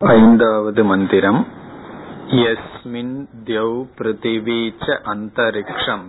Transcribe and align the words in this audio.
ஐந்தாவது 0.00 0.84
மந்திரம். 0.84 1.46
யஸ்மின் 2.26 3.26
தியௌ 3.44 3.86
பிருத்திவீச்ச 3.98 4.96
அந்தரிக்ஷம். 5.04 6.02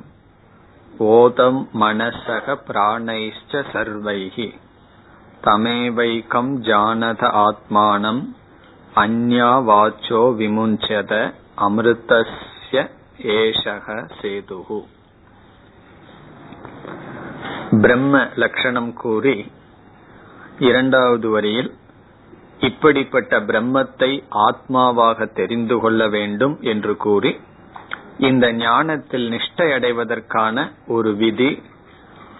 ஓதம் 0.99 1.67
மனசக 1.73 2.55
பிராணைஷ்ட 2.67 3.63
சர்வைகி 3.73 4.53
தமேவைக்கம் 5.43 6.51
ஜானத 6.61 7.31
ஆத்மானம். 7.45 8.21
அந்யா 8.95 9.51
வாச்சோ 9.69 10.21
விமுஞ்சத 10.41 11.33
அமிர்தஸ்ய 11.57 12.89
ஏஷக 13.17 14.09
சேதுகு. 14.21 14.83
பிரம்ம 17.81 18.27
லட்சணம் 18.35 18.93
கூறி 18.93 19.51
இரண்டாவது 20.59 21.29
வரியில் 21.29 21.73
இப்படிப்பட்ட 22.59 23.39
பிரம்மத்தை 23.39 24.23
ஆத்மாவாக 24.29 25.33
தெரிந்து 25.33 25.79
கொள்ள 25.79 26.07
வேண்டும் 26.07 26.57
என்று 26.61 26.97
கூறி 26.97 27.39
இந்த 28.19 28.53
ஞானத்தில் 28.53 29.31
நிஷ்டை 29.31 29.73
அடைவதற்கான 29.73 30.71
ஒரு 30.87 31.15
விதி 31.15 31.61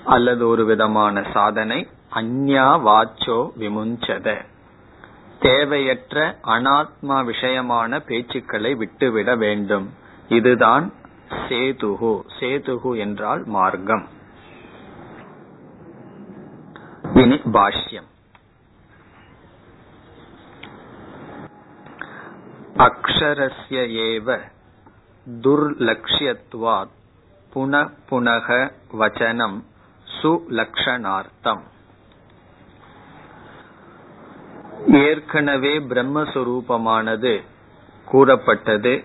அல்லது 0.03 0.47
ஒரு 0.47 0.65
விதமான 0.65 1.23
சாதனை 1.33 1.87
அந்யா 2.15 2.67
வாச்சோ 2.85 3.51
விமுஞ்சத. 3.59 4.45
தேவையற்ற 5.39 6.39
அனாத்மா 6.43 7.25
விஷயமான 7.25 7.99
பேச்சுக்களை 8.07 8.75
விட்டுவிட 8.75 9.35
வேண்டும். 9.35 9.93
இதுதான் 10.29 10.93
சேதுகு. 11.49 12.21
சேதுகு 12.39 12.97
என்றால் 12.97 13.43
மார்க்கம். 13.45 14.07
இனி 17.13 17.35
பாஷ்யம். 17.35 18.15
அக்ஷரஸ்ய 22.85 23.79
ஏவ 24.07 24.39
துர்லக்ஷ்யத்வாத் 25.43 26.93
புன 27.53 27.89
புனக 28.09 28.71
வச்சனம் 28.99 29.63
சுலக்ஷணார்த்தம். 30.21 31.63
ஏற்கனவே 34.93 35.79
பிரம்மஸ்வரூபமானது 35.79 37.43
கூறப்பட்டது. 38.05 39.03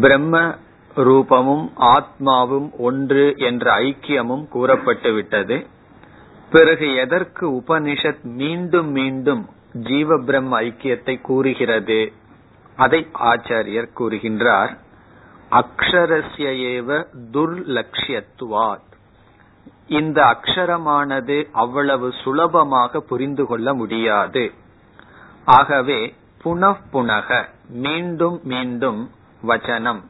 பிரம்ம 0.00 0.54
ரூபமும் 0.96 1.66
ஆத்மாவும் 1.78 2.70
ஒன்று 2.78 3.34
என்ற 3.36 3.74
ஐக்கியமும் 3.78 4.44
கூறப்பட்டுவிட்டது 4.54 5.66
பிறகு 6.50 6.94
எதற்கு 6.94 7.50
உபனிஷத் 7.50 8.22
மீண்டும் 8.22 8.90
மீண்டும் 8.90 9.48
ஜீவ 9.72 10.18
பிரம்ம 10.18 10.60
ஐக்கியத்தை 10.60 11.20
கூறுகிறது? 11.20 12.12
அதை 12.76 13.08
ஆச்சாரியர் 13.12 13.88
கூறுகின்றார் 13.98 14.82
அக்ஷரஸ்ய 15.50 16.48
ஏவ 16.72 17.06
துர்லட்சியத்துவாத் 17.32 18.92
இந்த 19.88 20.22
அக்ஷரமானது 20.22 21.48
அவ்வளவு 21.52 22.12
சுலபமாக 22.22 23.00
புரிந்து 23.00 23.46
கொள்ள 23.46 23.74
முடியாது. 23.74 24.52
ஆகவே 25.44 26.14
புனப்புனக 26.44 27.44
மீண்டும் 27.68 28.40
மீண்டும் 28.42 29.10
வச்சனம் 29.42 30.00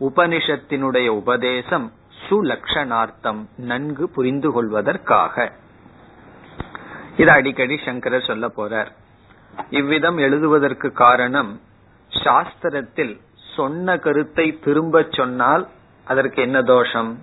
உபனிஷத்தினுடைய 0.00 1.08
உபதேசம் 1.08 1.92
சுலக்ஷணார்த்தம் 2.28 3.48
நன்கு 3.56 4.08
புரிந்து 4.08 4.52
கொள்வதற்காக. 4.52 5.52
இது 7.16 7.30
அடிக்கடி 7.30 7.80
சங்கரர் 7.84 8.22
சொல்ல 8.22 8.46
போறார். 8.56 8.90
இவ்விதம் 9.70 10.18
எழுதுவதற்கு 10.18 10.92
காரணம் 10.92 11.60
சாஸ்திரத்தில் 12.22 13.20
சொன்ன 13.56 13.98
கருத்தை 13.98 14.58
திரும்ப 14.58 15.06
சொன்னால் 15.10 15.68
அதற்கு 16.04 16.42
என்ன 16.42 16.62
தோஷம்? 16.62 17.18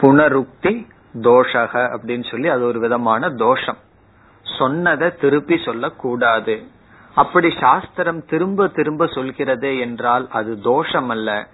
புனருக்தி 0.00 0.88
தோஷக 1.14 1.74
அப்படின்னு 1.94 2.30
சொல்லி 2.30 2.48
அது 2.48 2.64
ஒரு 2.64 2.78
விதமான 2.80 3.30
தோஷம். 3.30 3.76
சொன்னதை 4.42 5.16
திருப்பி 5.16 5.58
சொல்லக்கூடாது. 5.64 6.62
அப்படி 7.14 7.54
சாஸ்திரம் 7.60 8.24
திரும்ப 8.24 8.68
திரும்ப 8.68 9.06
சொல்கிறது 9.06 9.78
என்றால் 9.78 10.28
அது 10.30 10.60
தோஷம் 10.60 11.08
அல்ல 11.08 11.46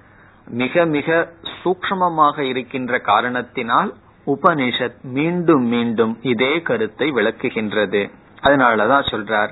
மிக 0.49 0.85
மிக 0.85 1.33
சூக்மமாக 1.65 2.39
இருக்கின்ற 2.39 2.99
காரணத்தினால் 2.99 3.95
உபனிஷத் 4.27 5.01
மீண்டும் 5.03 5.65
மீண்டும் 5.65 6.19
இதே 6.23 6.63
கருத்தை 6.63 7.13
விளக்குகின்றது. 7.13 8.11
அதனாலதான் 8.43 9.09
சொல்றார் 9.13 9.49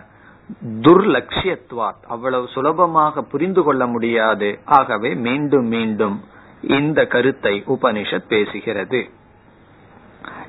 துர்லட்சியத்துவாத். 0.81 2.03
அவ்வளவு 2.09 2.49
சுலபமாக 2.49 3.23
புரிந்து 3.23 3.63
கொள்ள 3.63 3.87
முடியாது. 3.87 4.59
ஆகவே 4.65 5.15
மீண்டும் 5.15 5.67
மீண்டும் 5.67 6.25
இந்த 6.63 7.07
கருத்தை 7.07 7.63
உபனிஷத் 7.67 8.29
பேசுகிறது. 8.29 9.11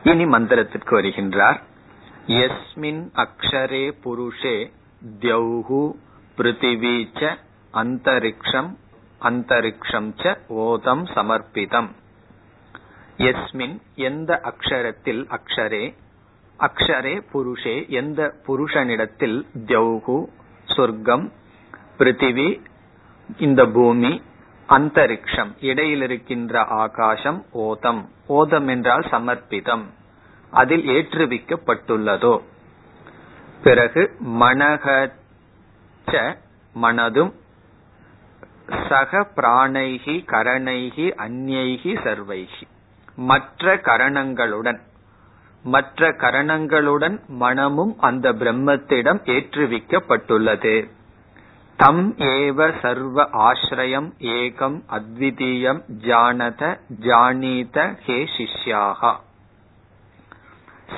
இனி 0.03 0.25
மந்திரத்திற்கு 0.25 0.95
வருகின்றார். 0.95 1.59
எஸ்மின் 2.27 3.03
அக்ஷரே 3.15 3.93
புருஷே 4.03 4.71
தியௌஹு 5.19 5.91
பிருத்திவி 6.37 7.07
ச 7.13 7.37
அந்தரிக்ஷம் 7.73 8.75
அந்தரிக்ஷம் 9.21 10.09
ச 10.17 10.37
ஓதம் 10.49 11.05
சமர்ப்பிதம். 11.15 11.89
எஸ்மின் 13.17 13.81
எந்த 13.95 14.41
அக்ஷரத்தில் 14.43 15.21
அக்ஷரே? 15.29 15.95
அக்ஷரே 16.59 17.21
புருஷே 17.33 17.89
எந்த 17.89 18.33
புருஷனிடத்தில் 18.47 19.45
தியௌகு 19.65 20.25
சொர்க்கம் 20.65 21.31
பிருத்திவி 21.97 22.61
இந்த 23.37 23.65
பூமி 23.65 24.21
அந்தரிக்ஷம் 24.69 25.51
இடையில் 25.59 26.01
இருக்கின்ற 26.01 26.63
ஆகாசம் 26.63 27.45
ஓதம். 27.53 28.07
ஓதம் 28.29 28.67
என்றால் 28.67 29.01
சமர்ப்பிதம். 29.01 29.83
அதில் 30.49 30.87
ஏற்றுவிக்கப்பட்டுள்ளதோ. 30.87 32.41
பிறகு 33.63 34.15
மனக 34.25 35.11
மனதும் 36.81 37.33
சக 38.89 39.27
பிராணைகி 39.35 40.25
கரணைகி 40.25 41.11
அந்நைகி 41.17 41.95
சர்வைகி. 42.03 42.67
மற்ற 43.15 43.77
கரணங்களுடன் 43.77 44.81
மற்ற 45.65 46.11
கரணங்களுடன் 46.11 47.17
மனமும் 47.27 47.93
அந்த 47.99 48.33
பிரம்மத்திடம் 48.33 49.21
ஏற்றுவிக்கப்பட்டுள்ளது. 49.33 50.75
தம் 51.79 52.03
ஏவ 52.17 52.67
சர்வ 52.81 53.23
ஆசிரியம் 53.47 54.09
ஏகம் 54.35 54.77
அத்விதீயம் 54.89 55.81
ஜானத 56.07 56.61
ஜானீத 57.01 57.77
ஹே 58.05 58.17
சிஷ்யாகா. 58.35 59.13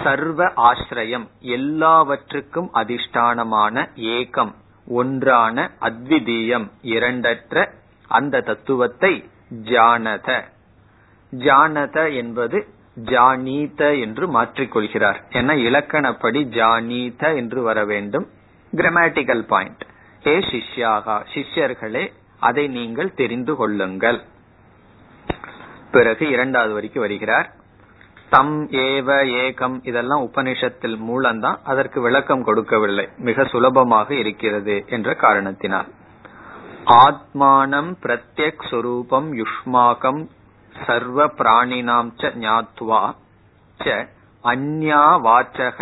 சர்வ 0.03 0.49
ஆசிரியம் 0.69 1.27
எல்லாவற்றுக்கும் 1.39 2.69
அதிஷ்டானமான 2.73 3.85
ஏகம் 4.11 4.53
ஒன்றான 4.87 5.69
அத்விதீயம் 5.81 6.67
இரண்டற்ற 6.93 7.65
அந்த 8.07 8.41
தத்துவத்தை 8.41 9.13
ஜானத. 9.63 10.41
ஜானத 11.31 12.13
என்பது 12.15 12.59
ஜானீத 13.03 13.99
என்று 13.99 14.41
மாற்றிக்கொள்கிறார். 14.41 15.15
என 15.29 15.55
இலக்கணப்படி 15.55 16.43
ஜானீத 16.43 17.35
என்று 17.35 17.61
வர 17.61 17.85
வேண்டும். 17.85 18.27
கிராமட்டிக்கல் 18.75 19.41
பாயிண்ட் 19.41 19.85
ஹே 20.21 20.37
சிஷ்யாகா 20.37 21.25
சிஷ்யர்களே 21.33 22.11
அதை 22.39 22.67
நீங்கள் 22.67 23.13
தெரிந்து 23.13 23.55
கொள்ளுங்கள். 23.55 24.21
பிறகு 25.91 26.29
இரண்டாவது 26.29 26.73
வரைக்கும் 26.73 27.01
வருகிறார். 27.01 27.51
தம் 28.29 28.69
ஏவ 28.69 29.09
ஏகம் 29.23 29.79
இதெல்லாம் 29.83 30.23
உபனிஷத்தில் 30.23 30.97
மூலம்தான் 30.97 31.59
அதற்கு 31.63 32.01
விளக்கம் 32.01 32.43
கொடுக்கவில்லை. 32.43 33.09
மிக 33.17 33.43
சுலபமாக 33.43 34.13
இருக்கிறது 34.13 34.85
என்ற 34.87 35.13
காரணத்தினால். 35.13 35.87
ஆத்மானம் 36.85 37.91
பிரத்யக் 38.03 38.65
சுரூபம் 38.71 39.43
யுஷ்மாகம் 39.43 40.27
சர்வ 40.85 41.27
பிராணினாம் 41.37 42.11
ச 42.19 42.31
ஞாத்வா 42.39 43.01
ச 43.79 43.95
அந்யா 44.43 45.03
வாச்சக 45.23 45.79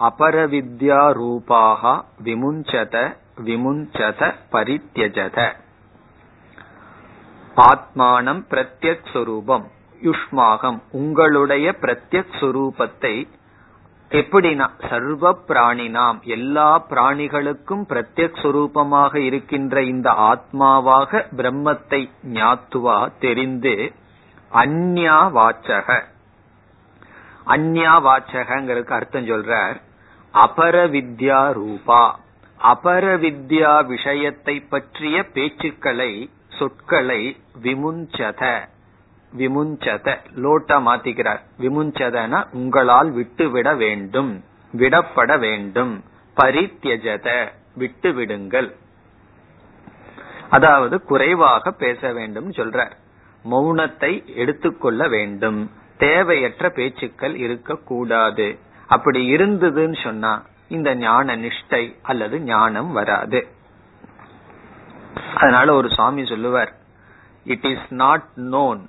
அபரவித்யா 0.00 1.02
ரூபாக 1.18 1.82
விமுஞ்சத 2.24 2.96
விமுஞ்சத 3.46 4.20
பரித்தியஜத 4.52 5.38
ஆத்மானம் 7.66 8.42
பிரத்யக் 8.50 9.08
சுரூபம் 9.12 9.66
யுஷ்மாகம் 10.00 10.78
உங்களுடைய 10.92 11.66
பிரத்யக் 11.82 12.36
சுரூபத்தை 12.40 13.14
எப்படினா 14.10 14.66
சர்வ 14.82 15.30
பிராணினாம் 15.48 16.18
எல்லா 16.30 16.68
பிராணிகளுக்கும் 16.90 17.84
பிரத்யக் 17.88 18.40
சுரூபமாக 18.42 19.12
இருக்கின்ற 19.20 19.82
இந்த 19.84 20.08
ஆத்மாவாக 20.28 21.22
பிரம்மத்தை 21.36 22.00
ஞாத்துவா 22.32 22.98
தெரிந்து 23.18 23.74
அந்யா 24.52 25.16
வாச்சக 25.32 25.88
அந்யா 27.46 27.94
வாச்சகங்கிறதுக்கு 28.06 28.90
அர்த்தம் 28.90 29.28
சொல்றார் 29.28 29.76
அபர 30.34 30.76
வித்யா 30.86 31.52
ரூபா 31.52 32.20
அபர 32.60 33.04
வித்யா 33.16 33.86
விஷயத்தை 33.86 34.60
பற்றிய 34.60 35.16
பேச்சுக்களை 35.34 36.28
சொற்களை 36.48 37.22
விமுஞ்சத. 37.62 38.42
விமுஞ்சத 39.32 40.08
லோட்டா 40.34 40.76
மாத்திக்கிறார். 40.78 41.40
விமுஞ்சதனா 41.60 42.40
உங்களால் 42.52 43.10
விட்டுவிட 43.10 43.74
வேண்டும் 43.74 44.44
விடப்பட 44.72 45.38
வேண்டும். 45.38 46.04
பரித்தியஜத 46.36 47.48
விட்டு 47.74 48.12
விடுங்கள் 48.12 48.76
அதாவது 50.50 51.02
குறைவாக 51.02 51.70
பேச 51.70 52.12
வேண்டும் 52.12 52.50
சொல்றார். 52.50 52.94
மௌனத்தை 53.50 54.34
எடுத்துக்கொள்ள 54.34 55.08
வேண்டும். 55.08 55.70
தேவையற்ற 55.98 56.70
பேச்சுக்கள் 56.70 57.34
இருக்கக்கூடாது. 57.34 58.58
அப்படி 58.86 59.36
இருந்ததுன்னு 59.36 60.02
சொன்னா 60.02 60.42
இந்த 60.68 60.94
ஞான 60.94 61.36
நிஷ்டை 61.36 61.96
அல்லது 62.02 62.40
ஞானம் 62.40 62.92
வராது. 62.92 63.46
அதனால 65.34 65.74
ஒரு 65.74 65.90
சுவாமி 65.90 66.26
சொல்லுவார் 66.26 66.72
it 67.44 67.64
is 67.64 67.86
not 67.88 68.24
known 68.36 68.80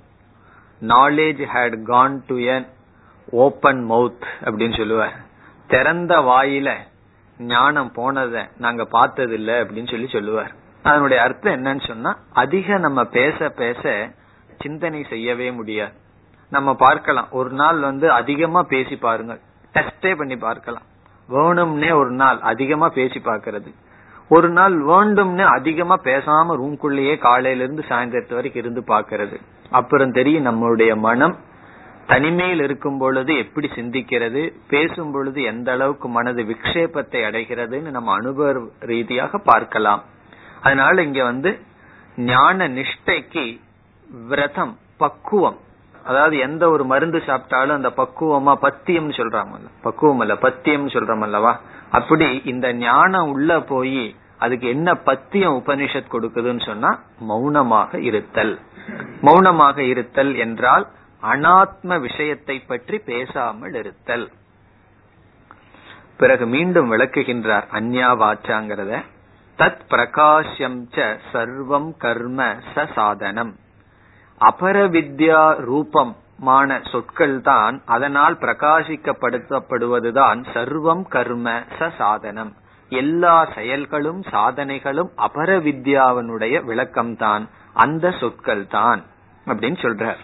knowledge 0.80 1.46
had 1.54 1.82
gone 1.82 2.22
to 2.26 2.38
an 2.38 2.66
open 3.30 3.90
mouth 3.90 4.24
அப்படின்னு 4.40 4.76
சொல்லுவார். 4.76 5.16
திறந்த 5.66 6.18
வாயில 6.18 6.74
ஞானம் 7.38 7.92
போனத 7.96 8.48
நாங்க 8.56 8.84
பார்த்தது 8.84 9.34
இல்ல 9.34 9.64
அப்படின்னு 9.64 9.90
சொல்லி 9.90 10.08
சொல்லுவார். 10.08 10.52
அதனுடைய 10.82 11.22
அர்த்தம் 11.22 11.64
என்னன்னு 11.64 11.86
சொன்னா 11.86 12.18
அதிக 12.32 12.78
நம்ம 12.78 13.04
பேச 13.04 13.48
பேச 13.48 14.10
சிந்தனை 14.62 15.00
செய்யவே 15.12 15.48
முடியாது. 15.50 15.94
நம்ம 16.52 16.70
பார்க்கலாம். 16.84 17.28
ஒரு 17.38 17.50
நாள் 17.60 17.78
வந்து 17.80 18.06
அதிகமா 18.12 18.60
பேசி 18.74 18.96
பாருங்க 18.96 19.34
டெஸ்டே 19.74 20.12
பண்ணி 20.16 20.36
பார்க்கலாம். 20.36 20.86
வேணும்னே 21.28 21.90
ஒரு 21.94 22.12
நாள் 22.22 22.38
அதிகமா 22.52 22.88
பேசி 22.98 23.18
பார்க்கறது. 23.24 23.70
ஒரு 24.30 24.48
நாள் 24.50 24.74
வேண்டும்னு 24.86 25.44
அதிகமா 25.56 25.96
பேசாம 26.04 26.56
ரூம்குள்ளேயே 26.62 27.14
காலையில 27.18 27.62
இருந்து 27.62 27.84
சாயந்தரத்து 27.88 28.34
வரைக்கும் 28.34 28.62
இருந்து 28.62 28.82
பாக்கிறது 28.86 29.36
அப்புறம் 29.70 30.12
தெரியும் 30.12 30.48
நம்மளுடைய 30.48 30.92
மனம் 30.96 31.36
தனிமையில் 32.06 32.62
இருக்கும் 32.62 32.98
பொழுது 32.98 33.32
எப்படி 33.36 33.68
சிந்திக்கிறது 33.74 34.42
பேசும் 34.68 35.12
பொழுது 35.12 35.40
எந்த 35.42 35.68
அளவுக்கு 35.72 36.08
மனது 36.08 36.42
விக்ஷேபத்தை 36.42 37.20
அடைகிறதுன்னு 37.28 37.90
நம்ம 37.96 38.12
அனுபவ 38.12 38.52
ரீதியாக 38.90 39.38
பார்க்கலாம். 39.50 40.02
அதனால 40.62 41.02
இங்க 41.02 41.22
வந்து 41.22 41.50
ஞான 42.30 42.68
நிஷ்டைக்கு 42.68 43.44
விரதம் 44.28 44.78
பக்குவம். 44.96 45.58
அதாவது 46.04 46.38
எந்த 46.38 46.70
ஒரு 46.70 46.84
மருந்து 46.84 47.18
சாப்பிட்டாலும் 47.18 47.78
அந்த 47.78 47.88
பக்குவமா 47.88 48.54
பத்தியம் 48.54 49.10
சொல்றாங்கல்ல. 49.10 49.68
பக்குவம் 49.82 50.18
அல்ல 50.18 50.34
பத்தியம் 50.34 50.88
சொல்றோம் 50.88 51.20
அல்லவா 51.20 51.52
அப்படி 51.90 52.42
இந்த 52.44 52.72
ஞானம் 52.72 53.30
உள்ள 53.30 53.60
போய் 53.60 54.16
அதுக்கு 54.38 54.68
என்ன 54.68 54.94
பத்தியம் 54.94 55.56
உபனிஷத் 55.56 56.12
கொடுக்குதுன்னு 56.12 56.64
சொன்னா 56.66 56.98
மௌனமாக 57.18 58.00
இருத்தல். 58.00 58.58
மௌனமாக 59.20 59.78
இருத்தல் 59.82 60.34
என்றால் 60.34 60.86
அனாத்ம 61.22 62.00
விஷயத்தை 62.00 62.60
பற்றி 62.60 62.98
பேசாமல் 62.98 63.74
இருத்தல். 63.74 64.30
பிறகு 66.16 66.46
மீண்டும் 66.46 66.92
விளக்குகின்றார் 66.92 67.66
அந்யா 67.72 68.10
வாச்சாங்கிறத 68.22 69.02
தத் 69.58 69.82
பிரகாஷ்யம் 69.90 70.80
ச 70.94 71.16
சர்வம் 71.32 71.90
கர்ம 71.96 72.56
ச 72.74 72.86
சாதனம். 72.94 73.56
அபரவித்யா 74.40 75.58
ரூபமான 75.58 76.80
சொற்கள் 76.90 77.40
தான் 77.40 77.82
அதனால் 77.86 78.34
பிரகாசிக்கப்படுத்தப்படுவதுதான் 78.34 80.44
சர்வம் 80.54 81.08
கர்ம 81.08 81.62
ச 81.78 81.90
சாதனம். 81.98 82.52
எல்லா 82.92 83.48
செயல்களும் 83.54 84.22
சாதனைகளும் 84.30 85.10
அபரவித்யாவனுடைய 85.26 86.54
விளக்கம்தான். 86.70 87.48
அந்த 87.74 88.10
சொற்கள் 88.10 88.66
தான் 88.66 89.02
அப்படின்னு 89.46 89.84
சொல்ற 89.84 90.16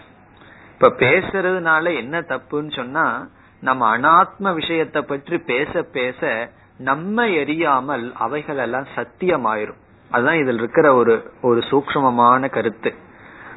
இப்ப 0.71 0.93
பேசுறதுனால 0.99 1.95
என்ன 1.95 2.19
தப்புன்னு 2.19 2.75
சொன்னா 2.75 3.27
நம்ம 3.63 3.97
அனாத்ம 3.97 4.53
விஷயத்தை 4.53 5.01
பற்றி 5.01 5.37
பேச 5.37 5.83
பேச 5.97 6.49
நம்ம 6.77 7.27
எரியாமல் 7.41 8.13
அவைகள் 8.13 8.57
எல்லாம் 8.57 8.87
சத்தியமாயிரும். 8.95 9.77
அதுதான் 10.11 10.35
இதுல 10.35 10.53
இருக்கிற 10.53 10.95
ஒரு 10.95 11.31
ஒரு 11.41 11.63
சூக்மமான 11.69 12.49
கருத்து. 12.49 12.93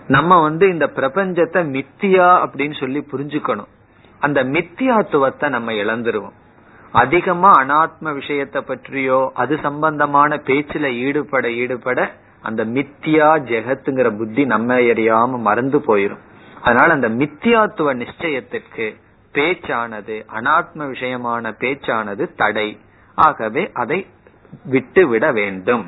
நம்ம 0.08 0.40
வந்து 0.40 0.69
இந்த 0.69 0.87
பிரபஞ்சத்தை 0.87 1.60
மித்தியா 1.76 2.28
அப்படின்னு 2.44 2.78
சொல்லி 2.81 3.06
புரிஞ்சுக்கணும். 3.12 3.72
அந்த 4.19 4.44
மித்தியாத்துவத்தை 4.44 5.49
நம்ம 5.49 5.72
இழந்துருவோம். 5.72 6.37
அதிகமா 6.93 7.50
அனாத்ம 7.52 8.12
விஷயத்தை 8.12 8.62
பற்றியோ 8.62 9.31
அது 9.34 9.58
சம்பந்தமான 9.62 10.37
பேச்சுல 10.37 10.93
ஈடுபட 10.93 11.50
ஈடுபட 11.52 12.12
அந்த 12.43 12.64
மித்தியா 12.64 13.28
ஜெகத்துங்கிற 13.50 14.16
புத்தி 14.19 14.44
நம்ம 14.44 14.75
எறியாம 14.75 15.38
மறந்து 15.38 15.78
போயிரும். 15.78 16.25
அதனால 16.62 16.93
அந்த 16.93 17.08
மித்தியாத்துவ 17.08 17.94
நிச்சயத்திற்கு 18.02 18.87
பேச்சானது 19.32 20.16
அனாத்ம 20.34 20.87
விஷயமான 20.94 21.52
பேச்சானது 21.61 22.34
தடை. 22.34 22.81
ஆகவே 23.14 23.70
அதை 23.75 24.06
விட்டு 24.64 25.08
விட 25.08 25.32
வேண்டும். 25.32 25.87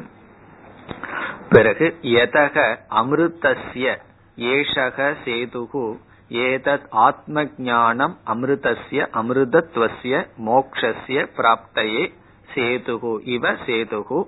பிறகு 1.48 1.86
எதக 2.02 2.76
அமிர்தசிய 2.90 3.96
ஏஷக 4.36 5.16
சேதுகு 5.24 5.98
ஏதத் 6.30 6.86
ஆத்ம 6.90 7.42
ஜானம் 7.42 8.14
அமிர்தஸ்ய 8.26 9.06
அமிர்தத்வசிய 9.20 10.28
மோக்ஷஸ்ய 10.46 11.26
பிராப்தையே 11.36 12.12
சேதுகு. 12.54 13.18
இவ 13.24 13.52
சேதுகு. 13.52 14.26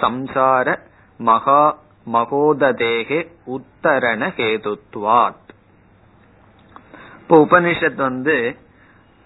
சம்சார 0.00 0.78
மகா 1.18 1.78
மகோததேகே 2.12 3.30
உத்தரண 3.46 4.28
ஹேதுத்வாத். 4.36 5.40
இப்போ 7.20 7.46
உபனிஷத் 7.46 7.94
வந்து 7.94 8.56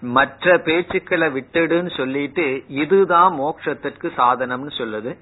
மற்ற 0.01 0.57
பேச்சுக்களை 0.57 1.27
விட்டுடுன்னு 1.31 1.95
சொல்லிட்டு 1.95 2.63
இதுதான் 2.67 3.33
மோட்சத்திற்கு 3.33 4.11
சாதனம்னு 4.17 4.71
சொல்லுது. 4.77 5.17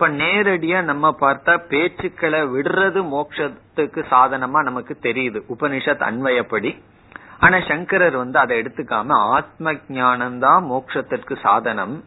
இப்ப 0.00 0.10
நேரடியா 0.12 0.82
நம்ம 0.82 1.16
பார்த்தா 1.20 1.54
பேச்சுக்களை 1.68 2.40
விடுறது 2.48 3.00
மோட்சத்துக்கு 3.08 4.04
சாதனமா 4.10 4.62
நமக்கு 4.62 4.98
தெரியுது. 5.02 5.42
உபனிஷத் 5.58 6.04
அன்வயப்படி. 6.10 6.82
ஆனா 7.38 7.60
சங்கரர் 7.60 8.16
வந்து 8.16 8.38
அதை 8.38 8.60
எடுத்துக்காம 8.60 9.08
ஆத்ம 9.08 9.72
ஞானம் 9.88 10.38
தான் 10.38 10.64
மோட்சத்திற்கு 10.64 11.36
சாதனம். 11.40 12.04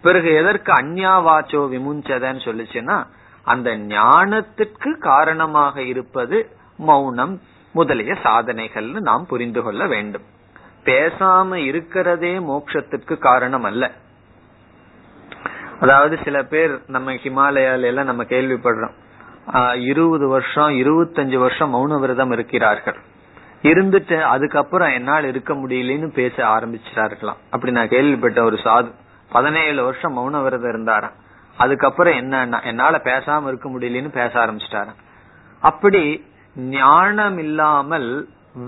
பிறகு 0.00 0.34
எதற்கு 0.34 0.72
அந்யாவாச்சோ 0.72 1.62
விமுஞ்சதன்னு 1.74 2.42
சொல்லுச்சுன்னா 2.48 3.06
அந்த 3.44 3.76
ஞானத்திற்கு 3.76 4.98
காரணமாக 4.98 5.82
இருப்பது 5.82 6.50
மௌனம் 6.76 7.40
முதலிய 7.72 8.16
சாதனைகள்னு 8.24 9.00
நாம் 9.00 9.26
புரிந்து 9.26 9.62
கொள்ள 9.62 9.86
வேண்டும். 9.86 10.22
பேசாம 10.84 11.54
இருக்கிறதே 11.54 12.38
மோட்சத்திற்கு 12.38 13.18
காரணம் 13.18 13.62
அல்ல 13.62 13.90
அதாவது 15.84 16.14
சில 16.24 16.38
பேர் 16.52 16.72
நம்ம 16.94 17.12
ஹிமாலயால 17.22 17.88
எல்லாம் 17.90 18.10
நம்ம 18.10 18.22
கேள்விப்படுறோம். 18.32 18.94
இருபது 19.90 20.26
வருஷம் 20.32 20.72
இருபத்தஞ்சு 20.82 21.38
வருஷம் 21.44 21.72
மௌன 21.74 21.98
விரதம் 22.02 22.32
இருக்கிறார்கள். 22.36 22.98
இருந்துட்டு 23.70 24.16
அதுக்கப்புறம் 24.34 24.92
என்னால் 24.98 25.28
இருக்க 25.30 25.52
முடியலன்னு 25.62 26.08
பேச 26.18 26.36
ஆரம்பிச்சார்களாம் 26.56 27.40
அப்படி 27.52 27.72
நான் 27.78 27.94
கேள்விப்பட்ட 27.94 28.40
ஒரு 28.48 28.58
சாது 28.64 28.90
பதினேழு 29.30 29.80
வருஷம் 29.88 30.16
மௌன 30.18 30.42
விரதம் 30.44 30.72
இருந்தாராம். 30.74 31.16
அதுக்கப்புறம் 31.56 32.18
என்ன 32.22 32.60
என்னால 32.70 33.00
பேசாம 33.10 33.48
இருக்க 33.50 33.68
முடியலன்னு 33.68 34.10
பேச 34.20 34.32
ஆரம்பிச்சிட்டாராம். 34.44 35.00
அப்படி 35.62 36.02
ஞானம் 36.76 37.38
இல்லாமல் 37.44 38.10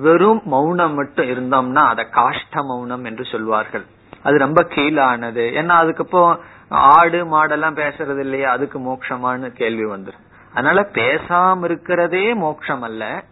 வெறும் 0.02 0.42
மௌனம் 0.52 0.94
மட்டும் 0.94 1.30
இருந்தோம்னா 1.32 1.82
அதை 1.92 2.04
காஷ்ட 2.18 2.62
மௌனம் 2.70 3.04
என்று 3.10 3.24
சொல்வார்கள். 3.30 3.86
அது 4.22 4.38
ரொம்ப 4.38 4.62
கீழானது. 4.62 5.44
ஏன்னா 5.60 5.68
அதுக்கப்புறம் 5.68 6.40
ஆடு 6.68 7.24
மாடெல்லாம் 7.24 7.76
பேசுறது 7.76 8.18
இல்லையா 8.18 8.50
அதுக்கு 8.50 8.78
மோட்சமானு 8.78 9.48
கேள்வி 9.48 9.84
வந்துடும் 9.84 10.30
அதனால 10.50 10.88
பேசாம 10.92 11.64
இருக்கிறதே 11.64 12.34
மோட்சம் 12.34 12.82
அல்ல 12.82 13.24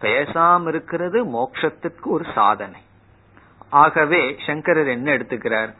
பேசாம 0.00 0.68
இருக்கிறது 0.68 1.24
மோட்சத்திற்கு 1.24 2.04
ஒரு 2.04 2.24
சாதனை. 2.34 2.80
ஆகவே 3.68 4.36
சங்கரர் 4.46 4.86
என்ன 4.86 5.16
எடுத்துக்கிறார்? 5.16 5.74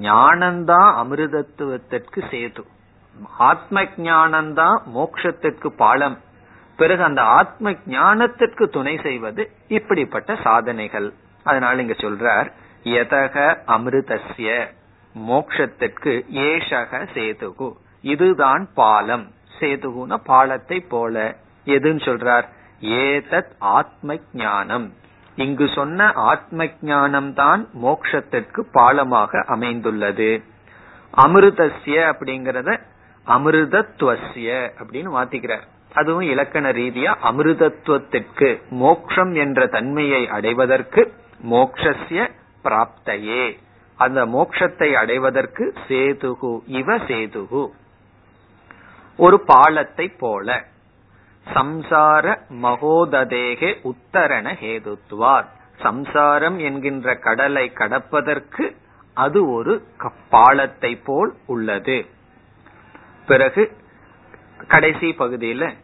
ஞானம்தான் 0.00 0.94
அமிர்தத்துவத்திற்கு 1.02 2.22
சேது. 2.30 2.64
ஆத்ம 3.38 3.82
ஞானம்தான் 3.82 4.82
மோட்சத்திற்கு 4.94 5.66
பாலம். 5.68 6.18
பிறகு 6.76 7.02
அந்த 7.02 7.22
ஆத்ம 7.22 7.70
ஞானத்திற்கு 7.70 8.66
துணை 8.66 8.98
செய்வது 9.02 9.50
இப்படிப்பட்ட 9.68 10.36
சாதனைகள். 10.42 11.12
அதனால 11.44 11.80
இங்க 11.80 11.92
சொல்றார் 11.92 12.52
எதக 12.84 13.56
அமிர்தசிய 13.66 14.66
மோக்ஷத்திற்கு 15.28 16.24
ஏஷக 16.32 17.06
சேதுகு. 17.14 17.72
இதுதான் 18.02 18.68
பாலம். 18.74 19.30
சேதுகுன 19.60 20.14
பாலத்தை 20.14 20.80
போல. 20.80 21.36
எதுன்னு 21.64 22.04
சொல்றார்? 22.04 22.48
ஏதத் 22.80 23.50
ஆத்ம 23.58 24.18
ஞானம் 24.32 24.92
இங்கு 25.36 25.68
சொன்ன 25.74 26.12
ஆத்ம 26.12 26.68
ஞானம் 26.80 27.34
தான் 27.34 27.68
மோக்ஷத்திற்கு 27.84 28.60
பாலமாக 28.72 29.44
அமைந்துள்ளது. 29.44 30.42
அமிர்தசிய 31.16 32.12
அப்படிங்கறத 32.12 32.80
அமிர்தத்வசிய 33.26 34.70
அப்படின்னு 34.78 35.08
மாத்திக்கிறார். 35.14 35.62
அதுவும் 35.94 36.22
இலக்கண 36.22 36.72
ரீதியா 36.72 37.14
அமிர்தத்துவத்திற்கு 37.22 38.62
மோக்ஷம் 38.70 39.34
என்ற 39.34 39.66
தன்மையை 39.66 40.28
அடைவதற்கு 40.28 41.12
மோக்ஷஸ்ய 41.50 42.30
பிராப்தையே. 42.64 43.58
அந்த 43.96 44.26
மோட்சத்தை 44.26 44.92
அடைவதற்கு 44.92 45.74
சேதுகு 45.88 46.60
இவ 46.66 46.96
சேதுகு. 46.96 47.68
ஒரு 49.16 49.40
பாலத்தை 49.40 50.08
போல. 50.08 50.64
சம்சார 51.54 52.38
மகோததேகே 52.62 53.70
உத்தரண 53.82 54.52
ஹேதுத்வார். 54.52 55.46
சம்சாரம் 55.80 56.58
என்கின்ற 56.58 57.14
கடலை 57.14 57.72
கடப்பதற்கு 57.74 58.76
அது 59.14 59.50
ஒரு 59.50 59.82
பாலத்தை 60.30 60.96
போல் 60.96 61.34
உள்ளது. 61.46 62.06
பிறகு 63.26 63.76
கடைசி 64.68 65.10
பகுதியில 65.10 65.74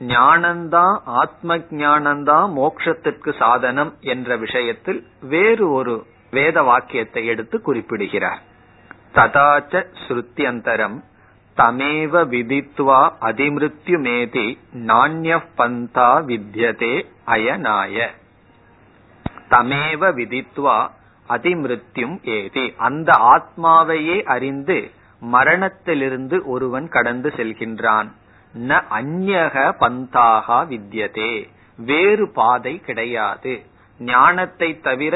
ஞானந்தான் 0.00 1.00
ஆத்ம 1.04 1.56
ஞானந்தான் 1.56 2.52
மோக்ஷத்திற்கு 2.56 3.38
சாதனம் 3.38 3.96
என்ற 4.00 4.36
விஷயத்தில் 4.36 5.06
வேறு 5.20 5.72
ஒரு 5.72 6.06
வேத 6.30 6.62
வாக்கியத்தை 6.62 7.26
எடுத்து 7.26 7.60
குறிப்பிடுகிறார். 7.60 8.42
ததாச்ச 9.14 9.86
ஸ்ருத்தியந்தரம் 10.06 11.02
தமேவ 11.56 12.24
விதித்வா 12.24 13.12
அதிமிருத்யுமேதி 13.20 14.58
நாண்ய 14.72 15.44
பந்தா 15.54 16.18
வித்யதே 16.18 17.06
அயனாய. 17.26 18.08
தமேவ 19.50 20.12
விதித்வா 20.12 20.90
அதிமிருத்யும் 21.28 22.22
ஏதி. 22.22 22.74
அந்த 22.76 23.12
ஆத்மாவையே 23.12 24.22
அறிந்து 24.22 24.90
மரணத்திலிருந்து 25.20 26.42
ஒருவன் 26.44 26.88
கடந்து 26.88 27.28
செல்கின்றான். 27.28 28.12
ந 28.54 28.80
அந்யக 28.98 29.54
பந்தாக 29.80 30.46
வித்தியதே 30.70 31.48
வேறு 31.78 32.32
பாதை 32.32 32.80
கிடையாது. 32.80 33.62
ஞானத்தை 34.00 34.80
தவிர 34.80 35.14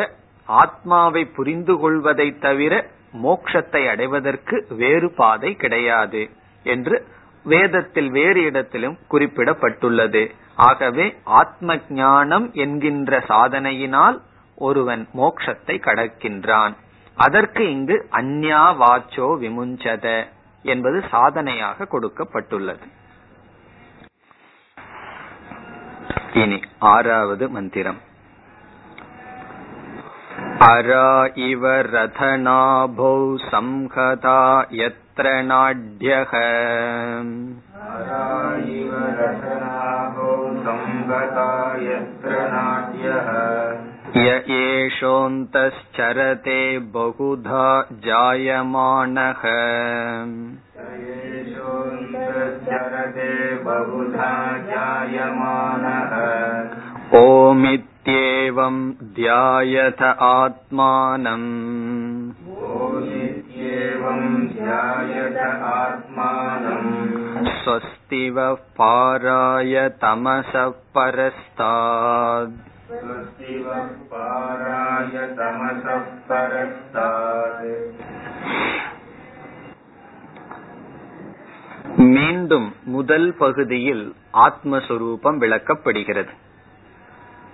ஆத்மாவை 0.49 1.26
புரிந்து 1.26 1.78
கொள்வதை 1.78 2.38
தவிர 2.38 2.90
மோக்ஷத்தை 3.23 3.88
அடைவதற்கு 3.88 4.66
வேறு 4.68 5.11
பாதை 5.11 5.57
கிடையாது 5.57 6.30
என்று 6.62 7.07
வேதத்தில் 7.45 8.11
வேறு 8.11 8.40
இடத்திலும் 8.42 8.99
குறிப்பிடப்பட்டுள்ளது. 9.11 10.30
ஆகவே 10.57 11.07
ஆத்ம 11.25 11.76
ஞானம் 11.88 12.52
என்கின்ற 12.52 13.18
சாதனையினால் 13.28 14.18
ஒருவன் 14.57 15.09
மோக்ஷத்தை 15.14 15.76
கடக்கின்றான். 15.87 16.75
அதற்கு 17.16 17.71
இங்கு 17.71 18.07
அந்யா 18.12 18.62
வாச்சோ 18.83 19.28
விமுஞ்சத 19.42 20.26
என்பது 20.62 21.04
சாதனையாக 21.11 21.88
கொடுக்கப்பட்டுள்ளது. 21.92 22.87
இனி 26.35 26.59
ஆறாவது 26.93 27.47
மந்திரம் 27.50 28.01
अरा 30.65 31.07
इव 31.45 31.63
रथनाभौ 31.88 33.09
संहता 33.43 34.35
यत्र 34.71 35.25
नाड्यः 35.43 36.31
य 44.16 44.44
एषोऽन्तश्चरते 44.50 46.78
बहुधा 46.78 47.88
जायमानः। 47.92 49.42
बहुधा 53.64 54.58
जायमानः। 54.58 57.20
ओमित्येवं 57.20 58.92
ध्यायथ 58.92 60.18
आत्मानम् 60.22 61.64
स्वस्ति 67.64 68.30
वः 68.30 68.54
पाराय 68.54 69.88
तमसः 69.88 70.68
परस्तात् 70.68 72.77
மீண்டும் 81.97 82.75
முதல் 82.85 83.35
பகுதியில் 83.35 84.14
ஆத்மஸ்வரூபம் 84.33 85.38
விளக்கப்படுகிறது. 85.38 86.28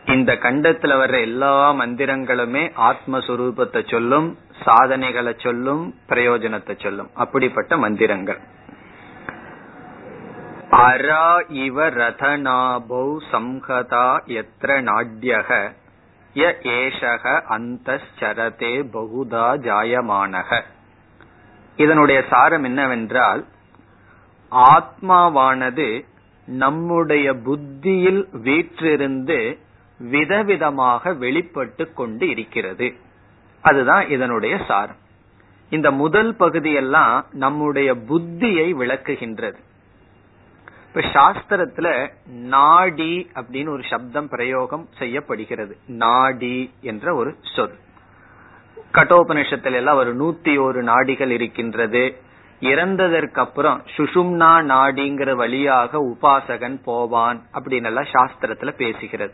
இந்த 0.07 0.33
கண்டத்துல 0.33 0.93
வர்ற 1.00 1.21
எல்லா 1.21 1.73
மந்திரங்களுமே 1.73 2.71
ஆத்மஸ்வரூபத்தை 2.76 3.91
சொல்லும் 3.91 4.38
சாதனைகளை 4.64 5.35
சொல்லும் 5.38 5.95
பிரயோஜனத்தை 6.09 6.79
சொல்லும். 6.79 7.11
அப்படிப்பட்ட 7.14 7.76
மந்திரங்கள். 7.76 8.38
அரா 10.71 11.44
இவ 11.49 11.88
ரதநாபௌ 11.88 13.16
சம்ஹதா 13.33 14.18
எத்திர 14.26 14.83
நாட்யக 14.83 15.73
ய 16.35 16.52
ஏஷக 16.62 17.42
அந்தரதே 17.49 18.83
பகுதா 18.92 19.47
ஜாயமானக. 19.56 20.62
இதனுடைய 21.76 22.25
சாரம் 22.30 22.64
என்னவென்றால் 22.64 23.44
ஆத்மாவானது 24.52 26.04
நம்முடைய 26.47 27.35
புத்தியில் 27.35 28.28
வீற்றிருந்து 28.33 29.59
விதவிதமாக 29.99 31.16
வெளிப்பட்டு 31.16 31.92
கொண்டு 31.92 32.28
இருக்கிறது. 32.28 32.94
அதுதான் 33.62 34.09
இதனுடைய 34.09 34.59
சாரம். 34.68 34.97
இந்த 35.71 35.90
முதல் 35.90 36.37
பகுதியெல்லாம் 36.37 37.26
நம்முடைய 37.33 37.94
புத்தியை 37.94 38.75
விளக்குகின்றது. 38.75 39.59
இப்ப 40.96 41.08
சாஸ்திரத்துல 41.08 42.12
நாடி 42.26 43.30
அப்படின்னு 43.34 43.68
ஒரு 43.68 43.82
சப்தம் 43.90 44.28
பிரயோகம் 44.28 44.88
செய்யப்படுகிறது. 44.98 45.76
நாடி 45.86 46.74
என்ற 46.80 47.14
ஒரு 47.14 47.36
சொல். 47.56 47.74
கட்டோபனிஷத்துல 48.92 49.72
எல்லாம் 49.72 49.96
ஒரு 49.96 50.16
நூத்தி 50.16 50.60
ஒரு 50.60 50.82
நாடிகள் 50.82 51.30
இருக்கின்றது. 51.30 52.20
இறந்ததற்கு 52.60 53.34
அப்புறம் 53.34 53.82
சுஷும்னா 53.96 54.50
நாடிங்கிற 54.72 55.34
வழியாக 55.34 55.98
உபாசகன் 55.98 56.82
போவான் 56.84 57.42
அப்படின்னு 57.52 57.84
எல்லாம் 57.84 58.12
சாஸ்திரத்துல 58.12 58.72
பேசுகிறது. 58.78 59.32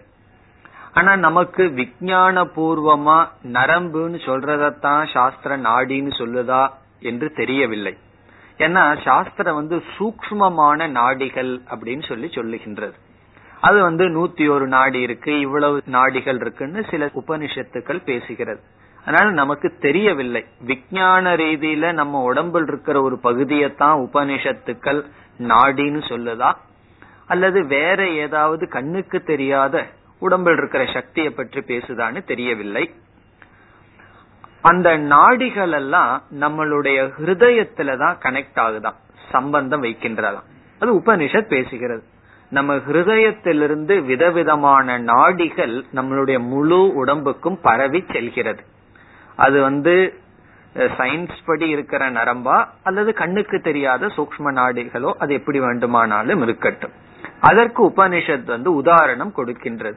ஆனா 0.92 1.16
நமக்கு 1.16 1.62
விஜயான 1.62 2.50
பூர்வமா 2.56 3.28
நரம்புன்னு 3.42 4.18
சொல்றதத்தான் 4.26 5.12
சாஸ்திர 5.12 5.58
நாடின்னு 5.58 6.10
சொல்லுதா 6.18 6.68
என்று 7.00 7.30
தெரியவில்லை. 7.30 7.96
ஏன்னா 8.60 9.02
சாஸ்திரம் 9.02 9.54
வந்து 9.54 9.82
சூக்மமான 9.98 10.88
நாடிகள் 10.88 11.60
அப்படின்னு 11.70 12.02
சொல்லி 12.04 12.26
சொல்லுகின்றது. 12.26 12.92
அது 13.60 13.82
வந்து 13.82 14.08
நூத்தி 14.08 14.50
ஒரு 14.50 14.66
நாடி 14.66 15.00
இருக்கு 15.00 15.40
இவ்வளவு 15.40 15.82
நாடிகள் 15.86 16.34
இருக்குன்னு 16.34 16.84
சில 16.90 17.06
உபனிஷத்துக்கள் 17.06 18.02
பேசுகிறது. 18.06 18.60
அதனால 19.04 19.30
நமக்கு 19.30 19.78
தெரியவில்லை. 19.80 20.44
விஞ்ஞான 20.60 21.36
ரீதியில 21.36 21.92
நம்ம 21.92 22.22
உடம்பில் 22.22 22.64
இருக்கிற 22.66 23.02
ஒரு 23.02 23.18
பகுதியைத்தான் 23.22 24.08
உபனிஷத்துக்கள் 24.12 25.04
நாடின்னு 25.38 26.02
சொல்லுதா? 26.08 26.52
அல்லது 27.26 27.66
வேற 27.66 28.08
ஏதாவது 28.08 28.68
கண்ணுக்கு 28.68 29.22
தெரியாத 29.22 29.86
உடம்பில் 30.18 30.56
இருக்கிற 30.56 30.84
சக்தியை 30.94 31.30
பற்றி 31.30 31.60
பேசுதான்னு 31.60 32.24
தெரியவில்லை. 32.24 32.94
அந்த 34.62 34.96
நாடிகள் 34.96 35.72
எல்லாம் 35.72 36.22
நம்மளுடைய 36.40 37.12
ஹிருதயத்துலதான் 37.18 38.16
கனெக்ட் 38.22 38.56
ஆகுதான். 38.56 38.94
சம்பந்தம் 39.30 39.82
வைக்கின்றதாம். 39.82 40.42
அது 40.80 40.94
உபனிஷத் 40.94 41.52
பேசுகிறது. 41.52 42.00
நம்ம 42.50 42.76
ஹிருதயத்திலிருந்து 42.76 44.04
விதவிதமான 44.04 44.98
நாடிகள் 44.98 45.84
நம்மளுடைய 45.94 46.38
முழு 46.38 46.92
உடம்புக்கும் 46.94 47.60
பரவி 47.60 48.04
செல்கிறது. 48.12 48.62
அது 49.36 49.60
வந்து 49.60 50.14
சயின்ஸ் 50.74 51.38
படி 51.46 51.68
இருக்கிற 51.68 52.10
நரம்பா 52.10 52.64
அல்லது 52.82 53.14
கண்ணுக்கு 53.14 53.60
தெரியாத 53.60 54.06
சூக்ம 54.06 54.52
நாடிகளோ 54.52 55.12
அது 55.18 55.34
எப்படி 55.34 55.60
வேண்டுமானாலும் 55.60 56.42
இருக்கட்டும். 56.42 56.92
அதற்கு 57.40 57.86
உபனிஷத் 57.86 58.44
வந்து 58.44 58.74
உதாரணம் 58.74 59.32
கொடுக்கின்றது. 59.36 59.96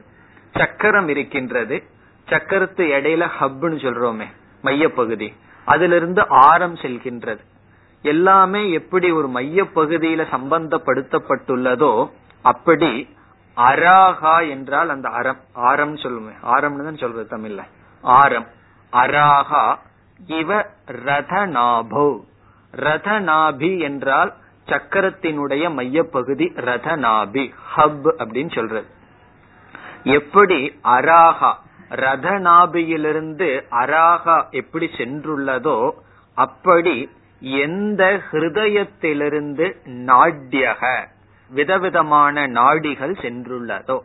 சக்கரம் 0.52 1.08
இருக்கின்றது. 1.08 1.82
சக்கரத்து 2.28 2.86
இடையில 2.86 3.26
ஹப்னு 3.40 3.78
சொல்றோமே. 3.78 4.24
மையப்பகுதி. 4.64 5.32
அதிலிருந்து 5.64 6.28
ஆரம் 6.28 6.74
செல்கின்றது. 6.74 7.40
எல்லாமே 8.02 8.70
எப்படி 8.70 9.10
ஒரு 9.10 9.28
மையப்பகுதியில 9.28 10.26
சம்பந்தப்படுத்தப்பட்டுள்ளதோ 10.32 12.10
அப்படி 12.42 13.16
அராகா 13.56 14.48
என்றால் 14.48 14.88
அந்த 14.88 15.08
அறம் 15.08 15.40
ஆரம் 15.52 15.96
சொல்லுமே. 15.96 16.32
ஆரம்னு 16.42 16.84
தான் 16.84 16.96
சொல்றது 16.96 17.38
தமிழ்ல. 17.38 17.62
ஆரம். 18.00 18.46
அராகா 18.92 19.78
இவ 20.26 20.66
ரதநாபோ. 20.86 22.20
ரதநாபி 22.76 23.80
என்றால் 23.80 24.34
சக்கரத்தினுடைய 24.66 25.72
மையப்பகுதி 25.72 26.46
ரதநாபி 26.56 27.52
ஹப் 27.76 28.12
அப்படின்னு 28.18 28.54
சொல்றது. 28.54 28.86
எப்படி 30.04 30.78
அராகா 30.84 31.52
ரதநாபியிலிருந்து 31.94 33.62
அராகா 33.70 34.50
எப்படி 34.50 34.90
சென்றுள்ளதோ 34.96 35.90
அப்படி 36.34 37.10
எந்த 37.40 38.20
ஹிருதயத்திலிருந்து 38.30 39.66
நாட்யக 39.84 41.08
விதவிதமான 41.50 42.46
நாடிகள் 42.46 43.12
சென்றுள்ளதோ. 43.12 44.00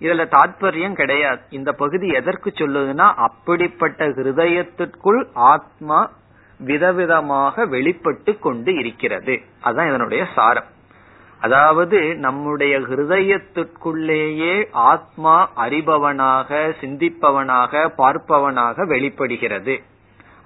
இதுல 0.00 0.26
தாற்பயம் 0.30 0.92
கிடையாது. 0.92 1.40
இந்த 1.50 1.72
பகுதி 1.72 2.08
எதற்கு 2.08 2.52
சொல்லுதுன்னா 2.54 3.12
அப்படிப்பட்ட 3.16 4.08
ஹிருதயத்திற்குள் 4.08 5.26
ஆத்மா 5.32 6.10
விதவிதமாக 6.66 7.68
வெளிப்பட்டு 7.68 8.38
கொண்டு 8.38 8.74
இருக்கிறது. 8.74 9.42
அதுதான் 9.60 9.88
இதனுடைய 9.88 10.26
சாரம். 10.34 10.74
அதாவது 11.40 12.16
நம்முடைய 12.16 12.78
ஹிருதயத்திற்குள்ளேயே 12.80 14.66
ஆத்மா 14.70 15.50
அறிபவனாக 15.56 16.74
சிந்திப்பவனாக 16.80 17.90
பார்ப்பவனாக 17.98 18.86
வெளிப்படுகிறது. 18.86 19.82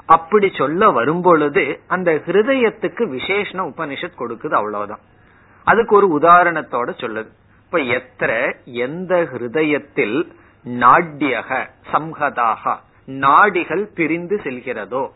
அப்படி 0.07 0.53
சொல்ல 0.55 0.91
வரும்பொழுது 0.91 1.81
அந்த 1.87 2.23
ஹிருதயத்துக்கு 2.27 3.03
விசேஷன 3.17 3.73
உபனிஷத் 3.73 4.19
கொடுக்குது 4.19 4.55
அவ்வளவுதான். 4.55 4.99
அதுக்கு 5.65 5.97
ஒரு 5.97 6.19
உதாரணத்தோட 6.21 6.89
சொல்லுது. 6.97 7.29
இப்ப 7.65 7.79
எத்திர 7.79 8.53
எந்த 8.65 9.29
ஹிருதயத்தில் 9.33 10.27
நாட்யக 10.65 11.71
சம்ஹதாக 11.93 12.77
நாடிகள் 13.07 13.85
பிரிந்து 13.95 14.41
செல்கிறதோ 14.45 15.09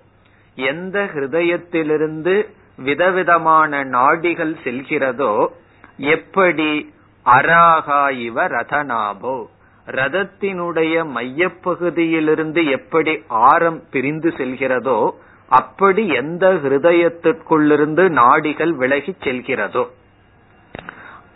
எந்த 0.54 1.10
ஹிருதயத்திலிருந்து 1.14 2.46
விதவிதமான 2.76 3.84
நாடிகள் 3.84 4.56
செல்கிறதோ 4.64 5.48
எப்படி 5.96 6.94
அராகாயிவ 7.24 8.48
ரதநாபோ? 8.48 9.46
ரதத்தினுடைய 9.86 11.06
மையப்பகுதியிலிருந்து 11.14 12.70
எப்படி 12.70 13.22
ஆரம் 13.28 13.82
பிரிந்து 13.90 14.28
செல்கிறதோ 14.28 15.10
அப்படி 15.48 16.06
எந்த 16.06 16.52
ஹிருதயத்திற்குள்ளிருந்து 16.52 18.08
நாடிகள் 18.08 18.70
விலகி 18.70 19.16
செல்கிறதோ 19.20 19.86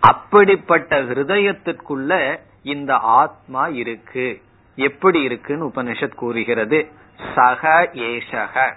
அப்படிப்பட்ட 0.00 1.02
ஹிருதயத்திற்குள்ள 1.02 2.38
இந்த 2.62 2.96
ஆத்மா 2.96 3.66
இருக்கு. 3.66 4.40
எப்படி 4.76 5.22
இருக்குன்னு 5.22 5.66
உபனிஷத் 5.66 6.14
கூறுகிறது. 6.14 6.88
சக 7.34 7.90
ஏஷக. 7.92 8.74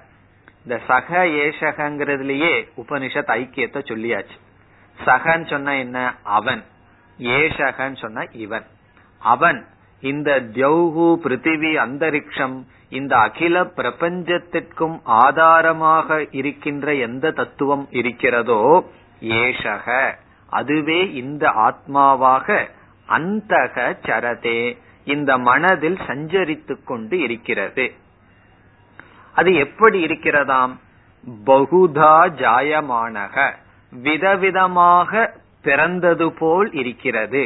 இந்த 0.64 0.80
சக 0.88 1.26
ஏஷகங்கிறதுலயே 1.26 2.70
உபனிஷத் 2.78 3.32
ஐக்கியத்தை 3.40 3.82
சொல்லியாச்சு. 3.86 4.40
சகன்னு 5.05 5.50
சொன்ன 5.50 5.75
என்ன? 5.75 6.13
அவன். 6.24 6.63
ஏஷகன்னு 7.20 7.98
சொன்ன 7.98 8.27
இவன். 8.31 8.65
அவன் 9.17 9.65
இந்த 10.01 10.41
தியௌகு 10.41 11.15
பிருத்திவி 11.24 11.77
அந்தரிக்ஷம் 11.77 12.65
இந்த 12.89 13.17
அகில 13.17 13.63
பிரபஞ்சத்திற்கும் 13.63 15.00
ஆதாரமாக 15.03 16.25
இருக்கின்ற 16.31 16.93
எந்த 16.93 17.31
தத்துவம் 17.31 17.88
இருக்கிறதோ 17.89 18.89
ஏஷக 19.22 20.13
அதுவே 20.50 21.13
இந்த 21.13 21.50
ஆத்மாவாக 21.50 22.70
அந்தக 23.08 23.98
சரதே 24.01 24.77
இந்த 25.03 25.38
மனதில் 25.38 25.98
சஞ்சரித்துக் 26.08 26.84
கொண்டு 26.84 27.20
இருக்கிறது. 27.20 27.93
அது 29.34 29.53
எப்படி 29.55 30.05
இருக்கிறதாம்? 30.05 30.77
பகுதா 31.46 32.29
ஜாயமானக. 32.29 33.51
விதவிதமாக 34.05 35.29
பிறந்தது 35.67 36.27
போல் 36.41 36.69
இருக்கிறது. 36.82 37.43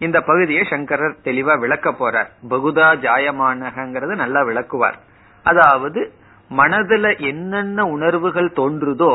இந்த 0.00 0.18
பகுதியை 0.28 0.62
சங்கரர் 0.70 1.16
தெளிவா 1.24 1.54
விளக்க 1.58 1.88
போறார். 1.90 2.28
பகுதா 2.52 2.88
ஜாயமானகங்கிறது 3.06 4.14
நல்லா 4.22 4.40
விளக்குவார். 4.50 4.98
அதாவது 5.46 6.00
மனதுல 6.50 7.06
என்னென்ன 7.30 7.84
உணர்வுகள் 7.94 8.50
தோன்றுதோ 8.60 9.12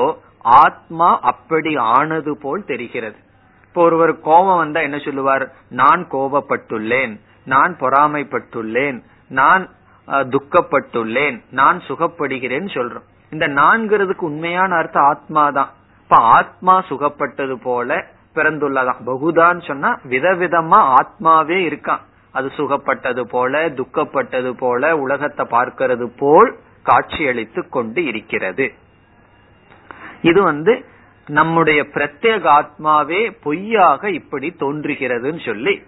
ஆத்மா 0.63 1.09
அப்படி 1.31 1.71
ஆனது 1.75 2.33
போல் 2.43 2.67
தெரிகிறது. 2.71 3.17
இப்போ 3.67 3.81
ஒருவர் 3.87 4.13
கோபம் 4.27 4.61
வந்தா 4.63 4.81
என்ன 4.87 4.97
சொல்லுவார்? 4.97 5.45
நான் 5.81 6.03
கோபப்பட்டுள்ளேன் 6.11 7.15
நான் 7.53 7.73
பொறாமைப்பட்டுள்ளேன் 7.79 8.99
நான் 9.39 9.63
துக்கப்பட்டுள்ளேன் 10.33 11.37
நான் 11.59 11.77
சுகப்படுகிறேன் 11.87 12.67
சொல்றோம். 12.75 13.05
இந்த 13.31 13.45
நான்கிறதுக்கு 13.59 14.23
உண்மையான 14.31 14.75
அர்த்தம் 14.75 15.07
ஆத்மா 15.13 15.43
தான் 15.57 15.71
இப்ப 16.05 16.17
ஆத்மா 16.17 16.73
சுகப்பட்டது 16.89 17.55
போல 17.61 18.05
பிறந்துள்ளதான் 18.35 18.99
பகுதான்னு 19.05 19.67
சொன்னா 19.67 19.99
விதவிதமா 20.09 20.79
ஆத்மாவே 20.99 21.57
இருக்கான். 21.69 22.03
அது 22.31 22.47
சுகப்பட்டது 22.57 23.21
போல 23.21 23.69
துக்கப்பட்டது 23.69 24.51
போல 24.51 24.97
உலகத்தை 24.97 25.45
பார்க்கிறது 25.45 26.05
போல் 26.17 26.57
காட்சியளித்து 26.83 27.69
கொண்டு 27.69 28.03
இருக்கிறது. 28.03 28.73
இது 30.21 30.43
வந்து 30.43 30.85
நம்முடைய 31.27 31.83
பிரத்யேக 31.83 32.43
ஆத்மாவே 32.59 33.21
பொய்யாக 33.43 34.09
இப்படி 34.09 34.55
தோன்றுகிறதுன்னு 34.59 35.45
சொல்லி 35.45 35.83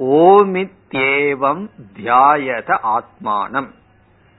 ஓமித்யேவம் 0.00 1.68
தியாயத 1.96 2.70
ஆத்மானம். 2.96 3.70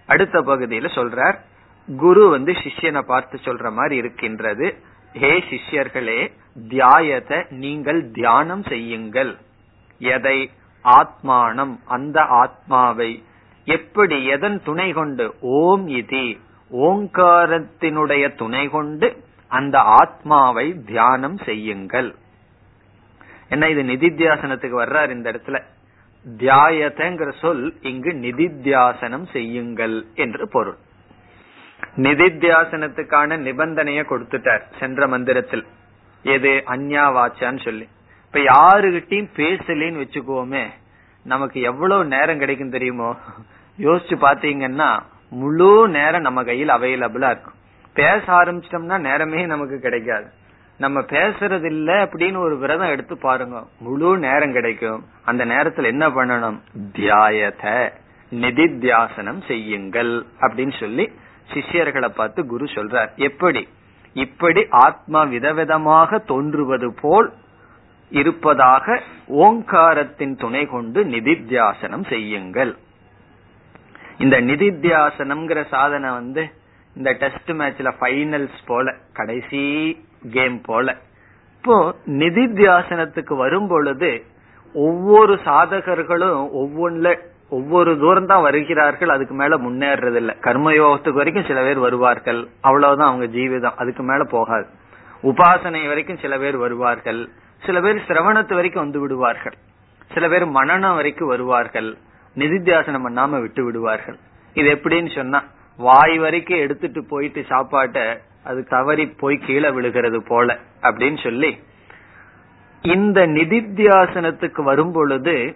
அடுத்த 0.06 0.40
பகுதியில 0.42 0.92
சொல்றார் 1.00 1.40
குரு 1.98 2.30
வந்து 2.30 2.52
சிஷ்யனை 2.52 3.02
பார்த்து 3.02 3.40
சொல்ற 3.44 3.72
மாதிரி 3.72 3.96
இருக்கின்றது. 3.96 4.68
ஹே 5.14 5.44
சிஷ்யர்களே 5.50 6.32
தியாயத 6.68 7.52
நீங்கள் 7.52 8.12
தியானம் 8.12 8.64
செய்யுங்கள். 8.64 9.38
எதை? 10.00 10.52
ஆத்மானம். 10.84 11.80
அந்த 11.86 12.22
ஆத்மாவை 12.22 13.24
எப்படி 13.66 14.26
எதன் 14.26 14.64
துணை 14.64 14.92
கொண்டு? 14.92 15.36
ஓம் 15.40 15.88
இதி. 15.88 16.40
ஓங்காரத்தினுடைய 16.72 18.36
துணை 18.36 18.68
கொண்டு 18.68 19.24
அந்த 19.48 19.80
ஆத்மாவை 19.80 20.84
தியானம் 20.86 21.38
செய்யுங்கள். 21.38 22.16
என்ன 23.50 23.70
இது 23.70 23.84
நிதித்தியாசனத்துக்கு 23.84 24.82
வர்றார் 24.84 25.10
இந்த 25.10 25.32
இடத்துல? 25.32 25.64
தியாயதங்கிற 26.38 27.40
சொல் 27.40 27.78
இங்கு 27.82 28.12
நிதித்தியாசனம் 28.12 29.32
செய்யுங்கள் 29.32 30.06
என்று 30.16 30.50
பொருள். 30.50 30.78
நிதித்தியாசனத்துக்கான 31.98 33.38
நிபந்தனைய 33.38 34.06
கொடுத்துட்டார் 34.10 34.62
சென்ற 34.80 35.08
மந்திரத்தில். 35.08 35.66
எது? 36.24 36.50
அந்யா 36.50 37.06
வாச்சான்னு 37.10 37.64
சொல்லி. 37.64 37.88
இப்ப 38.26 38.40
யாருகிட்டையும் 38.40 39.30
பேசலன்னு 39.36 40.06
வச்சுக்கோமே 40.06 40.68
நமக்கு 41.24 41.62
எவ்வளவு 41.62 42.06
நேரம் 42.06 42.38
கிடைக்கும் 42.38 42.70
தெரியுமோ? 42.70 43.16
யோசிச்சு 43.78 44.16
பாத்தீங்கன்னா 44.22 45.00
முழு 45.30 45.88
நேரம் 45.88 46.22
நம்ம 46.22 46.44
கையில் 46.44 46.70
அவைலபிளா 46.70 47.30
இருக்கும். 47.30 47.54
பேச 47.94 48.24
ஆரம்பிச்சிட்டோம்னா 48.28 49.00
நேரமே 49.00 49.46
நமக்கு 49.46 49.80
கிடைக்காது. 49.80 50.26
நம்ம 50.78 51.00
பேசுறது 51.00 51.66
இல்ல 51.66 52.06
அப்படின்னு 52.06 52.38
ஒரு 52.38 52.58
விரதம் 52.58 52.90
எடுத்து 52.90 53.18
பாருங்க. 53.18 53.64
முழு 53.80 54.18
நேரம் 54.18 54.52
கிடைக்கும். 54.52 55.06
அந்த 55.26 55.46
நேரத்துல 55.46 55.84
என்ன 55.84 56.10
பண்ணணும்? 56.10 56.60
தியாயத 56.94 57.92
நிதித்தியாசனம் 58.32 59.46
செய்யுங்கள் 59.48 60.26
அப்படின்னு 60.42 60.80
சொல்லி 60.80 61.12
சிஷ்யர்களை 61.54 62.10
பார்த்து 62.10 62.46
குரு 62.46 62.66
சொல்றார் 62.66 63.12
எப்படி? 63.16 63.68
இப்படி 64.14 64.62
ஆத்மா 64.70 65.24
விதவிதமாக 65.24 66.20
தோன்றுவது 66.26 66.94
போல் 67.02 67.30
இருப்பதாக 68.12 68.86
ஓங்காரத்தின் 69.46 70.36
துணை 70.36 70.66
கொண்டு 70.66 71.00
நிதித்தியாசனம் 71.04 72.06
செய்யுங்கள். 72.10 72.72
இந்த 74.18 74.42
நிதித்தியாசனம்ங்கிற 74.42 75.60
சாதனை 75.68 76.10
வந்து 76.10 76.44
இந்த 76.96 77.10
டெஸ்ட் 77.14 77.52
மேட்ச்ல 77.60 77.90
ஃபைனல்ஸ் 78.00 78.60
போல 78.66 78.96
கடைசி 79.14 79.64
கேம் 80.32 80.62
போல. 80.62 80.98
இப்போ 81.58 81.96
நிதித்தியாசனத்துக்கு 82.06 83.36
வரும் 83.38 83.68
பொழுது 83.68 84.12
ஒவ்வொரு 84.76 85.34
சாதகர்களும் 85.46 86.42
ஒவ்வொன்றுல 86.54 87.10
ஒவ்வொரு 87.50 88.00
தூரம் 88.00 88.26
தான் 88.26 88.42
வருகிறார்கள் 88.42 89.10
அதுக்கு 89.10 89.36
மேல 89.36 89.58
முன்னேறது 89.58 90.16
இல்ல 90.16 90.36
கர்மயோகத்துக்கு 90.42 91.14
வரைக்கும் 91.14 91.46
சில 91.46 91.62
பேர் 91.62 91.78
வருவார்கள். 91.78 92.48
அவ்வளவுதான் 92.62 93.08
அவங்க 93.08 93.38
ஜீவிதம். 93.38 93.74
அதுக்கு 93.76 94.04
மேல 94.04 94.24
போகாது. 94.24 94.68
உபாசனை 95.24 95.88
வரைக்கும் 95.88 96.18
சில 96.18 96.38
பேர் 96.38 96.58
வருவார்கள். 96.58 97.30
சில 97.66 97.82
பேர் 97.82 98.04
சிரவணத்து 98.08 98.54
வரைக்கும் 98.54 98.84
வந்து 98.84 99.00
விடுவார்கள். 99.00 99.54
சில 100.14 100.28
பேர் 100.28 100.46
மனநம் 100.48 100.96
வரைக்கும் 100.96 101.28
வருவார்கள். 101.28 101.98
நிதித்தியாசனம் 102.36 103.06
பண்ணாம 103.10 103.42
விட்டு 103.42 103.64
விடுவார்கள். 103.64 104.18
இது 104.54 104.70
எப்படின்னு 104.76 105.16
சொன்னா 105.16 105.44
வாய் 105.78 106.18
வரைக்கும் 106.18 106.58
எடுத்துட்டு 106.58 107.04
போயிட்டு 107.04 107.46
சாப்பாட்ட 107.50 108.18
அது 108.44 108.64
தவறி 108.64 109.08
போய் 109.08 109.38
கீழே 109.38 109.70
விழுகிறது 109.70 110.24
போல 110.24 110.58
அப்படின்னு 110.82 111.24
சொல்லி 111.24 111.58
இந்த 112.82 113.28
நிதித்தியாசனத்துக்கு 113.28 114.64
வரும் 114.64 114.92
பொழுது 114.92 115.56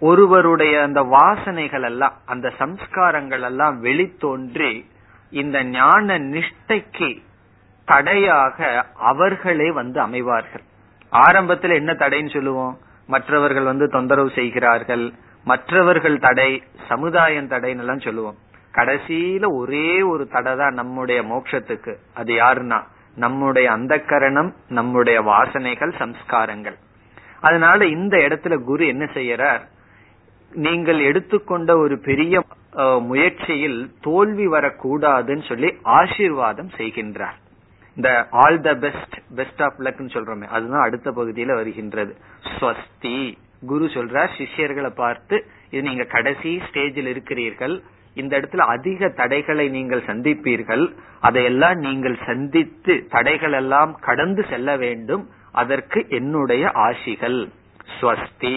ஒருவருடைய 0.00 0.82
அந்த 0.82 1.02
வாசனைகள் 1.02 1.82
எல்லாம் 1.82 2.12
அந்த 2.26 2.52
சம்ஸ்காரங்கள் 2.58 3.40
எல்லாம் 3.40 3.84
வெளித்தோன்றி 3.84 4.84
இந்த 5.30 5.64
ஞான 5.64 6.18
நிஷ்டைக்கு 6.18 7.22
தடையாக 7.84 8.86
அவர்களே 8.96 9.70
வந்து 9.70 10.00
அமைவார்கள். 10.00 10.64
ஆரம்பத்தில் 11.10 11.70
என்ன 11.70 11.92
தடைன்னு 11.92 12.32
சொல்லுவோம்? 12.32 12.78
மற்றவர்கள் 13.06 13.62
வந்து 13.62 13.88
தொந்தரவு 13.88 14.30
செய்கிறார்கள். 14.34 15.12
மற்றவர்கள் 15.44 16.18
தடை 16.18 16.62
சமுதாயம் 16.88 17.48
தடைன்னு 17.48 17.78
எல்லாம் 17.78 18.00
சொல்லுவோம். 18.00 18.34
கடைசியில 18.72 19.52
ஒரே 19.52 20.02
ஒரு 20.02 20.28
தடை 20.28 20.56
தான் 20.56 20.74
நம்முடைய 20.74 21.22
மோட்சத்துக்கு. 21.22 21.96
அது 22.14 22.34
யாருன்னா 22.34 22.82
நம்முடைய 23.14 23.70
அந்த 23.70 23.98
கரணம் 23.98 24.54
நம்முடைய 24.68 25.22
வாசனைகள் 25.22 25.92
சம்ஸ்காரங்கள். 25.98 26.76
அதனால 27.40 27.86
இந்த 27.86 28.16
இடத்துல 28.16 28.62
குரு 28.62 28.86
என்ன 28.86 29.04
செய்யறார்? 29.04 29.60
நீங்கள் 30.52 31.00
எடுத்துக்கொண்ட 31.00 31.70
ஒரு 31.78 31.96
பெரிய 32.08 32.42
முயற்சியில் 33.10 33.80
தோல்வி 34.00 34.46
வரக்கூடாதுன்னு 34.46 35.44
சொல்லி 35.48 35.70
ஆசீர்வாதம் 35.82 36.70
செய்கின்றார். 36.76 37.36
இந்த 37.96 38.10
all 38.42 38.60
the 38.60 38.72
best 38.74 39.16
best 39.38 39.62
of 39.66 39.78
லக்னு 39.86 40.14
சொல்றோமே 40.14 40.46
அதுதான் 40.56 40.86
அடுத்த 40.86 41.10
பகுதியில 41.10 41.54
வருகின்றது. 41.54 42.12
ஸ்வஸ்தி. 42.54 43.18
குரு 43.70 43.86
சொல்றார் 43.94 44.34
சிஷ்யர்களை 44.38 44.90
பார்த்து 44.94 45.36
இது 45.70 45.82
நீங்க 45.88 46.04
கடைசி 46.04 46.50
ஸ்டேஜில் 46.66 47.10
இருக்கிறீர்கள். 47.12 47.74
இந்த 48.16 48.32
இடத்துல 48.40 48.64
அதிக 48.74 49.08
தடைகளை 49.20 49.68
நீங்கள் 49.68 50.06
சந்திப்பீர்கள். 50.10 50.84
அதையெல்லாம் 51.20 51.78
நீங்கள் 51.86 52.18
சந்தித்து 52.26 52.94
தடைகள் 53.10 53.52
எல்லாம் 53.52 53.92
கடந்து 54.08 54.44
செல்ல 54.50 54.76
வேண்டும். 54.76 55.24
அதற்கு 55.52 56.00
என்னுடைய 56.08 56.70
ஆசிகள். 56.86 57.40
ஸ்வஸ்தி. 57.96 58.56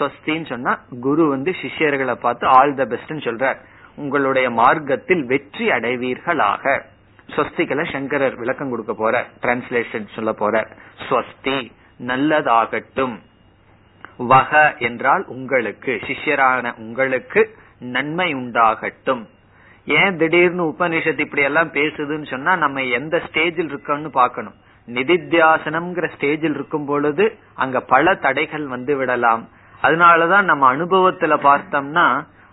ஸ்வஸ்தின்னு 0.00 0.48
சொன்னா 0.52 0.72
குரு 1.06 1.24
வந்து 1.28 1.50
சிஷ்யர்களை 1.62 2.14
பார்த்து 2.24 2.44
ஆல் 2.58 2.78
த 2.80 2.84
பெஸ்ட்னு 2.92 3.26
சொல்றார். 3.26 3.58
உங்களுடைய 4.02 4.46
மார்க்கத்தில் 4.60 5.22
வெற்றி 5.32 5.66
அடைவீர்களாக. 5.76 6.64
ஸ்வஸ்திகளை 7.34 7.84
சங்கரர் 7.92 8.36
விளக்கம் 8.42 8.70
கொடுக்க 8.72 8.92
போற 9.00 9.16
டிரான்ஸ்லேஷன் 9.42 10.06
சொல்ல 10.14 10.30
போற 10.32 10.54
ஸ்வஸ்தி 11.06 11.58
நல்லதாகட்டும். 12.10 13.16
வக 14.30 14.52
என்றால் 14.88 15.22
உங்களுக்கு 15.34 15.92
சிஷ்யரான 16.06 16.72
உங்களுக்கு 16.84 17.42
நன்மை 17.94 18.28
உண்டாகட்டும். 18.40 19.22
ஏன் 19.86 20.16
திடீர்னு 20.22 20.64
உபனிஷத்து 20.72 21.24
இப்படி 21.26 21.44
எல்லாம் 21.50 21.70
பேசுதுன்னு 21.76 22.26
சொன்னா 22.32 22.54
நம்ம 22.64 22.82
எந்த 22.98 23.16
ஸ்டேஜில் 23.26 23.70
இருக்கோம்னு 23.72 24.10
பாக்கணும் 24.18 24.58
நிதித்தியாசனம்ங்கிற 24.88 26.06
ஸ்டேஜில் 26.16 26.56
இருக்கும் 26.58 26.86
பொழுது 26.90 27.24
அங்க 27.62 27.80
பல 27.92 28.14
தடைகள் 28.24 28.66
வந்து 28.74 28.92
விடலாம். 28.96 29.42
அதனாலதான் 29.82 30.42
நம்ம 30.42 30.76
அனுபவத்துல 30.76 31.34
பார்த்தோம்னா 31.48 32.06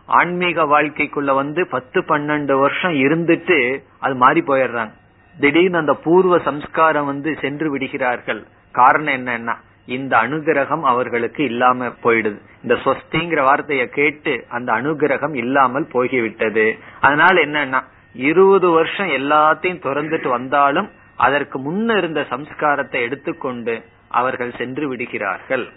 ஆன்மீக 0.05 0.63
வாழ்க்கைக்குள்ள 0.63 1.33
வந்து 1.33 1.67
பத்து 1.67 2.01
பன்னெண்டு 2.01 2.59
வருஷம் 2.59 2.91
இருந்துட்டு 2.91 3.79
அது 3.99 4.15
மாறி 4.15 4.41
போயிடுறாங்க. 4.41 4.93
திடீர்னு 5.35 5.77
அந்த 5.77 5.93
பூர்வ 5.93 6.39
சம்ஸ்காரம் 6.39 7.05
வந்து 7.05 7.37
சென்று 7.41 7.71
விடுகிறார்கள். 7.71 8.47
காரணம் 8.71 9.13
என்னன்னா 9.13 9.55
இந்த 9.85 10.17
அனுகிரகம் 10.17 10.81
அவர்களுக்கு 10.81 11.43
இல்லாம 11.43 11.87
போயிடுது. 12.03 12.39
இந்த 12.61 12.75
சொஸ்திங்கிற 12.83 13.43
வார்த்தையை 13.43 13.87
கேட்டு 13.89 14.45
அந்த 14.49 14.73
அனுகிரகம் 14.73 15.35
இல்லாமல் 15.35 15.87
போகிவிட்டது. 15.93 16.65
அதனால 16.99 17.41
என்னன்னா 17.41 17.81
இருபது 18.13 18.69
வருஷம் 18.69 19.07
எல்லாத்தையும் 19.07 19.83
திறந்துட்டு 19.85 20.27
வந்தாலும் 20.27 20.89
அதற்கு 21.15 21.59
முன்ன 21.59 21.97
இருந்த 21.97 22.21
சம்ஸ்காரத்தை 22.29 22.99
எடுத்துக்கொண்டு 23.01 23.83
அவர்கள் 24.09 24.57
சென்று 24.57 24.87
விடுகிறார்கள். 24.87 25.67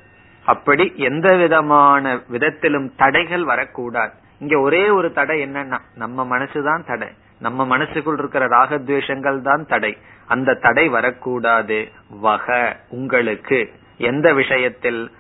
அப்படி 0.45 0.93
எந்த 0.97 1.37
விதமான 1.37 2.21
விதத்திலும் 2.29 2.95
தடைகள் 2.97 3.45
வரக்கூடாது. 3.45 4.13
இங்க 4.39 4.59
ஒரே 4.59 4.89
ஒரு 4.89 5.13
தடை 5.13 5.43
என்னன்னா 5.43 5.79
நம்ம 5.95 6.39
மனசுதான் 6.39 6.87
தடை. 6.87 7.09
நம்ம 7.39 7.79
மனசுக்குள் 7.79 8.19
இருக்கிற 8.19 8.49
ராகத்வேஷங்கள் 8.49 9.41
தான் 9.41 9.67
தடை. 9.67 9.99
அந்த 10.27 10.55
தடை 10.55 10.89
வரக்கூடாது. 10.89 11.93
வக 12.11 12.77
உங்களுக்கு. 12.89 13.73
எந்த 13.99 14.33
விஷயத்தில்? 14.33 15.11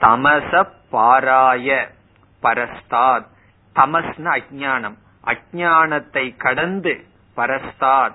தமச 0.00 0.66
பாராய 0.92 1.88
பரஸ்தாத். 2.42 3.26
தமஸ்ன 3.74 4.38
அஜானம் 4.38 4.94
அஜானத்தை 5.24 6.36
கடந்து 6.36 7.04
பரஸ்தாத். 7.36 8.14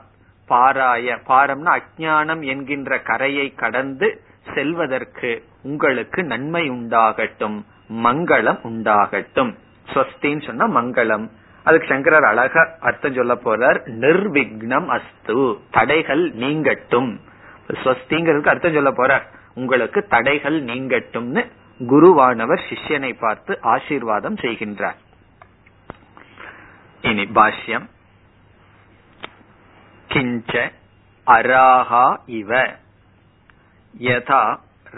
பாராய 0.49 1.19
பாரம்னா 1.27 1.79
அஜானம் 1.79 2.45
என்கின்ற 2.45 2.99
கரையை 2.99 3.55
கடந்து 3.55 4.21
செல்வதற்கு 4.55 5.43
உங்களுக்கு 5.63 6.23
நன்மை 6.23 6.69
உண்டாகட்டும் 6.69 7.65
மங்களம் 7.89 8.59
உண்டாகட்டும். 8.63 9.55
ஸ்வஸ்தின்னு 9.93 10.45
சொன்னா 10.45 10.81
மங்களம். 10.81 11.29
அதுக்கு 11.63 11.87
சங்கரர் 11.87 12.23
அழக 12.23 12.77
அர்த்தம் 12.79 13.13
சொல்ல 13.13 13.35
போறார் 13.35 13.79
நிர்விக்னம் 13.85 14.87
அஸ்து 14.87 15.57
தடைகள் 15.71 16.31
நீங்கட்டும். 16.31 17.19
ஸ்வஸ்திங்கிறதுக்கு 17.67 18.47
அர்த்தம் 18.47 18.73
சொல்ல 18.73 18.91
போறார் 18.91 19.23
உங்களுக்கு 19.53 20.07
தடைகள் 20.07 20.63
நீங்கட்டும்னு 20.63 21.51
குருவானவர் 21.79 22.59
சிஷ்யனை 22.69 23.15
பார்த்து 23.19 23.57
ஆசீர்வாதம் 23.61 24.35
செய்கின்றார். 24.35 24.95
இனி 27.01 27.23
பாஷ்யம். 27.23 27.89
கிஞ்ச 30.07 30.71
அராஹா 31.25 32.17
இவ. 32.25 32.75
யதா 33.93 34.43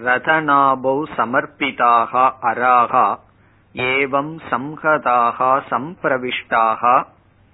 ரதநாபௌ 0.05 0.97
சமர்ப்பிதாக 1.17 2.11
அராகா 2.41 3.07
ஏவம் 3.75 4.35
சம்ஹதாக 4.49 5.39
சம்பிரவிஷ்டாக 5.69 6.81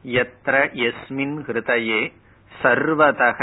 யத்ர 0.06 0.56
எஸ்மின் 0.88 1.38
ஹிருதயே 1.48 2.02
சர்வதக 2.52 3.40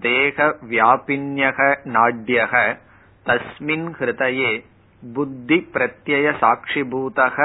தேக 0.00 0.38
வியாபின்யக 0.70 1.58
நாட்யக 1.96 2.54
தஸ்மின் 3.26 3.88
ஹிருதயே 3.98 4.52
புத்தி 5.02 5.58
பிரத்யய 5.74 6.26
சாட்சிபூதக 6.42 7.38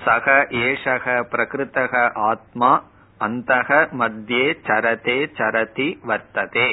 சக 0.00 0.26
ஏஷக 0.62 1.06
பிரகிருத்தக 1.32 1.94
ஆத்மா 2.30 2.72
அந்தக 3.20 3.70
மத்தியே 3.98 4.46
சரதே 4.66 5.18
சரதி 5.36 5.88
வர்த்ததே. 6.06 6.68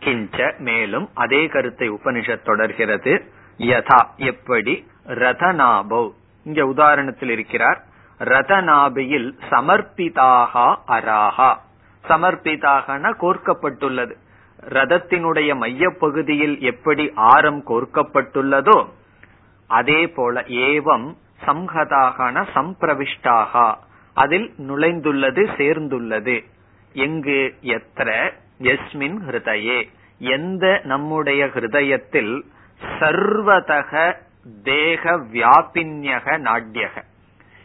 கிஞ்ச 0.00 0.58
மேலும் 0.58 1.08
அதே 1.14 1.46
கருத்தை 1.46 1.90
உபனிஷத் 1.90 2.44
தொடர்கிறது. 2.44 3.30
யதா 3.58 4.16
எப்படி? 4.16 4.86
ரதநாபோ. 5.06 6.12
இங்க 6.44 6.64
உதாரணத்தில் 6.64 7.28
இருக்கிறார். 7.28 7.84
ரதநாபியில் 8.18 9.32
சமர்ப்பிதாகா 9.50 10.74
அராகா 10.88 11.54
சமர்ப்பிதாகன 12.08 13.14
கோர்க்கப்பட்டுள்ளது. 13.20 14.14
ரதத்தினுடைய 14.60 15.56
மையப்பகுதியில் 15.56 16.60
எப்படி 16.60 17.12
ஆரம் 17.14 17.62
கோர்க்கப்பட்டுள்ளதோ 17.66 18.88
அதே 19.66 20.08
போல 20.08 20.40
ஏவம் 20.40 21.16
சம்ஹதாகன 21.46 22.46
சம்பிரவிஷ்டாகா. 22.54 23.74
அதில் 24.14 24.54
நுழைந்துள்ளது 24.58 25.46
சேர்ந்துள்ளது. 25.56 26.44
எங்கு? 26.92 27.54
எத்திர 27.62 28.32
எஸ்மின் 28.62 29.18
ஹிருதயே. 29.28 29.88
எந்த 30.18 30.80
நம்முடைய 30.84 31.46
ஹிருதயத்தில் 31.46 32.42
சர்வதக 33.00 34.16
தேக 34.64 35.16
வியாபின்யக 35.16 36.38
நாட்யக. 36.38 37.02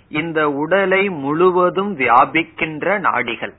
இந்த 0.08 0.52
உடலை 0.52 1.10
முழுவதும் 1.10 1.98
வியாபிக்கின்ற 1.98 3.00
நாடிகள். 3.00 3.54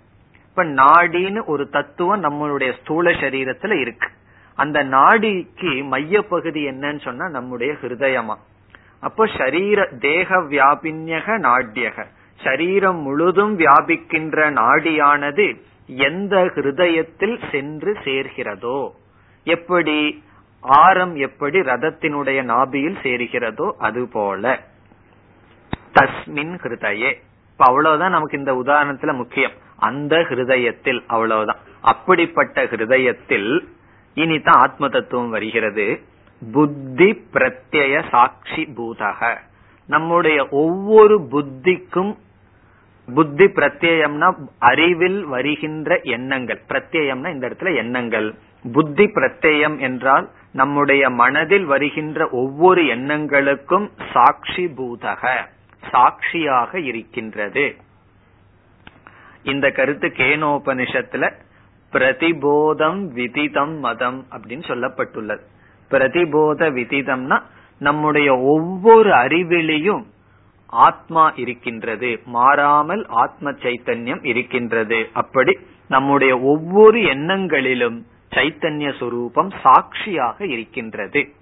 இப்ப 0.48 0.64
நாடின்னு 0.64 1.44
ஒரு 1.44 1.68
தத்துவம் 1.68 2.22
நம்மளுடைய 2.22 2.72
ஸ்தூல 2.80 3.10
சரீரத்துல 3.10 3.80
இருக்கு. 3.80 4.08
அந்த 4.56 4.84
நாடிக்கு 4.84 5.84
மைய 5.84 6.22
பகுதி 6.22 6.68
என்னன்னு 6.68 7.00
சொன்னா 7.00 7.28
நம்முடைய 7.28 7.72
ஹிருதயமா. 7.72 8.34
அப்போ 9.00 9.26
சரீர 9.38 9.88
தேக 10.00 10.36
வியாபின்யக 10.36 11.38
நாட்யக. 11.38 12.04
சரீரம் 12.44 12.98
முழுதும் 12.98 13.58
வியாபிக்கின்ற 13.58 14.52
நாடியானது 14.52 15.60
எந்த 15.86 16.36
ஹிருதயத்தில் 16.36 17.50
சென்று 17.50 17.92
சேர்கிறதோ 17.92 18.90
எப்படி 19.44 20.22
ஆரம் 20.60 21.16
எப்படி 21.16 21.58
ரதத்தினுடைய 21.58 22.44
நாபியில் 22.44 22.96
சேருகிறதோ 23.02 23.72
அதுபோல 23.78 24.60
தஸ்மின் 25.94 26.58
ஹிருதயே. 26.62 27.12
இப்ப 27.50 27.64
அவ்வளவுதான் 27.64 28.10
நமக்கு 28.10 28.38
இந்த 28.38 28.52
உதாரணத்துல 28.52 29.14
முக்கியம். 29.14 29.50
அந்த 29.76 30.16
ஹிருதயத்தில் 30.16 31.04
அவ்வளவுதான். 31.06 31.56
அப்படிப்பட்ட 31.80 32.64
ஹிருதயத்தில் 32.64 33.66
இனிதான் 34.14 34.48
ஆத்ம 34.48 34.88
தத்துவம் 34.88 35.30
வருகிறது. 35.30 36.00
புத்தி 36.52 37.26
பிரத்யய 37.32 38.08
சாட்சி 38.08 38.68
பூதக. 38.76 39.36
நம்முடைய 39.86 40.48
ஒவ்வொரு 40.50 41.20
புத்திக்கும் 41.30 42.16
புத்தி 43.06 43.44
பிரத்யம்னா 43.44 44.34
அறிவில் 44.58 45.24
வருகின்ற 45.24 46.00
எண்ணங்கள். 46.02 46.62
பிரத்யம்னா 46.68 47.32
இந்த 47.32 47.48
இடத்துல 47.48 47.76
எண்ணங்கள். 47.76 48.34
புத்தி 48.72 49.04
பிரத்யம் 49.04 49.78
என்றால் 49.78 50.30
நம்முடைய 50.52 51.10
மனதில் 51.10 51.64
வருகின்ற 51.64 52.28
ஒவ்வொரு 52.28 52.82
எண்ணங்களுக்கும் 52.82 53.90
சாட்சி 54.12 54.66
பூதக 54.66 55.46
சாட்சியாக 55.90 56.80
இருக்கின்றது. 56.80 57.76
இந்த 59.42 59.70
கருத்து 59.70 60.08
கேனோபனிஷத்துல 60.08 61.32
பிரதிபோதம் 61.92 63.08
விதிதம் 63.08 63.78
மதம் 63.78 64.26
அப்படின்னு 64.30 64.62
சொல்லப்பட்டுள்ளது. 64.62 65.40
பிரதிபோத 65.90 66.70
விதிதம்னா 66.70 67.42
நம்முடைய 67.78 68.38
ஒவ்வொரு 68.38 69.10
அறிவிலையும் 69.10 70.04
ஆத்மா 70.74 71.32
இருக்கின்றது 71.36 72.20
மாறாமல் 72.24 73.06
ஆத்ம 73.08 73.50
சைத்தன்யம் 73.50 74.26
இருக்கின்றது. 74.26 75.08
அப்படி 75.12 75.58
நம்முடைய 75.88 76.38
ஒவ்வொரு 76.38 76.98
எண்ணங்களிலும் 76.98 77.98
சைத்தன்ய 78.30 78.90
சுரூபம் 79.00 79.50
சாட்சியாக 79.62 80.46
இருக்கின்றது. 80.46 81.32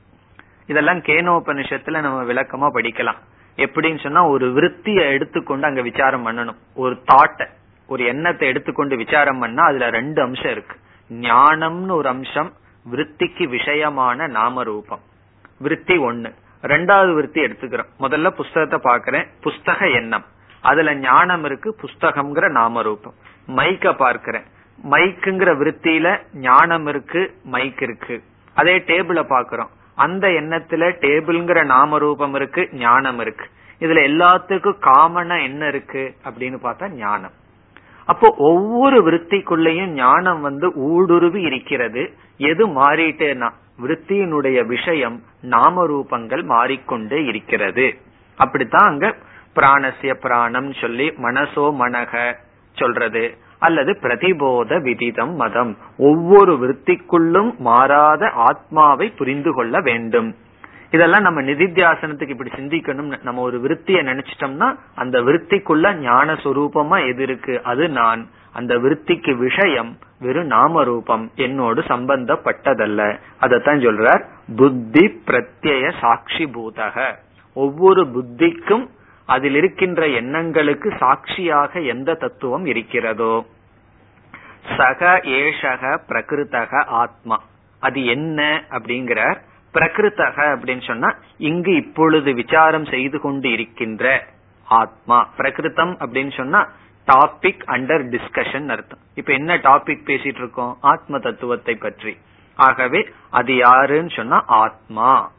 இதெல்லாம் 0.66 0.98
கேனோபனிஷத்துல 0.98 2.00
நம்ம 2.00 2.32
விளக்கமா 2.32 2.68
படிக்கலாம். 2.74 3.20
எப்படின்னு 3.56 4.02
சொன்னா 4.02 4.26
ஒரு 4.26 4.52
விருத்திய 4.52 5.00
எடுத்துக்கொண்டு 5.12 5.66
அங்க 5.66 5.82
விசாரம் 5.82 6.26
பண்ணணும். 6.26 6.60
ஒரு 6.74 7.02
தாட்டை 7.12 7.46
ஒரு 7.86 8.04
எண்ணத்தை 8.04 8.48
எடுத்துக்கொண்டு 8.48 8.96
விசாரம் 8.96 9.38
பண்ணா 9.38 9.64
அதுல 9.64 9.90
ரெண்டு 9.90 10.22
அம்சம் 10.22 10.50
இருக்கு. 10.50 10.76
ஞானம்னு 11.10 11.90
ஒரு 11.90 12.08
அம்சம் 12.08 12.52
விருத்திக்கு 12.90 13.44
விஷயமான 13.56 14.28
நாம 14.28 14.62
ரூபம் 14.62 15.00
விருத்தி 15.58 15.96
ஒண்ணு. 15.98 16.32
ரெண்டாவது 16.62 17.14
விருத்தி 17.14 17.40
எடுத்துக்கிறோம். 17.42 17.90
முதல்ல 18.00 18.30
புஸ்தகத்தை 18.30 18.92
பாக்குறேன் 18.92 19.26
புஸ்தக 19.44 19.94
எண்ணம். 19.94 20.24
அதுல 20.60 20.94
ஞானம் 20.94 21.44
இருக்கு 21.44 21.76
புஸ்தகம்ங்கிற 21.82 22.50
நாம 22.50 22.82
ரூபம் 22.82 23.14
மைக்க 23.48 23.96
பார்க்கிறேன். 23.96 24.42
மைக்குங்கிற 24.90 25.50
விருத்தியில 25.60 26.18
ஞானம் 26.34 26.86
இருக்கு 26.86 27.34
மைக் 27.44 27.82
இருக்கு. 27.82 28.22
அதே 28.54 28.78
டேபிள 28.78 29.22
பாக்குறோம் 29.22 29.68
அந்த 29.94 30.28
எண்ணத்துல 30.28 30.92
டேபிள்ங்கிற 31.00 31.64
நாம 31.64 31.98
ரூபம் 31.98 32.34
இருக்கு 32.34 32.68
ஞானம் 32.72 33.18
இருக்கு. 33.18 33.46
இதுல 33.80 34.00
எல்லாத்துக்கும் 34.10 34.78
காமனா 34.80 35.42
என்ன 35.42 35.66
இருக்கு 35.66 36.14
அப்படின்னு 36.24 36.58
பார்த்தா 36.62 36.88
ஞானம். 36.88 37.30
அப்போ 38.06 38.34
ஒவ்வொரு 38.38 39.10
விருத்திக்குள்ளயும் 39.10 39.86
ஞானம் 39.86 40.40
வந்து 40.40 40.72
ஊடுருவி 40.74 41.40
இருக்கிறது. 41.40 42.12
எது 42.36 42.68
மாறிட்டேன்னா 42.68 43.50
விருத்தியினுடைய 43.78 44.66
விஷயம் 44.66 45.22
நாம 45.42 45.86
ரூபங்கள் 45.86 46.44
மாறிக்கொண்டே 46.44 47.24
இருக்கிறது. 47.24 47.94
அப்படித்தான் 48.36 48.88
அங்க 48.88 49.16
பிராணசிய 49.54 50.14
பிராணம் 50.14 50.72
சொல்லி 50.72 51.08
மனசோ 51.08 51.74
மனக 51.80 52.34
சொல்றது. 52.72 53.36
அல்லது 53.58 53.98
பிரதிபோத 54.02 54.78
விதிதம் 54.82 55.34
மதம். 55.34 55.76
ஒவ்வொரு 55.98 56.52
விற்பிக்குள்ளும் 56.52 57.56
மாறாத 57.56 58.30
ஆத்மாவை 58.30 59.08
புரிந்து 59.08 59.52
கொள்ள 59.54 59.80
வேண்டும். 59.80 60.34
இதெல்லாம் 60.90 61.22
நம்ம 61.22 61.42
நிதித்தியாசனத்துக்கு 61.42 62.28
இப்படி 62.28 62.50
சிந்திக்கணும். 62.50 63.22
நம்ம 63.22 63.40
ஒரு 63.40 63.60
விருத்திய 63.60 64.02
நினைச்சிட்டோம்னா 64.02 64.78
அந்த 64.94 65.22
விருத்திக்குள்ள 65.22 65.94
ஞான 65.94 66.32
சுரூபமா 66.32 67.08
எது 67.08 67.22
இருக்கு? 67.22 67.62
அது 67.62 67.88
நான். 67.88 68.28
அந்த 68.52 68.78
விருத்திக்கு 68.78 69.36
விஷயம் 69.36 69.98
வெறும் 70.20 70.46
நாம 70.46 70.84
ரூபம் 70.84 71.30
என்னோடு 71.34 71.80
சம்பந்தப்பட்டதல்ல. 71.80 73.18
அதத்தான் 73.40 73.80
சொல்றார் 73.80 74.24
புத்தி 74.56 75.20
பிரத்யய 75.26 75.92
சாட்சி 76.00 76.44
பூதக. 76.44 77.14
ஒவ்வொரு 77.54 78.04
புத்திக்கும் 78.04 78.88
அதில் 79.26 79.54
இருக்கின்ற 79.54 80.08
எண்ணங்களுக்கு 80.08 80.92
சாட்சியாக 80.98 81.80
எந்த 81.80 82.14
தத்துவம் 82.14 82.64
இருக்கிறதோ. 82.64 83.44
சக 84.76 85.20
ஏஷக 85.22 85.98
பிரகிருத்தக 86.08 86.84
ஆத்மா. 86.84 87.42
அது 87.80 88.04
என்ன 88.04 88.64
அப்படிங்கிறார். 88.70 89.36
பிரகிருத்தக 89.74 90.56
அப்படின்னு 90.56 90.86
சொன்னா 90.86 91.14
இங்கு 91.36 91.74
இப்பொழுது 91.74 92.32
விசாரம் 92.32 92.84
செய்து 92.84 93.20
கொண்டு 93.20 93.52
இருக்கின்ற 93.52 94.26
ஆத்மா. 94.64 95.28
பிரகிருத்தம் 95.38 95.94
அப்படின்னு 96.00 96.36
சொன்னா 96.36 96.68
டாபிக் 97.06 97.62
அண்டர் 97.66 98.04
டிஸ்கஷன் 98.14 98.68
அர்த்தம். 98.68 98.98
இப்ப 99.14 99.32
என்ன 99.32 99.56
டாபிக் 99.56 100.06
பேசிட்டு 100.06 100.38
இருக்கோம் 100.38 100.78
ஆத்ம 100.80 101.18
தத்துவத்தை 101.18 101.74
பற்றி. 101.74 102.16
ஆகவே 102.56 103.08
அது 103.30 103.56
யாருன்னு 103.56 104.10
சொன்னா 104.10 104.44
ஆத்மா. 104.46 105.32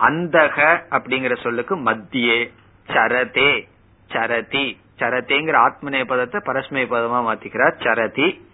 அந்தக 0.00 0.82
அப்படிங்கிற 0.90 1.40
சொல்லுக்கு 1.40 1.76
மத்தியே 1.76 2.50
சரதே 2.86 3.66
சரதி. 4.08 4.78
சரதேங்கிற 4.98 5.56
ஆத்மநேய 5.66 6.04
பதத்தை 6.04 6.40
பரஸ்மய 6.44 6.84
பதமா 6.84 7.20
மாத்திக்கிறார் 7.28 7.82
சரதி. 7.82 8.46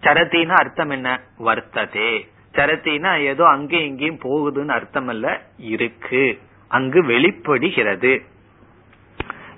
சரத்தின்னா 0.00 0.52
அர்த்தம் 0.52 0.90
என்ன? 0.90 1.20
வர்த்ததே. 1.44 2.28
சரத்தினா 2.52 3.24
ஏதோ 3.24 3.46
அங்கேயும் 3.46 3.86
இங்கேயும் 3.86 4.20
போகுதுன்னு 4.24 4.68
அர்த்தம் 4.68 5.08
அல்ல 5.08 5.42
இருக்கு. 5.58 6.40
அங்கு 6.68 7.04
வெளிப்படுகிறது. 7.04 8.22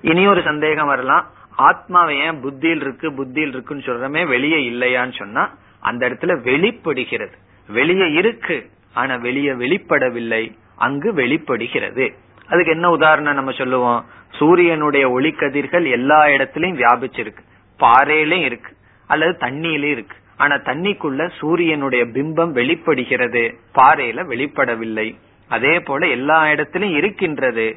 இனி 0.01 0.27
ஒரு 0.27 0.41
சந்தேகம் 0.41 0.87
வரலாம். 0.87 1.25
ஆத்மாவை 1.55 2.17
ஏன் 2.17 2.41
புத்தியில் 2.41 2.81
இருக்கு 2.81 3.13
புத்தியில் 3.13 3.49
இருக்குன்னு 3.49 3.83
சொல்றமே 3.85 4.27
வெளியே 4.27 4.69
இல்லையான்னு 4.69 5.15
சொன்னா 5.15 5.57
அந்த 5.79 6.09
இடத்துல 6.09 6.41
வெளிப்படுகிறது. 6.41 7.35
வெளியே 7.67 8.11
இருக்கு 8.11 8.69
ஆனா 8.93 9.15
வெளியே 9.15 9.51
வெளிப்படவில்லை. 9.51 10.57
அங்கு 10.75 11.13
வெளிப்படுகிறது. 11.13 12.13
அதுக்கு 12.47 12.71
என்ன 12.71 12.89
உதாரணம் 12.89 13.33
நம்ம 13.33 13.51
சொல்லுவோம்? 13.51 14.05
சூரியனுடைய 14.31 15.09
ஒளிக்கதிர்கள் 15.09 15.91
எல்லா 15.91 16.25
இடத்திலையும் 16.25 16.77
வியாபிச்சிருக்கு. 16.77 17.39
பாறையிலும் 17.77 18.41
இருக்கு. 18.41 18.73
அல்லது 19.07 19.37
தண்ணியிலும் 19.39 19.91
இருக்கு. 19.91 20.17
ஆனா 20.37 20.55
தண்ணிக்குள்ள 20.55 21.29
சூரியனுடைய 21.37 22.05
பிம்பம் 22.05 22.51
வெளிப்படுகிறது. 22.51 23.57
பாறையில 23.75 24.23
வெளிப்படவில்லை. 24.23 25.15
அதே 25.49 25.79
போல 25.79 26.07
எல்லா 26.07 26.51
இடத்திலும் 26.51 26.95
இருக்கின்றது. 26.95 27.75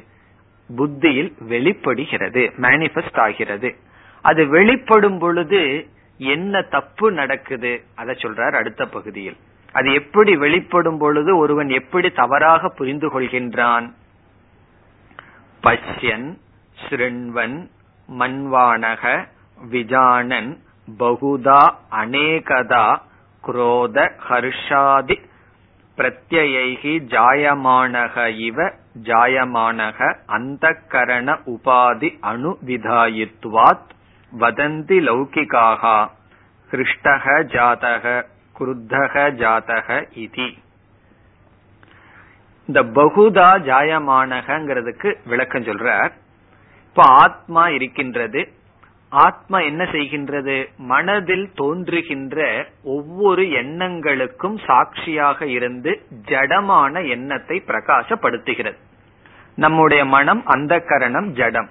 புத்தியில் 0.75 1.35
வெளிப்படுகிறது 1.39 2.53
மேனிபெஸ்ட் 2.57 3.19
ஆகிறது. 3.19 3.75
அது 4.21 4.47
வெளிப்படும் 4.47 5.19
பொழுது 5.19 5.87
என்ன 6.17 6.61
தப்பு 6.61 7.11
நடக்குது? 7.11 7.83
அதை 7.95 8.15
சொல்றார் 8.15 8.55
அடுத்த 8.55 8.85
பகுதியில். 8.85 9.37
அது 9.71 9.93
எப்படி 9.93 10.35
வெளிப்படும் 10.35 10.97
பொழுது 10.97 11.37
ஒருவன் 11.37 11.69
எப்படி 11.69 12.11
தவறாக 12.11 12.67
புரிந்து 12.67 13.19
கொள்கின்றான்? 13.19 13.93
பஷ்யன் 15.63 16.37
ஸ்ருண்வன் 16.87 17.69
மன்வானக 18.19 19.27
விஜானன் 19.69 20.59
பகுதா 20.99 21.75
அநேகதா 21.91 22.97
குரோத 23.47 24.11
ஹர்ஷாதி 24.29 25.23
பிரத்யகி 25.97 26.93
ஜாயமானக 27.11 28.37
இவ 28.37 28.73
ஜாயமானக 29.03 30.15
அந்த 30.25 30.77
கரண 30.87 31.37
உபாதி 31.45 32.17
அணு 32.21 32.57
விதாயித்வாத் 32.65 33.91
வதந்தி 34.39 34.97
லௌகிகாக 35.07 36.09
ஹிருஷ்டக 36.71 37.43
ஜாதக 37.45 38.25
குருத்தக 38.59 39.31
ஜாதக 39.33 40.07
இதி 40.15 40.57
இந்த 42.65 42.83
பகுதா 42.83 43.49
ஜாயமானகிறதுக்கு 43.69 45.15
விளக்கம் 45.25 45.63
சொல்றார். 45.63 46.11
இப்ப 46.87 47.03
ஆத்மா 47.03 47.67
இருக்கின்றது 47.67 48.53
ஆத்மா 49.09 49.59
என்ன 49.59 49.83
செய்கின்றது? 49.83 50.69
மனதில் 50.77 51.51
தோன்றுகின்ற 51.55 52.65
ஒவ்வொரு 52.83 53.43
எண்ணங்களுக்கும் 53.43 54.65
சாட்சியாக 54.65 55.45
இருந்து 55.45 56.01
ஜடமான 56.25 57.09
எண்ணத்தை 57.09 57.63
பிரகாசப்படுத்துகிறது. 57.67 58.75
நம்முடைய 59.55 60.05
மனம் 60.05 60.45
அந்த 60.45 60.79
கரணம் 60.79 61.27
ஜடம். 61.27 61.69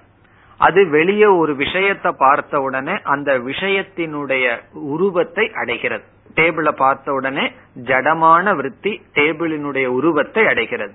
அது 0.59 0.89
வெளியே 0.89 1.25
ஒரு 1.25 1.57
விஷயத்தை 1.57 2.13
பார்த்த 2.19 2.61
உடனே 2.61 3.01
அந்த 3.03 3.39
விஷயத்தினுடைய 3.39 4.61
உருவத்தை 4.73 5.53
அடைகிறது. 5.55 6.05
டேபிளை 6.35 6.73
பார்த்த 6.73 7.13
உடனே 7.13 7.53
ஜடமான 7.85 8.55
விற்பி 8.55 9.01
டேபிளினுடைய 9.15 9.87
உருவத்தை 9.87 10.47
அடைகிறது. 10.47 10.95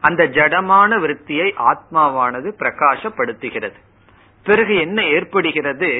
அந்த 0.00 0.24
ஜடமான 0.24 0.98
விற்பியை 0.98 1.54
ஆத்மாவானது 1.58 2.52
பிரகாசப்படுத்துகிறது. 2.58 3.74
பிறகு 4.46 4.74
என்ன 4.78 5.04
ஏற்படுகிறது? 5.04 5.90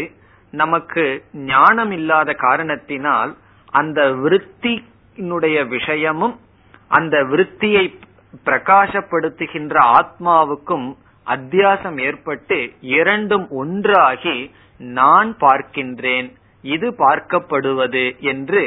நமக்கு 0.53 1.05
ஞானம் 1.33 1.91
இல்லாத 1.91 2.33
காரணத்தினால் 2.33 3.37
அந்த 3.71 4.01
விருத்தியினுடைய 4.23 5.69
விஷயமும் 5.69 6.41
அந்த 6.89 7.17
விருத்தியை 7.23 7.85
பிரகாசப்படுத்துகின்ற 8.47 9.75
ஆத்மாவுக்கும் 9.99 10.89
அத்தியாசம் 11.27 11.99
ஏற்பட்டு 12.01 12.59
இரண்டும் 12.81 13.47
ஒன்றாகி 13.51 14.37
நான் 14.81 15.37
பார்க்கின்றேன் 15.41 16.29
இது 16.63 16.91
பார்க்கப்படுவது 16.99 18.05
என்று 18.19 18.63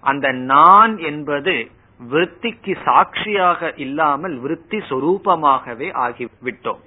அந்த 0.00 0.32
நான் 0.32 0.98
என்பது 0.98 1.54
விருத்திக்கு 2.00 2.72
சாட்சியாக 2.84 3.72
இல்லாமல் 3.76 4.34
விருத்தி 4.38 4.78
சொரூபமாகவே 4.78 5.88
ஆகிவிட்டோம். 6.04 6.82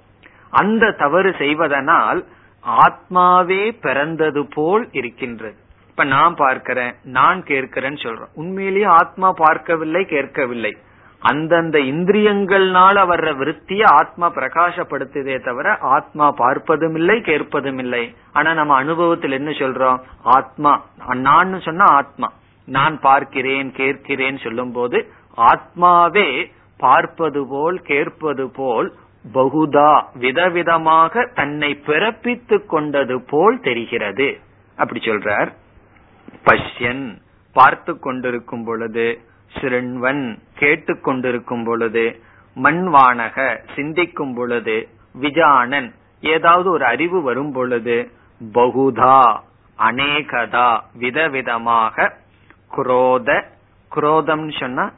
அந்த 0.50 0.92
தவறு 0.92 1.34
செய்வதனால் 1.38 2.24
ஆத்மாவே 2.64 3.76
பிறந்தது 3.80 4.46
போல் 4.54 4.88
இருக்கின்றது. 4.92 5.56
இப்ப 5.88 6.04
நான் 6.04 6.34
பார்க்கிறேன் 6.34 6.94
நான் 7.02 7.42
கேட்கிறேன்னு 7.42 8.02
சொல்றேன் 8.02 8.34
உண்மையிலேயே 8.34 8.84
ஆத்மா 8.84 9.32
பார்க்கவில்லை 9.32 10.04
கேட்கவில்லை. 10.04 10.76
அந்தந்த 11.22 11.78
இந்திரியங்கள்னால 11.78 12.96
வர்ற 13.08 13.36
விருத்திய 13.36 13.84
ஆத்மா 13.84 14.32
பிரகாசப்படுத்துதே 14.32 15.44
தவிர 15.44 15.76
ஆத்மா 15.78 16.34
பார்ப்பதும் 16.38 16.94
இல்லை 16.94 17.20
கேட்பதும் 17.20 17.78
இல்லை 17.78 18.14
ஆனா 18.32 18.54
நம்ம 18.54 18.74
அனுபவத்தில் 18.74 19.32
என்ன 19.32 19.50
சொல்றோம்? 19.50 20.00
ஆத்மா. 20.22 20.84
நான் 21.14 21.60
சொன்னா 21.60 21.84
ஆத்மா. 21.84 22.32
நான் 22.66 23.00
பார்க்கிறேன் 23.00 23.72
கேட்கிறேன் 23.72 24.36
சொல்லும் 24.36 24.72
போது 24.72 25.10
ஆத்மாவே 25.36 26.50
பார்ப்பது 26.78 27.46
போல் 27.48 27.80
கேட்பது 27.80 28.50
போல் 28.50 28.94
பகுதா 29.24 30.02
விதவிதமாக 30.20 31.32
தன்னை 31.34 31.80
பிறப்பித்துக் 31.86 32.66
கொண்டது 32.66 33.20
போல் 33.20 33.60
தெரிகிறது. 33.60 34.40
அப்படி 34.76 35.00
சொல்றார். 35.00 35.50
பஷ்யன் 36.44 37.18
பார்த்து 37.52 37.98
கொண்டிருக்கும் 37.98 38.64
பொழுது 38.64 39.20
சிறுவன் 39.60 40.38
கேட்டுக்கொண்டிருக்கும் 40.60 41.64
பொழுது 41.64 42.04
மண்வானக 42.56 43.58
சிந்திக்கும் 43.74 44.34
பொழுது 44.34 44.88
விஜானன் 45.12 45.94
ஏதாவது 46.20 46.70
ஒரு 46.70 46.84
அறிவு 46.84 47.22
வரும் 47.22 47.52
பொழுது 47.52 48.10
பகுதா 48.54 49.40
அநேகதா 49.78 50.80
விதவிதமாக 51.00 52.12
குரோத 52.76 53.44
குரோதம் 53.92 54.60
சொன்னா 54.60 54.92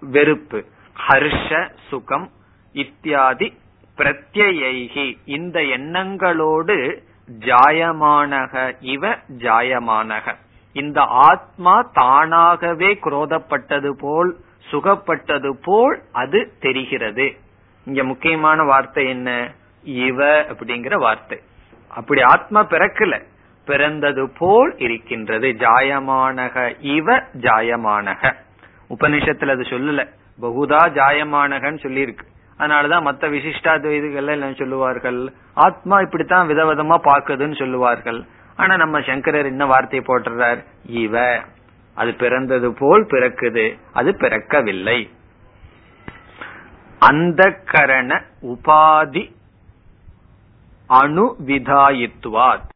வெறுப்பு 0.00 0.64
ஹர்ஷ 0.96 1.68
சுகம் 1.88 2.30
இத்தியாதி 2.72 3.56
பிரத்யேகி 3.96 5.18
இந்த 5.24 5.60
எண்ணங்களோடு 5.60 7.02
ஜாயமானக 7.38 8.76
இவ 8.80 9.08
ஜாயமானக. 9.38 10.34
இந்த 10.72 11.00
ஆத்மா 11.02 11.90
தானாகவே 11.92 12.98
குரோதப்பட்டது 13.02 13.92
போல் 13.98 14.36
சுகப்பட்டது 14.70 15.52
போல் 15.62 16.02
அது 16.12 16.52
தெரிகிறது. 16.60 17.36
இங்க 17.84 18.04
முக்கியமான 18.04 18.62
வார்த்தை 18.62 19.08
என்ன? 19.08 19.54
இவ 19.82 20.40
அப்படிங்கிற 20.40 20.94
வார்த்தை. 20.94 21.40
அப்படி 21.88 22.22
ஆத்மா 22.22 22.66
பிறக்கல. 22.66 23.22
பிறந்தது 23.66 24.30
போல் 24.38 24.74
இருக்கின்றது. 24.78 25.48
ஜாயமானக 25.48 26.76
இவ 26.80 27.16
ஜாயமானக. 27.16 28.34
உபனிஷத்துல 28.88 29.50
அது 29.50 29.62
சொல்லல. 29.62 30.08
பகுதா 30.40 30.96
ஜாயமானகன்னு 30.98 31.82
சொல்லியிருக்கு. 31.82 32.36
அதனாலதான் 32.58 33.06
மத்த 33.08 33.24
விசிஷ்டாத்வைதிகள் 33.34 34.26
என்ன 34.26 34.52
சொல்லுவார்கள். 34.52 35.34
ஆத்மா 35.54 36.00
இப்படித்தான் 36.00 36.48
விதவிதமா 36.48 36.96
பாக்குதுன்னு 37.02 37.58
சொல்லுவார்கள். 37.58 38.26
ஆனா 38.56 38.76
நம்ம 38.76 39.00
சங்கரர் 39.00 39.46
என்ன 39.46 39.66
வார்த்தையை 39.66 40.06
போட்டுறார் 40.06 40.64
இவ 40.86 41.42
அது 41.94 42.14
பிறந்தது 42.14 42.74
போல் 42.78 43.06
பிறக்குது 43.06 43.78
அது 43.92 44.10
பிறக்கவில்லை. 44.12 44.98
அந்த 46.98 47.42
கரண 47.64 48.24
உபாதி 48.42 49.24
அணுவிதாயித்துவாத். 50.88 52.68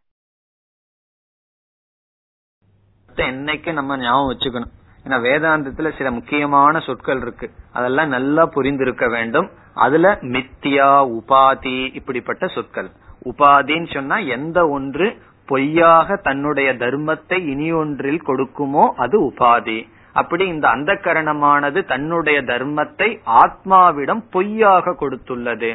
என்னைக்கு 3.17 3.73
நம்ம 3.73 3.99
ஞாபகம் 3.99 4.31
வச்சுக்கணும். 4.31 4.73
ஏன்னா 5.05 5.17
வேதாந்தத்துல 5.27 5.97
சில 5.97 6.11
முக்கியமான 6.11 6.81
சொற்கள் 6.81 7.21
இருக்கு. 7.21 7.51
அதெல்லாம் 7.73 8.09
நல்லா 8.09 8.43
புரிந்திருக்க 8.55 9.11
வேண்டும். 9.11 9.51
அதுல 9.75 10.19
மித்தியா 10.23 10.91
உபாதி 11.19 11.95
இப்படிப்பட்ட 11.95 12.47
சொற்கள். 12.47 12.91
உபாதின்னு 13.25 13.95
சொன்னா 13.95 14.17
எந்த 14.19 14.69
ஒன்று 14.69 15.07
பொய்யாக 15.47 16.17
தன்னுடைய 16.17 16.73
தர்மத்தை 16.73 17.39
இனி 17.47 17.73
ஒன்றில் 17.73 18.23
கொடுக்குமோ 18.27 18.85
அது 18.97 19.17
உபாதி. 19.31 19.89
அப்படி 20.13 20.47
இந்த 20.47 20.69
அந்த 20.69 20.93
கரணமானது 20.93 21.85
தன்னுடைய 21.85 22.43
தர்மத்தை 22.43 23.09
ஆத்மாவிடம் 23.43 24.23
பொய்யாக 24.31 24.97
கொடுத்துள்ளது. 25.01 25.71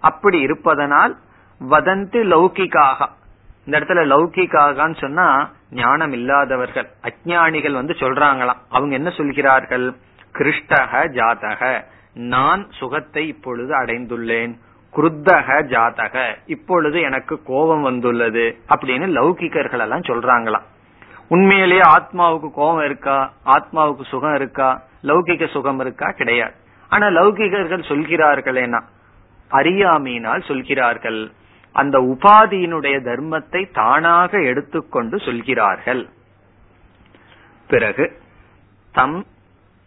அப்படி 0.00 0.38
இருப்பதனால் 0.40 1.16
வதந்தி 1.60 2.20
லௌகிக்காக 2.32 3.08
இந்த 3.64 3.78
இடத்துல 3.78 4.08
லௌகிக்காகான்னு 4.12 5.00
சொன்னா 5.00 5.50
ஞானம் 5.70 6.12
இல்லாதவர்கள் 6.12 6.88
அஜானிகள் 7.02 7.72
வந்து 7.72 7.92
சொல்றாங்களாம். 7.92 8.56
அவங்க 8.68 8.94
என்ன 8.94 9.10
சொல்கிறார்கள்? 9.10 9.94
கிருஷ்டக 10.38 11.08
ஜாதக 11.08 11.84
நான் 12.14 12.66
சுகத்தை 12.70 13.28
இப்பொழுது 13.28 13.74
அடைந்துள்ளேன். 13.74 14.58
குருத்தக 14.96 15.62
ஜாதக 15.62 16.38
இப்பொழுது 16.46 17.00
எனக்கு 17.00 17.42
கோபம் 17.42 17.82
வந்துள்ளது 17.82 18.58
அப்படின்னு 18.68 19.08
லௌகிக்கர்கள் 19.08 19.78
எல்லாம் 19.78 20.00
சொல்றாங்களாம். 20.00 20.62
உண்மையிலேயே 21.28 21.80
ஆத்மாவுக்கு 21.80 22.50
கோபம் 22.50 22.84
இருக்கா? 22.84 23.32
ஆத்மாவுக்கு 23.44 24.04
சுகம் 24.04 24.34
இருக்கா? 24.34 24.82
லௌகிக 25.02 25.50
சுகம் 25.50 25.80
இருக்கா? 25.80 26.10
கிடையாது. 26.10 26.54
ஆனா 26.88 27.06
லௌகிகர்கள் 27.06 27.88
சொல்கிறார்களேனா? 27.88 28.80
அறியாமையினால் 29.50 30.40
சொல்கிறார்கள். 30.40 31.32
அந்த 31.74 31.98
உபாதியினுடைய 31.98 32.96
தர்மத்தை 33.00 33.70
தானாக 33.72 34.40
எடுத்துக்கொண்டு 34.42 35.18
சொல்கிறார்கள். 35.18 36.08
பிறகு 37.70 38.04
தம் 38.94 39.26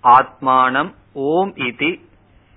ஆத்மானம் 0.03 0.91
ஓம் 1.13 1.53
இதி 1.69 1.91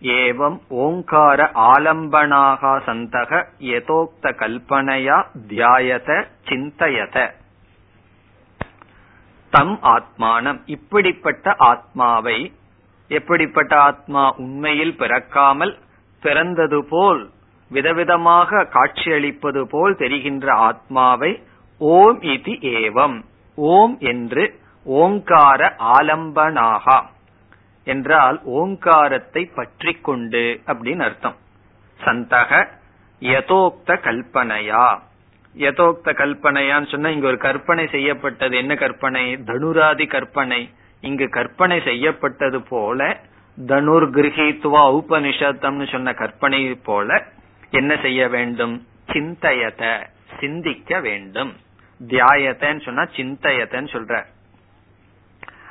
ஏவம் 0.03 0.59
ஓங்கார 0.69 1.51
ஆலம்பனாக 1.55 2.63
சந்தக 2.87 3.31
யதோக்த 3.61 4.33
கல்பனையா 4.41 5.19
தியாயத 5.49 6.11
சிந்தயத. 6.49 7.17
தம் 9.53 9.77
ஆத்மானம் 9.83 10.61
இப்படிப்பட்ட 10.67 11.55
ஆத்மாவை 11.59 12.53
எப்படிப்பட்ட 13.11 13.73
ஆத்மா 13.81 14.35
உண்மையில் 14.37 14.97
பிறக்காமல் 14.97 15.75
பிறந்தது 16.23 16.85
போல் 16.85 17.23
விதவிதமாக 17.73 18.69
காட்சியளிப்பது 18.69 19.67
போல் 19.71 19.97
தெரிகின்ற 19.97 20.53
ஆத்மாவை 20.53 21.43
ஓம் 21.79 22.23
இது 22.23 22.53
ஏவம். 22.53 23.23
ஓம் 23.55 23.97
என்று 23.99 24.61
ஓங்கார 24.85 25.75
ஆலம்பனாகா. 25.79 27.01
என்றால் 27.85 28.41
ஓங்காரத்தை 28.45 29.45
பற்றி 29.55 29.93
கொண்டு 29.93 30.61
அப்படின்னு 30.67 31.01
அர்த்தம். 31.01 31.37
சந்தக 32.05 32.69
யதோக்த 33.21 33.87
கல்பனையா. 33.87 34.99
யதோக்த 35.59 36.13
கல்பனையான்னு 36.13 36.91
சொன்னா 36.91 37.09
இங்க 37.09 37.27
ஒரு 37.27 37.37
கற்பனை 37.37 37.87
செய்யப்பட்டது. 37.87 38.57
என்ன 38.57 38.75
கற்பனை? 38.75 39.37
தனுராதி 39.37 40.07
கற்பனை. 40.07 40.71
இங்கு 41.01 41.29
கற்பனை 41.29 41.81
செய்யப்பட்டது 41.81 42.63
போல 42.63 43.21
தனுர் 43.67 44.11
கிரகித்துவா 44.11 45.01
உபனிஷத்தம்னு 45.01 45.93
சொன்ன 45.93 46.13
கற்பனை 46.13 46.75
போல 46.75 47.25
என்ன 47.71 47.99
செய்ய 48.03 48.29
வேண்டும்? 48.29 48.87
சிந்தையத 49.07 50.07
சிந்திக்க 50.41 51.01
வேண்டும். 51.01 51.57
தியாயத்தன்னு 52.09 52.83
சொன்னா 52.83 53.03
சிந்தையத்தன்னு 53.03 53.89
சொல்ற. 53.93 54.25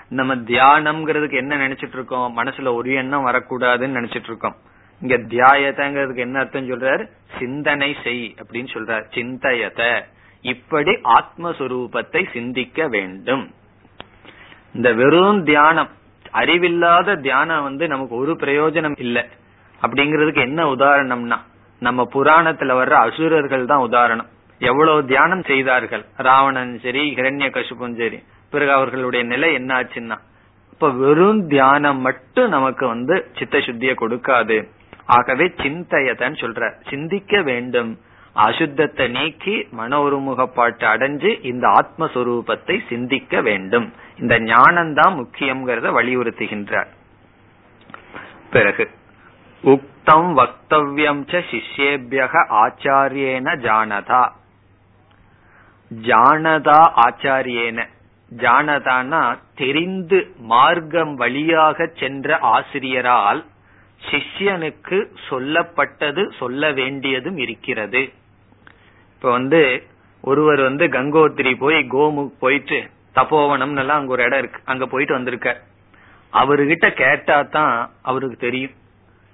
நம்ம 0.10 0.36
தியானம்ங்கிறதுக்கு 0.36 1.34
என்ன 1.34 1.68
நினைச்சிட்டு 1.68 1.94
இருக்கோம்? 1.94 2.38
மனசுல 2.38 2.74
ஒரு 2.74 2.94
எண்ணம் 2.94 3.28
வரக்கூடாதுன்னு 3.28 4.00
நினைச்சிட்டு 4.00 4.24
இருக்கோம். 4.24 4.56
இங்க 5.02 5.18
தியாயத்தங்கிறதுக்கு 5.18 6.18
என்ன 6.18 6.40
அர்த்தம் 6.40 6.70
சொல்றாரு? 6.70 7.08
சிந்தனை 7.40 7.96
செய் 8.04 8.36
அப்படின்னு 8.44 8.68
சொல்றார். 8.74 9.04
சிந்தையத. 9.12 10.04
இப்படி 10.42 10.92
ஆத்மஸ்வரூபத்தை 10.92 12.32
சிந்திக்க 12.34 12.88
வேண்டும். 12.88 13.54
இந்த 14.74 14.94
வெறும் 14.94 15.44
தியானம் 15.44 15.90
அறிவில்லாத 16.32 17.16
தியானம் 17.16 17.64
வந்து 17.64 17.88
நமக்கு 17.88 18.16
ஒரு 18.16 18.34
பிரயோஜனம் 18.34 18.96
இல்லை. 18.98 19.26
அப்படிங்கறதுக்கு 19.82 20.40
என்ன 20.40 20.74
உதாரணம்னா 20.76 21.40
நம்ம 21.80 22.08
புராணத்துல 22.14 22.74
வர்ற 22.80 22.90
அசுரர்கள் 22.90 23.66
தான் 23.66 23.80
உதாரணம். 23.80 24.28
எவ்வளவு 24.60 25.06
தியானம் 25.06 25.44
செய்தார்கள்? 25.44 26.06
ராவணன் 26.18 26.80
சரி 26.80 27.14
ஹிரண்ய 27.16 27.50
கசுப்பும் 27.50 27.98
சரி. 27.98 28.24
பிறகு 28.50 28.72
அவர்களுடைய 28.72 29.26
நிலை 29.26 29.54
என்ன 29.54 29.84
ஆச்சுன்னா 29.84 30.18
இப்ப 30.72 30.92
வெறும் 30.92 31.48
தியானம் 31.48 32.00
மட்டும் 32.00 32.50
நமக்கு 32.50 32.88
வந்து 32.88 33.32
சித்த 33.38 33.58
சுத்திய 33.58 33.94
கொடுக்காது. 34.00 34.68
ஆகவே 35.06 35.46
சிந்தையதன்னு 35.46 36.40
சொல்ற 36.40 36.72
சிந்திக்க 36.90 37.42
வேண்டும். 37.42 38.00
அசுத்தத்தை 38.36 39.10
நீக்கி 39.10 39.68
மன 39.72 40.04
ஒருமுகப்பாட்டு 40.04 40.86
அடைஞ்சு 40.94 41.46
இந்த 41.46 41.68
ஆத்மஸ்வரூபத்தை 41.68 42.80
சிந்திக்க 42.90 43.42
வேண்டும். 43.42 43.94
இந்த 44.20 44.40
ஞானம்தான் 44.40 45.22
முக்கியம்ங்கிறத 45.22 45.92
வலியுறுத்துகின்றார். 45.92 46.88
பிறகு 48.52 48.90
உக்தம் 50.06 50.34
வக்தவ்யம் 50.38 51.22
ச 51.30 51.40
சிஷ்யேபியக 51.52 52.42
ஆச்சாரியேன 52.64 53.54
ஜானதா 53.64 54.20
ஜானதா 55.92 56.76
ஆச்சாரியேன 57.06 57.86
ஜானதானா 58.32 59.22
தெரிந்து 59.62 60.20
மார்க்கம் 60.52 61.16
வழியாக 61.16 61.88
சென்ற 62.02 62.38
ஆசிரியரால் 62.52 63.42
சிஷ்யனுக்கு 64.02 65.00
சொல்லப்பட்டது 65.30 66.26
சொல்ல 66.40 66.72
வேண்டியதும் 66.82 67.42
இருக்கிறது. 67.48 68.04
இப்ப 69.12 69.26
வந்து 69.32 69.64
ஒருவர் 70.24 70.64
வந்து 70.70 70.88
கங்கோத்திரி 71.00 71.56
போய் 71.66 71.82
கோமுக் 71.98 72.40
போயிட்டு 72.40 72.82
தபோவனம் 73.16 73.78
எல்லாம் 73.78 74.02
அங்க 74.02 74.18
ஒரு 74.18 74.26
இடம் 74.30 74.42
இருக்கு. 74.44 74.66
அங்க 74.66 74.86
போயிட்டு 74.86 75.20
வந்திருக்க 75.20 75.50
அவர்கிட்ட 76.34 76.88
கேட்டா 77.04 77.40
தான் 77.58 77.76
அவருக்கு 78.04 78.40
தெரியும். 78.48 78.76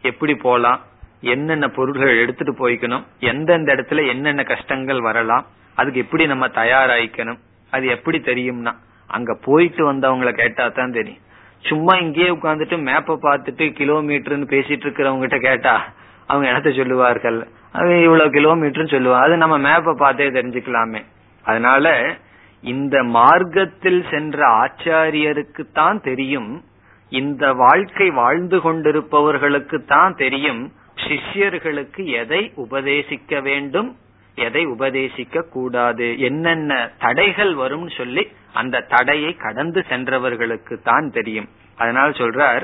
எப்படி 0.02 0.36
போலாம்? 0.36 0.80
என்னென்ன 1.22 1.68
பொருள்கள் 1.68 2.18
எடுத்துட்டு 2.18 2.54
போய்க்கணும்? 2.62 3.04
எந்தெந்த 3.20 3.74
இடத்துல 3.76 4.08
என்னென்ன 4.08 4.44
கஷ்டங்கள் 4.44 5.02
வரலாம்? 5.02 5.46
அதுக்கு 5.76 6.00
எப்படி 6.00 6.26
நம்ம 6.26 6.48
தயாராயிக்கணும்? 6.48 7.40
அது 7.72 7.88
எப்படி 7.88 8.18
தெரியும்னா 8.18 8.74
அங்க 9.08 9.34
போயிட்டு 9.34 9.94
வந்தவங்களை 9.94 10.32
கேட்டா 10.34 10.68
தான் 10.68 10.92
தெரியும். 10.92 11.24
சும்மா 11.60 11.98
இங்கேயே 11.98 12.30
உட்காந்துட்டு 12.30 12.78
மேப்பை 12.78 13.16
பார்த்துட்டு 13.22 13.66
கிலோமீட்டர்னு 13.80 14.48
பேசிட்டு 14.54 14.86
இருக்கிறவங்க 14.86 15.20
கிட்ட 15.20 15.38
கேட்டா 15.38 15.94
அவங்க 16.28 16.52
என்னத்த 16.52 16.78
சொல்லுவார்கள்? 16.78 17.48
அது 17.74 18.04
இவ்வளவு 18.04 18.30
கிலோமீட்டர்னு 18.30 18.94
சொல்லுவாங்க 18.94 19.26
அது 19.26 19.38
நம்ம 19.38 19.58
மேப்பை 19.58 19.94
பார்த்தே 19.94 20.30
தெரிஞ்சுக்கலாமே. 20.30 21.02
அதனால 21.44 22.16
இந்த 22.64 23.04
மார்க்கத்தில் 23.04 24.06
சென்ற 24.10 24.48
ஆச்சாரியருக்கு 24.48 25.64
தான் 25.74 26.02
தெரியும் 26.02 26.64
இந்த 27.12 27.54
வாழ்க்கை 27.54 28.08
வாழ்ந்து 28.12 28.58
கொண்டிருப்பவர்களுக்கு 28.62 29.78
தான் 29.86 30.14
தெரியும் 30.16 30.62
சிஷ்யர்களுக்கு 30.98 32.02
எதை 32.22 32.42
உபதேசிக்க 32.56 33.42
வேண்டும் 33.42 33.90
எதை 34.38 34.68
உபதேசிக்க 34.68 35.42
கூடாது 35.50 36.08
என்னென்ன 36.20 36.72
தடைகள் 37.00 37.54
வரும்னு 37.56 37.92
சொல்லி 37.96 38.24
அந்த 38.54 38.86
தடையை 38.90 39.36
கடந்து 39.36 39.86
சென்றவர்களுக்கு 39.90 40.82
தான் 40.82 41.10
தெரியும். 41.10 41.50
அதனால் 41.78 42.12
சொல்றார் 42.12 42.64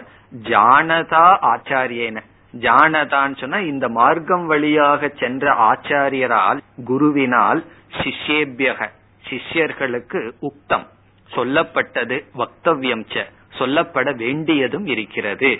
ஜானதா 0.49 1.25
ஆச்சாரியன. 1.51 2.17
ஜானதான் 2.53 3.33
சொன்னா 3.39 3.59
இந்த 3.59 3.85
மார்க்கம் 3.89 4.45
வழியாக 4.45 5.09
சென்ற 5.15 5.53
ஆச்சாரியரால் 5.71 6.61
குருவினால் 6.87 7.61
சிஷ்யேபியக 7.97 8.89
சிஷ்யர்களுக்கு 9.23 10.21
உக்தம் 10.39 10.87
சொல்லப்பட்டது 11.29 12.17
வக்தவியம் 12.37 13.05
சொல்லப்பட 13.59 14.15
வேண்டியதும் 14.15 14.85
இருக்கிறது. 14.85 15.51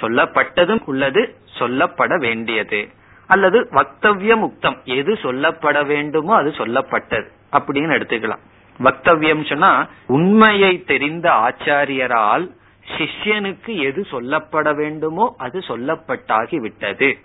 சொல்லப்பட்டதும் 0.00 0.82
உள்ளது 0.84 1.22
சொல்லப்பட 1.58 2.18
வேண்டியது. 2.18 2.88
அல்லது 3.26 3.68
வக்தவிய 3.72 4.32
உக்தம் 4.46 4.78
எது 4.84 5.12
சொல்லப்பட 5.12 5.86
வேண்டுமோ 5.86 6.34
அது 6.36 6.50
சொல்லப்பட்டது 6.50 7.28
அப்படின்னு 7.52 7.94
எடுத்துக்கலாம். 7.96 8.42
வக்தவியம் 8.80 9.48
சொன்னா 9.48 9.86
உண்மையை 10.06 10.84
தெரிந்த 10.84 11.30
ஆச்சாரியரால் 11.30 12.46
சிஷ்யனுக்கு 12.86 13.72
எது 13.82 14.00
சொல்லப்பட 14.10 14.74
வேண்டுமோ 14.74 15.34
அது 15.38 15.58
சொல்லப்பட்டாகி 15.58 16.56
விட்டது. 16.56 17.18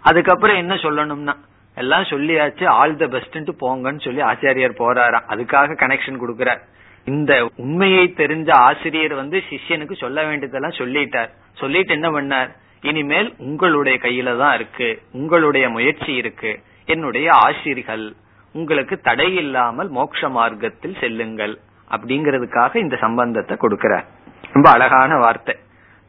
அதுக்கப்புறம் 0.00 0.56
என்ன 0.56 0.74
சொல்லணும்னா 0.74 1.34
எல்லாம் 1.74 2.02
சொல்லியாச்சு 2.02 2.64
ஆல் 2.66 2.96
த 2.96 3.06
பெஸ்ட் 3.06 3.36
போங்கன்னு 3.60 4.00
சொல்லி 4.00 4.22
ஆச்சாரியர் 4.22 4.80
போறாராம். 4.82 5.28
அதுக்காக 5.28 5.76
கனெக்ஷன் 5.82 6.20
கொடுக்கிறார். 6.22 6.62
இந்த 7.04 7.50
உண்மையை 7.56 8.12
தெரிஞ்ச 8.16 8.50
ஆசிரியர் 8.50 9.14
வந்து 9.14 9.42
சிஷ்யனுக்கு 9.50 9.96
சொல்ல 9.96 10.24
வேண்டியதெல்லாம் 10.24 10.78
சொல்லிட்டார். 10.78 11.28
சொல்லிட்டு 11.54 11.92
என்ன 11.92 12.10
பண்ணார்? 12.10 12.50
இனிமேல் 12.82 13.34
உங்களுடைய 13.38 13.98
கையில 14.02 14.36
தான் 14.36 14.54
இருக்கு. 14.54 15.02
உங்களுடைய 15.12 15.68
முயற்சி 15.68 16.14
இருக்கு. 16.14 16.60
என்னுடைய 16.86 17.30
ஆசிரியர்கள் 17.32 18.12
உங்களுக்கு 18.52 19.00
தடை 19.00 19.34
இல்லாமல் 19.34 19.90
மோட்ச 19.90 20.30
மார்க்கத்தில் 20.30 20.96
செல்லுங்கள் 21.00 21.58
அப்படிங்கறதுக்காக 21.90 22.76
இந்த 22.76 22.96
சம்பந்தத்தை 22.96 23.56
கொடுக்கிறார். 23.60 24.04
ரொம்ப 24.52 24.70
அழகான 24.70 25.18
வார்த்தை. 25.18 25.54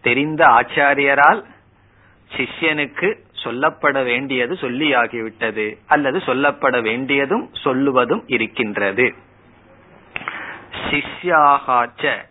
தெரிந்த 0.02 0.46
ஆச்சாரியரால் 0.46 1.44
சிஷ்யனுக்கு 2.32 3.18
சொல்லப்பட 3.44 4.04
வேண்டியது 4.04 4.54
சொல்லியாகிவிட்டது 4.54 5.78
அல்லது 5.88 6.18
சொல்லப்பட 6.18 6.82
வேண்டியதும் 6.82 7.50
சொல்லுவதும் 7.64 8.24
இருக்கின்றது. 8.28 9.14
சிஷ்யாகாச்ச 10.72 12.26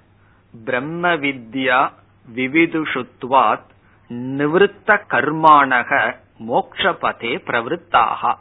பிரம்ம 0.64 1.16
வித்யா 1.16 1.92
விவிதுஷுத்வாத் 2.34 3.68
நிவத்த 4.08 5.00
கர்மானக 5.10 6.16
மோக்ஷபதே 6.48 7.32
பிரவருத்தாக 7.46 8.34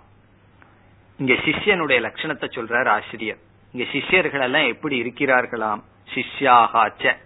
இங்க 1.18 1.34
சிஷ்யனுடைய 1.34 2.00
லட்சணத்தை 2.02 2.48
சொல்றார் 2.56 2.88
ஆசிரியர். 2.88 3.38
இங்க 3.72 3.92
சிஷ்யர்கள் 3.92 4.42
எல்லாம் 4.42 4.68
எப்படி 4.68 5.02
இருக்கிறார்களாம்? 5.02 5.82
சிஷ்யாகாச்ச 6.14 7.18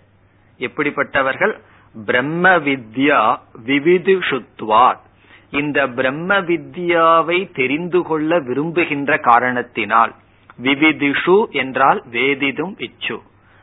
எப்படிப்பட்டவர்கள்? 0.57 1.61
பிரம்ம 2.05 2.49
வித்யா 2.49 3.39
விவிதுஷுத்வாத். 3.65 5.03
இந்த 5.49 5.87
பிரம்ம 5.87 6.41
வித்யாவை 6.41 7.53
தெரிந்து 7.53 8.01
கொள்ள 8.01 8.39
விரும்புகின்ற 8.39 9.17
காரணத்தினால் 9.17 10.15
விவிதிஷு 10.59 11.37
என்றால் 11.61 11.99
வேதிதும் 12.11 12.75
இச்சு. 12.87 13.17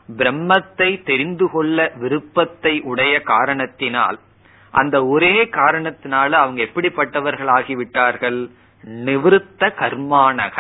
பிரம்மத்தை 0.09 0.91
தெரிந்து 1.05 1.47
கொள்ள 1.51 1.79
விருப்பத்தை 1.95 2.75
உடைய 2.83 3.15
காரணத்தினால் 3.33 4.19
அந்த 4.75 4.97
ஒரே 5.07 5.35
காரணத்தினால 5.59 6.31
அவங்க 6.43 6.61
எப்படிப்பட்டவர்கள் 6.63 7.51
ஆகிவிட்டார்கள் 7.57 8.39
நிவிருத்த 9.07 9.63
கர்மானக. 9.81 10.57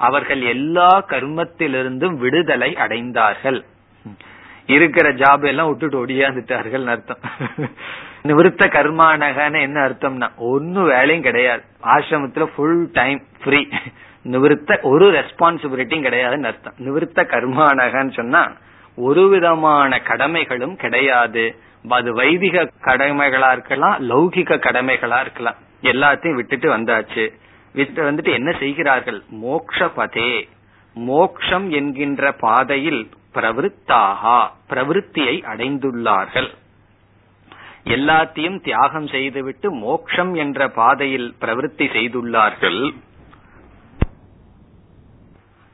அவர்கள் 0.00 0.42
எல்லா 0.54 0.90
கர்மத்திலிருந்தும் 1.08 2.16
விடுதலை 2.16 2.70
அடைந்தார்கள். 2.74 3.58
இருக்கிற 4.66 5.06
ஜாப் 5.12 5.44
எல்லாம் 5.46 5.68
விட்டுட்டு 5.68 6.02
ஒடியாந்துட்டார்கள் 6.02 6.84
அர்த்தம். 6.86 7.22
நிவிருத்த 8.28 8.64
கர்மானகன்னு 8.76 9.60
என்ன 9.60 9.78
அர்த்தம்னா 9.88 10.28
ஒன்னும் 10.50 10.86
வேலையும் 10.86 11.26
கிடையாது. 11.28 11.62
ஆசிரமத்துல 11.94 12.46
ஃபுல் 12.54 12.80
டைம் 12.92 13.20
ஃப்ரீ 13.42 13.60
நிவிருத்த 14.24 14.80
ஒரு 14.82 15.12
ரெஸ்பான்சிபிலிட்டியும் 15.12 16.04
கிடையாதுன்னு 16.04 16.42
அர்த்தம். 16.42 16.74
நிவிருத்த 16.78 17.16
கர்மானகன்னு 17.16 18.12
சொன்னா 18.12 18.52
ஒரு 18.96 19.28
விதமான 19.28 20.00
கடமைகளும் 20.04 20.76
கிடையாது. 20.76 21.56
அது 21.88 22.14
வைதிக 22.14 22.70
கடமைகளா 22.80 23.52
இருக்கலாம் 23.52 24.10
லௌகிக 24.10 24.58
கடமைகளா 24.58 25.20
இருக்கலாம். 25.20 25.54
எல்லாத்தையும் 25.82 26.34
விட்டுட்டு 26.34 26.76
வந்தாச்சு. 26.76 27.32
விட்டு 27.74 28.10
வந்துட்டு 28.10 28.32
என்ன 28.32 28.56
செய்கிறார்கள்? 28.58 29.22
மோக்ஷ 29.28 29.90
பதே 29.96 30.48
மோக்ஷம் 30.94 31.70
என்கின்ற 31.70 32.32
பாதையில் 32.32 33.10
பிரவருத்தாகா 33.34 34.50
பிரவருத்தியை 34.70 35.36
அடைந்துள்ளார்கள். 35.54 36.48
எல்லாத்தையும் 37.84 38.62
தியாகம் 38.62 39.06
செய்துவிட்டு 39.06 39.70
மோக்ஷம் 39.70 40.34
என்ற 40.34 40.68
பாதையில் 40.68 41.34
பிரவருத்தி 41.40 41.86
செய்துள்ளார்கள். 41.86 42.94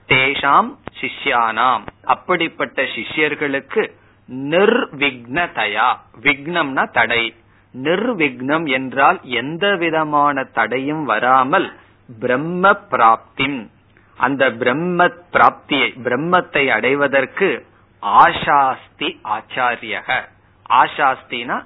தேஷாம் 0.08 0.76
சிஷ்யானாம். 1.00 1.86
அப்படிப்பட்ட 2.04 2.82
சிஷ்யர்களுக்கு 2.82 3.90
நிர்விக்னதயா. 4.32 5.96
விக்னம்னா 6.20 6.90
தடை. 6.90 7.34
நிர்விக்னம் 7.82 8.68
என்றால் 8.68 9.20
எந்த 9.22 9.76
விதமான 9.76 10.44
தடையும் 10.44 11.04
வராமல் 11.04 11.72
பிரம்ம 12.20 12.70
பிராப்திம். 12.70 13.68
அந்த 14.16 14.50
பிரம்ம 14.50 15.06
பிராப்தியை 15.06 15.94
பிரம்மத்தை 16.04 16.68
அடைவதற்கு 16.68 17.66
ஆசாஸ்தி 18.02 19.16
ஆச்சாரியக. 19.24 20.28
ஆசாஸ்தினா 20.70 21.64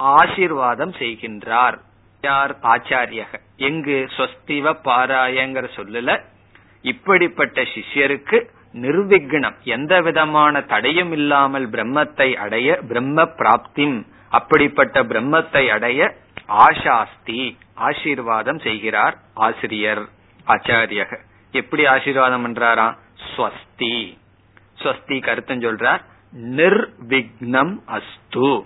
ஆசிர்வாதம் 0.00 0.94
செய்கின்றார். 0.98 1.78
யார்? 2.22 2.56
ஆச்சாரியக. 2.62 3.40
எங்கு? 3.56 4.08
ஸ்வஸ்திவ 4.16 4.76
பாராயங்கிற 4.84 5.68
சொல்லல 5.76 6.22
இப்படிப்பட்ட 6.88 7.62
சிஷ்யருக்கு 7.62 8.38
நிர்விக்னம் 8.72 9.56
எந்த 9.64 10.00
விதமான 10.00 10.60
தடையும் 10.60 11.12
இல்லாமல் 11.12 11.70
பிரம்மத்தை 11.70 12.28
அடைய 12.34 12.78
பிரம்ம 12.88 13.26
பிராப்தி 13.26 13.86
அப்படிப்பட்ட 14.30 15.02
பிரம்மத்தை 15.02 15.68
அடைய 15.68 16.14
ஆஷாஸ்தி 16.48 17.56
ஆசீர்வாதம் 17.74 18.58
செய்கிறார் 18.58 19.16
ஆசிரியர் 19.34 20.02
ஆச்சாரியக. 20.46 21.18
எப்படி 21.52 21.86
ஆசீர்வாதம் 21.86 22.44
பண்றாரா? 22.44 22.86
ஸ்வஸ்தி. 23.28 23.96
ஸ்வஸ்தி 24.78 25.16
கருத்துன்னு 25.26 25.66
சொல்றார் 25.66 26.02
நிர்விக்னம் 26.56 27.74
அஸ்து. 27.88 28.64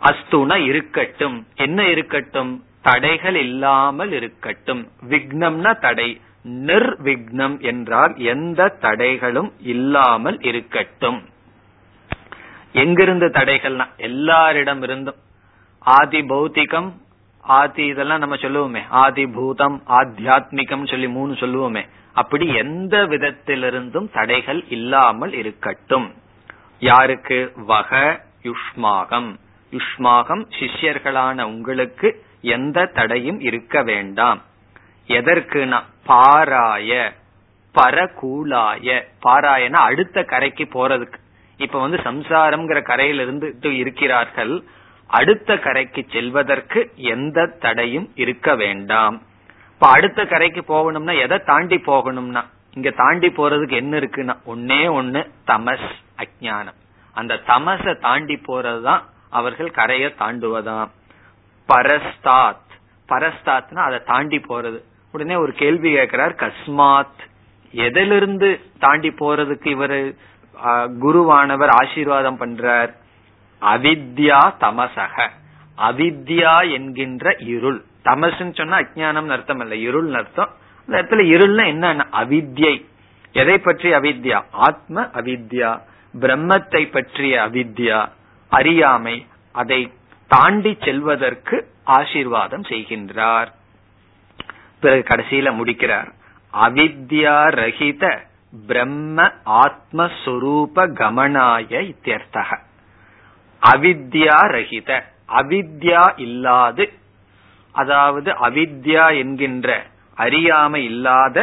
அஸ்துனா 0.00 0.56
இருக்கட்டும். 0.64 1.46
என்ன 1.54 1.88
இருக்கட்டும்? 1.88 2.64
தடைகள் 2.82 3.34
இல்லாமல் 3.34 4.12
இருக்கட்டும். 4.12 4.82
விக்னம்னா 5.08 5.72
தடை. 5.80 6.20
நிர்விக்னம் 6.48 7.60
என்றால் 7.60 8.14
எந்த 8.16 8.76
தடைகளும் 8.80 9.52
இல்லாமல் 9.60 10.40
இருக்கட்டும். 10.40 11.28
எங்கிருந்து 12.72 13.28
தடைகள்னா 13.28 13.86
எல்லாரிடம் 13.96 14.82
இருந்தும். 14.82 15.14
ஆதி 15.78 16.20
பௌத்திகம் 16.20 16.92
ஆதி 17.40 17.84
இதெல்லாம் 17.84 18.18
நம்ம 18.18 18.36
சொல்லுவோமே. 18.36 18.82
ஆதி 18.88 19.26
பூதம் 19.26 19.82
ஆத்தியாத்மிகம் 19.88 20.88
சொல்லி 20.88 21.08
மூணு 21.08 21.32
சொல்லுவோமே. 21.32 21.88
அப்படி 22.12 22.54
எந்த 22.54 23.06
விதத்திலிருந்தும் 23.06 24.12
தடைகள் 24.12 24.64
இல்லாமல் 24.68 25.32
இருக்கட்டும். 25.32 26.14
யாருக்கு? 26.78 27.52
வக 27.56 28.24
யுஷ்மாகம். 28.42 29.36
யுஷ்மாகம் 29.70 30.46
சிஷ்யர்களான 30.60 31.42
உங்களுக்கு 31.42 32.24
எந்த 32.40 32.86
தடையும் 32.86 33.40
இருக்க 33.40 33.82
வேண்டாம். 33.82 34.42
எதற்குனா 35.06 35.82
பாராய 36.06 37.12
பரகூலாய. 37.74 39.04
பாராயன 39.24 39.72
அடுத்த 39.72 40.22
கரைக்கு 40.22 40.64
போறதுக்கு. 40.64 41.14
இப்ப 41.56 41.80
வந்து 41.80 41.96
சம்சாரம்ங்கிற 41.96 42.82
கரையில 42.82 43.22
இருந்து 43.22 43.76
இருக்கிறார்கள். 43.76 44.62
அடுத்த 45.06 45.58
கரைக்கு 45.58 46.06
செல்வதற்கு 46.12 46.92
எந்த 46.94 47.46
தடையும் 47.46 48.12
இருக்க 48.14 48.54
வேண்டாம். 48.54 49.22
இப்ப 49.72 49.88
அடுத்த 49.88 50.24
கரைக்கு 50.24 50.60
போகணும்னா 50.60 51.20
எதை 51.20 51.38
தாண்டி 51.38 51.76
போகணும்னா? 51.76 52.44
இங்க 52.74 52.90
தாண்டி 52.90 53.28
போறதுக்கு 53.28 53.72
என்ன 53.72 53.98
இருக்குன்னா? 53.98 54.38
ஒன்னே 54.46 54.84
ஒண்ணு 54.88 55.30
தமஸ் 55.46 55.90
அஜானம் 56.16 56.80
அந்த 57.14 57.34
தமச 57.34 58.00
தாண்டி 58.00 58.34
போறதுதான் 58.34 59.02
அவர்கள் 59.30 59.70
கரையை 59.70 60.14
தாண்டுவதாம். 60.18 60.88
பரஸ்தாத். 61.68 62.70
பரஸ்தாத்னா 63.08 63.76
அதை 63.76 63.98
தாண்டி 63.98 64.36
போறது. 64.36 64.82
உடனே 65.12 65.34
ஒரு 65.34 65.52
கேள்வி 65.52 65.92
கேட்கிறார் 65.92 66.34
கஸ்மாத் 66.34 67.30
எதிலிருந்து 67.72 68.60
தாண்டி 68.78 69.08
போறதுக்கு 69.08 69.66
இவர் 69.66 70.14
குருவானவர் 71.00 71.68
ஆசீர்வாதம் 71.68 72.40
பண்றார்? 72.40 72.94
அவித்யா 73.60 74.52
தமசக. 74.60 75.28
அவித்யா 75.78 76.72
என்கின்ற 76.72 77.36
இருள். 77.38 77.84
தமசுன்னு 78.04 78.54
சொன்னா 78.54 78.78
அஜானம் 78.78 79.28
அர்த்தம் 79.28 79.60
இல்ல. 79.60 79.76
இருள் 79.76 80.14
அர்த்தம். 80.14 80.50
அந்த 80.86 81.02
இடத்துல 81.02 81.20
இருள்னா 81.20 81.66
என்ன 81.66 82.06
அவித்யை. 82.12 82.84
எதை 83.32 83.58
பற்றி 83.58 83.92
அவித்யா? 83.92 84.44
ஆத்ம 84.50 85.02
அவித்யா. 85.02 85.80
பிரம்மத்தை 86.20 86.92
பற்றிய 86.92 87.42
அவித்யா. 87.42 88.08
அறியாமை. 88.48 89.26
அதை 89.52 89.92
தாண்டி 90.28 90.76
செல்வதற்கு 90.80 91.68
ஆசீர்வாதம் 91.84 92.62
செய்கின்றார். 92.62 93.48
பிறகு 94.84 95.02
கடைசியில 95.08 95.50
முடிக்கிறார். 95.54 96.10
அவித்யா 96.66 97.36
ரஹித 97.60 98.04
பிரம்ம 98.66 99.18
ஆத்மஸ்வரூப 99.62 100.76
கமனாய 101.00 101.72
இத்தியர்த்தக. 101.90 102.50
அவித்யா 103.62 104.38
ரஹித 104.56 104.90
அவித்யா 105.38 106.02
இல்லாது 106.26 106.84
அதாவது 107.74 108.30
அவித்யா 108.48 109.04
என்கின்ற 109.18 109.68
அறியாமை 110.16 110.82
இல்லாத 110.84 111.36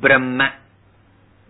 பிரம்ம 0.00 0.48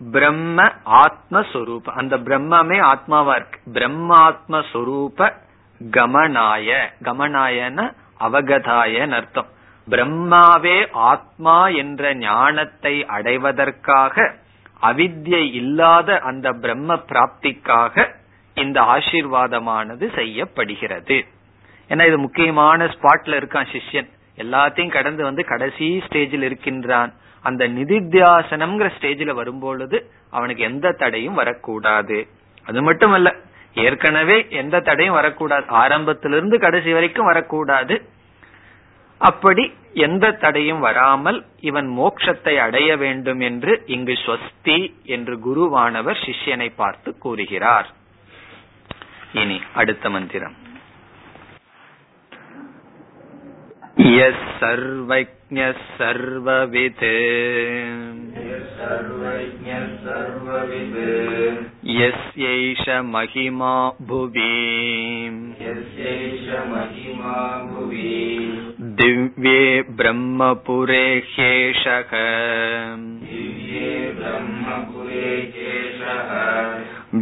பிரம்ம 0.01 0.59
ஆத்மஸ்வரூப 1.05 1.87
அந்த 2.01 2.15
பிரம்மமே 2.27 2.79
ஆத்மாவா 2.93 3.35
இருக்கு. 3.39 3.59
பிரம்மாத்மஸ்வரூப 3.77 5.19
கமனாய 5.81 6.69
கமனாயன 7.05 7.79
அவகதாயன் 8.21 9.15
அர்த்தம். 9.19 9.51
பிரம்மாவே 9.91 10.89
ஆத்மா 10.93 11.69
என்ற 11.69 12.15
ஞானத்தை 12.15 13.07
அடைவதற்காக 13.07 14.35
அவித்யை 14.83 15.53
இல்லாத 15.53 16.19
அந்த 16.19 16.53
பிரம்ம 16.53 16.95
பிராப்திக்காக 16.95 18.15
இந்த 18.55 18.81
ஆசீர்வாதமானது 18.81 20.15
செய்யப்படுகிறது. 20.15 21.25
ஏன்னா 21.89 22.07
இது 22.07 22.19
முக்கியமான 22.19 22.85
ஸ்பாட்ல 22.85 23.39
இருக்கான் 23.41 23.69
சிஷ்யன். 23.75 24.09
எல்லாத்தையும் 24.37 24.93
கடந்து 24.93 25.25
வந்து 25.25 25.45
கடைசி 25.45 26.03
ஸ்டேஜில் 26.09 26.43
இருக்கின்றான். 26.43 27.13
அந்த 27.43 27.69
நிதித்தியாசனம்ங்கிற 27.69 28.91
ஸ்டேஜில் 29.01 29.35
வரும்பொழுது 29.35 30.11
அவனுக்கு 30.31 30.63
எந்த 30.63 30.93
தடையும் 30.93 31.35
வரக்கூடாது. 31.35 32.27
அது 32.65 32.83
மட்டும் 32.83 33.13
அல்ல 33.13 33.35
ஏற்கனவே 33.75 34.47
எந்த 34.51 34.81
தடையும் 34.81 35.15
வரக்கூடாது. 35.15 35.67
ஆரம்பத்திலிருந்து 35.67 36.59
கடைசி 36.59 36.93
வரைக்கும் 36.93 37.25
வரக்கூடாது. 37.25 38.05
அப்படி 39.19 39.75
எந்த 39.98 40.32
தடையும் 40.32 40.80
வராமல் 40.80 41.40
இவன் 41.62 41.90
மோட்சத்தை 42.00 42.56
அடைய 42.58 42.90
வேண்டும் 42.98 43.40
என்று 43.40 43.74
இங்கு 43.88 44.16
ஸ்வஸ்தி 44.26 44.80
என்று 45.06 45.36
குருவானவர் 45.40 46.22
சிஷ்யனை 46.26 46.70
பார்த்து 46.76 47.12
கூறுகிறார் 47.18 47.90
இனி 49.34 49.60
அடுத்த 49.74 50.10
மந்திரம் 50.10 50.56
यः 53.98 54.40
सर्वज्ञः 54.60 55.78
सर्ववित् 55.98 57.04
यस्यैष 61.92 62.84
महिमा 63.08 63.76
भुवि 64.02 64.52
दिव्ये 69.00 69.82
ब्रह्मपुरे 69.90 71.24
ह्येषः 71.28 72.10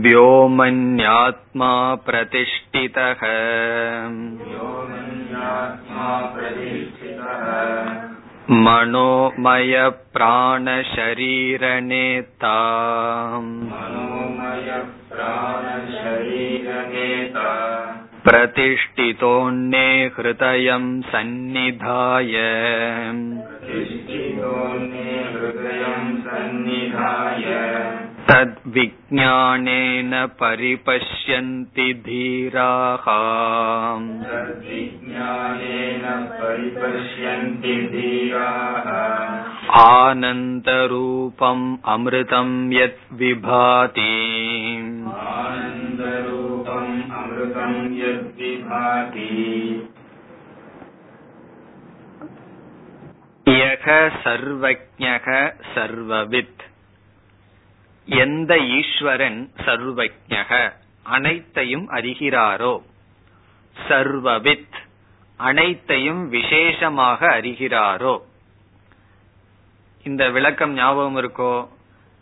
व्योमन्यात्मा 0.06 1.96
प्रतिष्ठितः 1.96 3.24
मनोमय 8.50 9.92
प्राणशरीरनेता 18.28 18.30
प्रतिष्ठितोऽन्ये 18.30 20.08
हृदयम् 25.24 26.18
सन्निधाय 26.24 27.97
तद्विज्ञानेन 28.30 30.12
परिपश्यन्ति 30.42 31.88
धीराः 32.08 33.06
आनन्दरूपम् 39.84 41.66
अमृतम् 41.94 42.56
यत् 42.74 43.06
विभाति 43.22 44.12
यः 53.50 53.88
सर्वज्ञः 54.26 55.28
सर्ववित् 55.76 56.67
எந்த 58.11 58.59
ஈஸ்வரன் 58.59 59.53
சர்வஜக? 59.57 60.73
அனைத்தையும் 61.03 61.91
அறிகிறாரோ? 61.91 62.83
சர்வவித். 63.89 64.73
அனைத்தையும் 65.37 66.29
விசேஷமாக 66.29 67.41
அறிகிறாரோ? 67.41 68.19
இந்த 70.03 70.31
விளக்கம் 70.31 70.73
ஞாபகம் 70.73 71.17
இருக்கோ? 71.17 71.69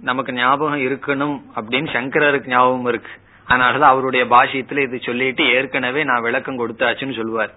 நமக்கு 0.00 0.32
ஞாபகம் 0.32 0.80
இருக்கணும் 0.80 1.42
அப்படின்னு 1.56 1.88
சங்கரருக்கு 1.92 2.46
ஞாபகம் 2.46 2.86
இருக்கு. 2.86 3.10
அதனாலதான் 3.48 3.80
அவருடைய 3.80 4.26
பாஷயத்துல 4.26 4.78
இது 4.78 5.00
சொல்லிட்டு 5.02 5.44
ஏற்கனவே 5.44 6.04
நான் 6.04 6.22
விளக்கம் 6.22 6.58
கொடுத்தாச்சுன்னு 6.58 7.14
சொல்லுவார். 7.14 7.54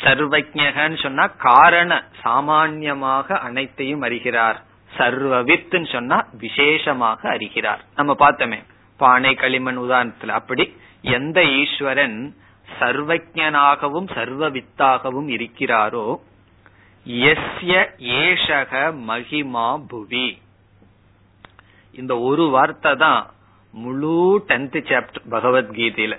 சர்வஜகன்னு 0.00 1.02
சொன்னா 1.02 1.26
காரண 1.26 2.04
சாமான்யமாக 2.22 3.38
அனைத்தையும் 3.38 4.00
அறிகிறார். 4.00 4.65
சர்வவித்துன்னு 4.98 5.92
சொன்னா 5.92 6.18
விசேஷமாக 6.38 7.28
அறிகிறார். 7.28 7.84
நம்ம 7.94 8.16
பார்த்தோமே 8.18 8.58
பானை 8.96 9.34
களிமண் 9.34 9.78
உதாரணத்துல 9.78 10.28
அப்படி 10.28 10.76
எந்த 11.02 11.44
ஈஸ்வரன் 11.44 12.36
சர்வஜனாகவும் 12.80 14.08
சர்வவித்தாகவும் 14.14 15.28
இருக்கிறாரோ 15.36 16.06
எஸ்ய 17.06 17.74
ஏஷக 18.20 18.72
மகிமா 19.08 19.68
புவி. 19.88 20.38
இந்த 21.92 22.18
ஒரு 22.18 22.44
வார்த்தை 22.48 22.96
தான் 22.96 23.20
முழு 23.74 24.44
டென்த் 24.48 24.78
சாப்டர் 24.88 25.28
பகவத்கீதையில. 25.30 26.14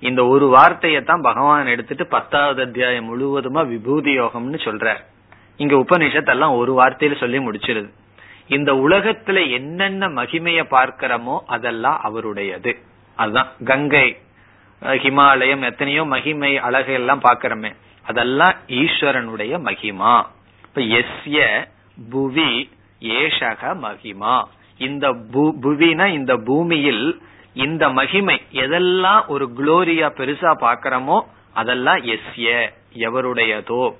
இந்த 0.00 0.26
ஒரு 0.26 0.46
வார்த்தையை 0.46 1.02
தான் 1.02 1.20
பகவான் 1.20 1.66
எடுத்துட்டு 1.66 2.06
பத்தாவது 2.06 2.62
அத்தியாயம் 2.62 3.08
முழுவதுமா 3.10 3.62
விபூதி 3.68 4.20
யோகம்னு 4.20 4.58
சொல்றார். 4.66 5.02
இங்க 5.56 5.74
உபனிஷத் 5.76 6.28
எல்லாம் 6.28 6.54
ஒரு 6.54 6.72
வார்த்தையில 6.80 7.16
சொல்லி 7.16 7.38
முடிச்சிருது. 7.38 7.90
இந்த 8.46 8.72
உலகத்துல 8.72 9.50
என்னென்ன 9.50 10.08
மகிமைய 10.08 10.64
பார்க்கிறோமோ 10.70 11.38
அதெல்லாம் 11.46 12.00
அவருடையது. 12.02 12.78
அதுதான் 13.16 13.48
கங்கை 13.64 14.16
ஹிமாலயம் 14.82 15.62
எத்தனையோ 15.62 16.04
மகிமை 16.04 16.58
அழகு 16.58 16.92
எல்லாம் 16.92 17.22
பாக்கிறோமே 17.22 17.74
அதெல்லாம் 18.02 18.54
ஈஸ்வரனுடைய 18.68 19.52
மகிமா. 19.64 20.26
இப்ப 20.64 20.80
எஸ்ய 20.80 21.66
புவி 22.10 22.70
ஏஷக 23.00 23.62
மகிமா. 23.62 24.42
இந்த 24.78 25.08
புவினா 25.62 26.06
இந்த 26.06 26.36
பூமியில் 26.36 27.22
இந்த 27.54 27.88
மகிமை 27.88 28.42
எதெல்லாம் 28.52 29.26
ஒரு 29.26 29.50
குளோரியா 29.56 30.08
பெருசா 30.18 30.52
பாக்கிறோமோ 30.60 31.20
அதெல்லாம் 31.52 31.96
எஸ்ய 31.96 32.72
எவருடையதோ. 32.94 33.94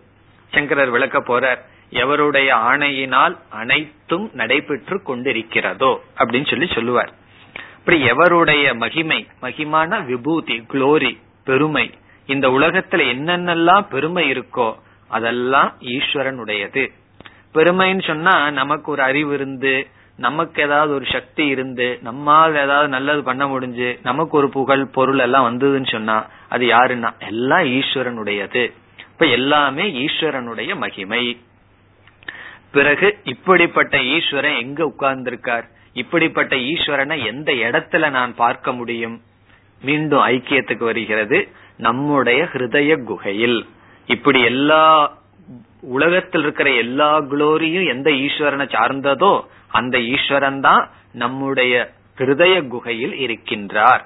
சங்கரர் 0.52 0.90
விளக்க 0.90 1.18
போறார். 1.18 1.60
எவருடைய 1.94 2.54
ஆணையினால் 2.54 3.38
அனைத்தும் 3.50 4.30
நடைபெற்று 4.32 5.00
கொண்டிருக்கிறதோ 5.06 5.96
அப்படின்னு 6.18 6.50
சொல்லி 6.50 6.66
சொல்லுவார். 6.74 7.12
இப்படி 7.78 8.02
எவருடைய 8.10 8.76
மகிமை 8.76 9.26
மகிமான 9.42 10.04
விபூதி 10.04 10.64
குளோரி 10.68 11.18
பெருமை 11.44 11.90
இந்த 12.26 12.48
உலகத்துல 12.48 13.02
என்னென்னலாம் 13.14 13.86
பெருமை 13.90 14.30
இருக்கோ 14.32 14.74
அதெல்லாம் 15.08 15.72
ஈஸ்வரனுடையது. 15.80 16.92
பெருமைன்னு 17.54 18.06
சொன்னா 18.06 18.50
நமக்கு 18.50 18.90
ஒரு 18.90 19.02
அறிவு 19.02 19.34
இருந்து 19.34 19.86
நமக்கு 20.16 20.62
ஏதாவது 20.62 20.94
ஒரு 20.94 21.04
சக்தி 21.12 21.46
இருந்து 21.46 21.98
நம்மால் 22.02 22.56
ஏதாவது 22.56 22.88
நல்லது 22.88 23.22
பண்ண 23.22 23.46
முடிஞ்சு 23.46 23.98
நமக்கு 24.02 24.36
ஒரு 24.36 24.48
புகழ் 24.48 24.86
பொருள் 24.86 25.18
எல்லாம் 25.18 25.46
வந்ததுன்னு 25.46 25.90
சொன்னா 25.90 26.26
அது 26.48 26.66
யாருன்னா? 26.66 27.10
எல்லாம் 27.18 27.64
ஈஸ்வரனுடையது. 27.64 28.72
இப்ப 29.10 29.26
எல்லாமே 29.26 30.06
ஈஸ்வரனுடைய 30.06 30.76
மகிமை. 30.76 31.40
பிறகு 32.76 33.08
இப்படிப்பட்ட 33.32 33.96
ஈஸ்வரன் 34.16 34.60
எங்க 34.64 34.80
உட்கார்ந்திருக்கார்? 34.92 35.66
இப்படிப்பட்ட 36.02 36.54
ஈஸ்வரனை 36.70 37.16
எந்த 37.32 37.50
இடத்துல 37.66 38.10
நான் 38.18 38.32
பார்க்க 38.42 38.72
முடியும்? 38.72 39.16
மீண்டும் 39.82 40.24
ஐக்கியத்துக்கு 40.34 40.84
வருகிறது 40.90 41.38
நம்முடைய 41.86 42.40
ஹிருதய 42.52 42.90
குகையில். 43.10 43.58
இப்படி 44.08 44.40
எல்லா 44.52 44.84
உலகத்தில் 45.96 46.42
இருக்கிற 46.42 46.68
எல்லா 46.84 47.10
குளோரியும் 47.32 47.86
எந்த 47.94 48.10
ஈஸ்வரனை 48.24 48.66
சார்ந்ததோ 48.76 49.32
அந்த 49.78 49.96
ஈஸ்வரன் 50.14 50.60
தான் 50.68 50.82
நம்முடைய 51.22 51.72
ஹிருதய 52.18 52.56
குகையில் 52.72 53.14
இருக்கின்றார். 53.24 54.02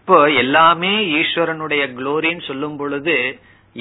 இப்போ 0.00 0.16
எல்லாமே 0.42 0.92
ஈஸ்வரனுடைய 1.20 1.82
குளோரின்னு 1.96 2.44
சொல்லும் 2.50 2.76
பொழுது 2.76 3.16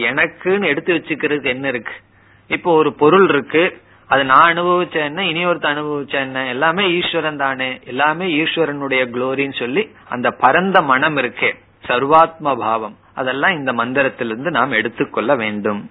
எனக்குன்னு 0.10 0.70
எடுத்து 0.72 0.92
வச்சுக்கிறது 0.98 1.48
என்ன 1.56 1.68
இருக்கு? 1.74 1.96
இப்போ 2.56 2.70
ஒரு 2.82 2.92
பொருள் 3.02 3.28
இருக்கு. 3.34 3.64
அது 4.10 4.24
நான் 4.24 4.58
அனுபவிச்ச 4.58 4.94
என்ன 4.94 5.26
இனி 5.26 5.46
ஒருத்த 5.46 5.72
அனுபவிச்ச 5.74 6.12
என்ன 6.12 6.48
எல்லாமே 6.48 6.92
ஈஸ்வரன் 6.92 7.38
தானே 7.38 7.80
எல்லாமே 7.84 8.28
ஈஸ்வரனுடைய 8.44 9.02
குளோரின்னு 9.10 9.60
சொல்லி 9.60 9.90
அந்த 10.10 10.32
பரந்த 10.32 10.82
மனம் 10.82 11.18
இருக்கே 11.18 11.56
சர்வாத்ம 11.88 12.58
பாவம். 12.58 12.98
அதெல்லாம் 13.14 13.54
இந்த 13.54 13.74
மந்திரத்திலிருந்து 13.74 14.50
நாம் 14.50 14.72
எடுத்துக்கொள்ள 14.72 15.36
வேண்டும். 15.36 15.90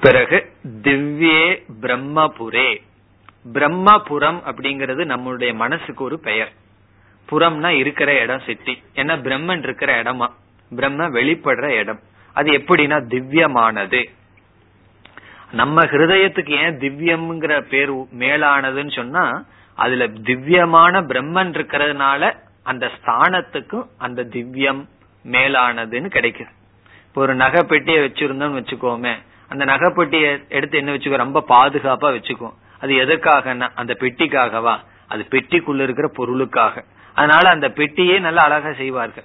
பிறகு 0.00 0.52
திவ்யே 0.82 1.62
பிரம்மபுரே. 1.80 2.82
பிரம்மபுரம் 3.52 4.40
அப்படிங்கிறது 4.44 5.04
நம்மளுடைய 5.04 5.54
மனசுக்கு 5.54 6.04
ஒரு 6.04 6.18
பெயர். 6.18 6.52
புறம்னா 7.32 7.68
இருக்கிற 7.68 8.20
இடம் 8.20 8.42
சிட்டி 8.46 8.82
ஏன்னா 8.94 9.14
பிரம்மன் 9.20 9.62
இருக்கிற 9.62 10.02
இடமா. 10.02 10.26
பிரம்ம 10.70 11.08
வெளிப்படுற 11.08 11.64
இடம். 11.64 12.00
அது 12.34 12.52
எப்படின்னா 12.52 13.06
திவ்யமானது. 13.06 14.10
நம்ம 15.52 15.82
ஹிருதயத்துக்கு 15.82 16.50
ஏன் 16.64 16.78
திவ்யம்ங்கிற 16.78 17.60
பேர் 17.60 17.90
மேலானதுன்னு 18.22 18.94
சொன்னா 18.94 19.44
அதுல 19.74 20.06
திவ்யமான 20.06 21.00
பிரம்மன் 21.00 21.52
இருக்கிறதுனால 21.52 22.32
அந்த 22.62 22.90
ஸ்தானத்துக்கும் 22.96 23.86
அந்த 23.98 24.22
திவ்யம் 24.22 24.84
மேலானதுன்னு 25.24 26.08
கிடைக்குது. 26.08 26.50
இப்போ 27.06 27.20
ஒரு 27.20 27.34
நகைப்பெட்டியை 27.34 28.00
வச்சிருந்தோம்னு 28.06 28.60
வச்சுக்கோமே 28.60 29.14
அந்த 29.48 29.64
நகைப்பெட்டியை 29.64 30.48
எடுத்து 30.48 30.78
என்ன 30.78 30.92
வச்சுக்கோ 30.92 31.16
ரொம்ப 31.16 31.44
பாதுகாப்பா 31.48 32.08
வச்சுக்கோ. 32.18 32.50
அது 32.80 32.92
எதுக்காகன்னா 32.94 33.70
அந்த 33.74 33.96
பெட்டிக்காகவா? 34.00 34.74
அது 35.08 35.26
பெட்டிக்குள்ள 35.30 35.80
இருக்கிற 35.80 36.10
பொருளுக்காக. 36.16 36.84
அதனால 37.14 37.48
அந்த 37.50 37.68
பெட்டியே 37.68 38.20
நல்லா 38.20 38.42
அழகா 38.42 38.72
செய்வார்கள். 38.72 39.24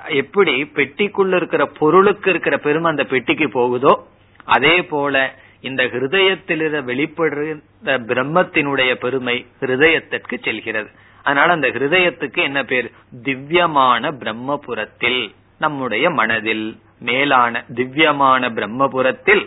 எப்படி 0.00 0.62
பெட்டிக்குள்ள 0.62 1.36
இருக்கிற 1.36 1.64
பொருளுக்கு 1.78 2.30
இருக்கிற 2.30 2.56
பெருமை 2.56 2.90
அந்த 2.90 3.04
பெட்டிக்கு 3.04 3.48
போகுதோ 3.48 4.06
அதே 4.44 4.82
போல 4.82 5.34
இந்த 5.62 5.82
ஹிருதயத்தில் 5.84 6.64
வெளிப்படுற 6.90 7.62
பிரம்மத்தினுடைய 8.10 8.94
பெருமை 8.94 9.36
ஹிருதயத்திற்கு 9.60 10.36
செல்கிறது. 10.42 10.90
அதனால 11.22 11.52
அந்த 11.52 11.68
ஹிருதயத்துக்கு 11.68 12.40
என்ன 12.42 12.60
பேர்? 12.64 12.90
திவ்யமான 13.22 14.10
பிரம்மபுரத்தில் 14.10 15.34
நம்முடைய 15.58 16.10
மனதில். 16.10 16.66
மேலான 16.98 17.64
திவ்யமான 17.74 18.48
பிரம்மபுரத்தில் 18.48 19.44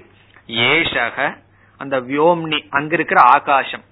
ஏஷக 0.47 1.37
அந்த 1.77 2.01
வியோம்னி 2.01 2.59
அங்க 2.69 2.93
இருக்கிற 2.95 3.21
ஆகாசம். 3.21 3.83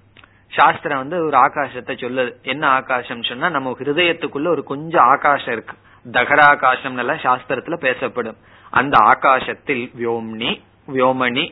சாஸ்திரம் 0.47 0.97
வந்து 0.97 1.25
ஒரு 1.25 1.37
ஆகாசத்தை 1.37 1.93
சொல்லுது. 2.03 2.31
என்ன 2.43 2.67
ஆகாசம் 2.67 3.23
சொன்னா 3.23 3.49
நம்ம 3.49 3.75
ஹிருதயத்துக்குள்ள 3.79 4.47
ஒரு 4.47 4.63
கொஞ்சம் 4.63 5.05
ஆகாசம் 5.05 5.53
இருக்கு. 5.53 5.75
தகராகாசம் 6.11 6.97
எல்லாம் 6.97 7.23
சாஸ்திரத்துல 7.25 7.77
பேசப்படும். 7.77 8.37
அந்த 8.69 8.97
ஆகாசத்தில் 8.97 9.91
வியோம்னி 9.99 10.51
வியோமணி 10.93 11.45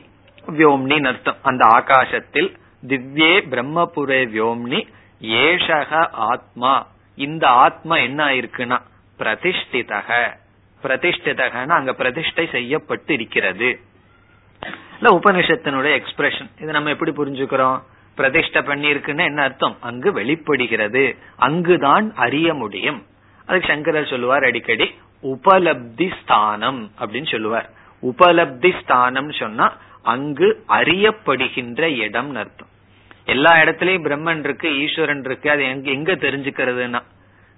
வியோம்னி 0.46 1.06
அர்த்தம் 1.06 1.36
அந்த 1.42 1.64
ஆகாசத்தில் 1.64 2.56
திவ்யே 2.86 3.40
பிரம்மபுரே 3.50 4.26
வியோம்னி 4.34 4.88
ஏஷக 5.20 6.08
ஆத்மா. 6.10 6.86
இந்த 7.14 7.48
ஆத்மா 7.48 7.96
என்ன 7.96 8.24
ஆயிருக்குன்னா 8.24 8.80
பிரதிஷ்டிதக. 9.18 10.40
பிரதிஷ்டிதகன்னா 10.82 11.68
அங்க 11.68 11.92
பிரதிஷ்டை 11.92 12.48
செய்யப்பட்டு 12.52 13.14
இருக்கிறது. 13.14 13.80
இல்ல 14.96 15.18
உபனிஷத்தினுடைய 15.18 16.02
எக்ஸ்பிரஷன் 16.02 16.50
இதை 16.56 16.72
நம்ம 16.72 16.90
எப்படி 16.90 17.10
புரிஞ்சுக்கிறோம்? 17.10 17.82
பிரதிஷ்ட 18.16 18.60
பண்ணிருக்குன்னு 18.62 19.24
என்ன 19.24 19.42
அர்த்தம்? 19.42 19.76
அங்கு 19.80 20.12
வெளிப்படுகிறது. 20.12 21.16
அங்குதான் 21.36 22.14
அறிய 22.14 22.54
முடியும். 22.54 23.06
அதுக்கு 23.46 23.68
சங்கரர் 23.68 24.06
சொல்லுவார் 24.06 24.44
அடிக்கடி 24.44 24.94
உபலப்தி 25.22 26.12
ஸ்தானம் 26.22 26.90
அப்படின்னு 27.00 27.30
சொல்லுவார். 27.30 27.70
உபலப்தி 28.02 28.82
ஸ்தானம் 28.82 29.32
சொன்னா 29.32 29.72
அங்கு 30.02 30.64
அறியப்படுகின்ற 30.68 31.80
இடம் 31.96 32.34
அர்த்தம். 32.34 32.66
எல்லா 33.24 33.54
இடத்துலயும் 33.54 34.04
பிரம்மன் 34.04 34.38
இருக்கு 34.38 34.78
ஈஸ்வரன் 34.78 35.24
இருக்கு 35.24 35.50
அது 35.50 35.64
எங்க 35.64 35.90
எங்க 35.90 36.12
தெரிஞ்சுக்கிறதுனா 36.12 37.02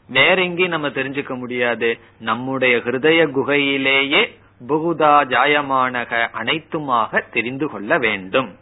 வேற 0.09 0.43
எங்கேயும் 0.43 0.71
நம்ம 0.71 0.89
தெரிஞ்சுக்க 0.89 1.39
முடியாது. 1.39 1.99
நம்முடைய 2.19 2.77
ஹிருதய 2.77 3.27
குகையிலேயே 3.37 4.23
புகுதா 4.69 5.13
ஜாயமானக 5.25 6.29
அனைத்துமாக 6.35 7.33
தெரிந்து 7.33 7.71
கொள்ள 7.71 7.99
வேண்டும். 7.99 8.57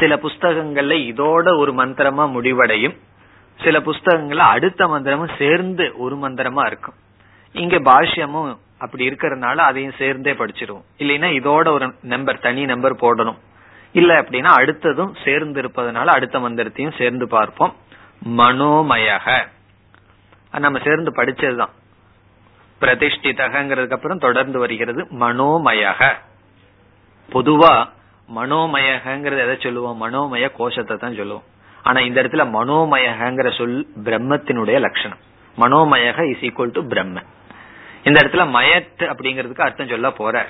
சில 0.00 0.16
புஸ்தகங்கள்ல 0.16 0.94
இதோட 1.10 1.58
ஒரு 1.58 1.72
மந்திரமா 1.72 2.30
முடிவடையும். 2.30 2.94
சில 3.62 3.80
புஸ்தகங்கள்ல 3.80 4.36
அடுத்த 4.36 4.86
மந்திரமும் 4.86 5.36
சேர்ந்து 5.38 5.92
ஒரு 5.96 6.16
மந்திரமா 6.16 6.66
இருக்கும். 6.66 6.94
இங்க 7.52 7.76
பாஷ்யமும் 7.78 8.58
அப்படி 8.84 9.08
இருக்கிறதுனால 9.08 9.56
அதையும் 9.56 9.98
சேர்ந்தே 9.98 10.32
படிச்சிருவோம். 10.32 10.84
இல்லைன்னா 10.98 11.28
இதோட 11.40 11.68
ஒரு 11.68 11.94
நம்பர் 12.02 12.38
தனி 12.38 12.64
நம்பர் 12.64 12.94
போடணும். 12.94 13.38
இல்ல 13.92 14.22
அப்படின்னா 14.22 14.50
அடுத்ததும் 14.58 15.14
சேர்ந்து 15.24 15.62
இருப்பதனால 15.62 16.06
அடுத்த 16.06 16.40
மந்திரத்தையும் 16.40 16.94
சேர்ந்து 16.98 17.28
பார்ப்போம். 17.28 17.74
மனோமயக. 18.28 19.46
நம்ம 20.58 20.78
சேர்ந்து 20.84 21.10
படிச்சதுதான். 21.10 21.72
பிரதிஷ்டிதகங்கிறதுக்கு 22.80 23.92
அப்புறம் 23.92 24.18
தொடர்ந்து 24.18 24.58
வருகிறது 24.58 25.04
மனோமயக. 25.04 26.12
பொதுவா 27.32 27.88
மனோமயகங்கிறது 28.36 29.38
எதை 29.38 29.56
சொல்லுவோம்? 29.60 29.98
மனோமய 30.02 30.52
கோஷத்தை 30.52 30.96
தான் 30.96 31.14
சொல்லுவோம். 31.14 31.42
ஆனா 31.82 32.00
இந்த 32.00 32.22
இடத்துல 32.22 32.48
மனோமயகங்கிற 32.52 33.56
சொல் 33.56 33.86
பிரம்மத்தினுடைய 34.04 34.80
லட்சணம். 34.80 35.18
மனோமயக 35.58 36.30
இஸ் 36.30 36.40
ஈக்குவல் 36.40 36.72
டு 36.72 36.86
பிரம்ம 36.86 37.22
இந்த 38.04 38.20
இடத்துல 38.24 38.46
மயத்து 38.46 39.02
அப்படிங்கிறதுக்கு 39.02 39.60
அர்த்தம் 39.60 39.88
சொல்ல 39.88 40.08
போறார். 40.08 40.48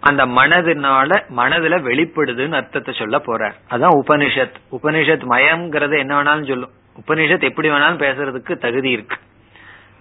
அந்த 0.00 0.26
மனதினால 0.26 1.22
மனதுல 1.36 1.80
வெளிப்படுதுன்னு 1.80 2.54
அர்த்தத்தை 2.54 2.94
சொல்ல 2.98 3.18
போறார். 3.18 3.52
அதான் 3.70 4.02
உபனிஷத். 4.04 4.52
உபனிஷத் 4.72 5.24
மயம்ங்கிறத 5.28 5.98
என்ன 5.98 6.22
வேணாலும் 6.22 6.48
சொல்லும். 6.48 6.70
உபனிஷத் 7.06 7.42
எப்படி 7.42 7.70
வேணாலும் 7.70 8.02
பேசுறதுக்கு 8.02 8.56
தகுதி 8.56 8.90
இருக்கு. 8.90 9.16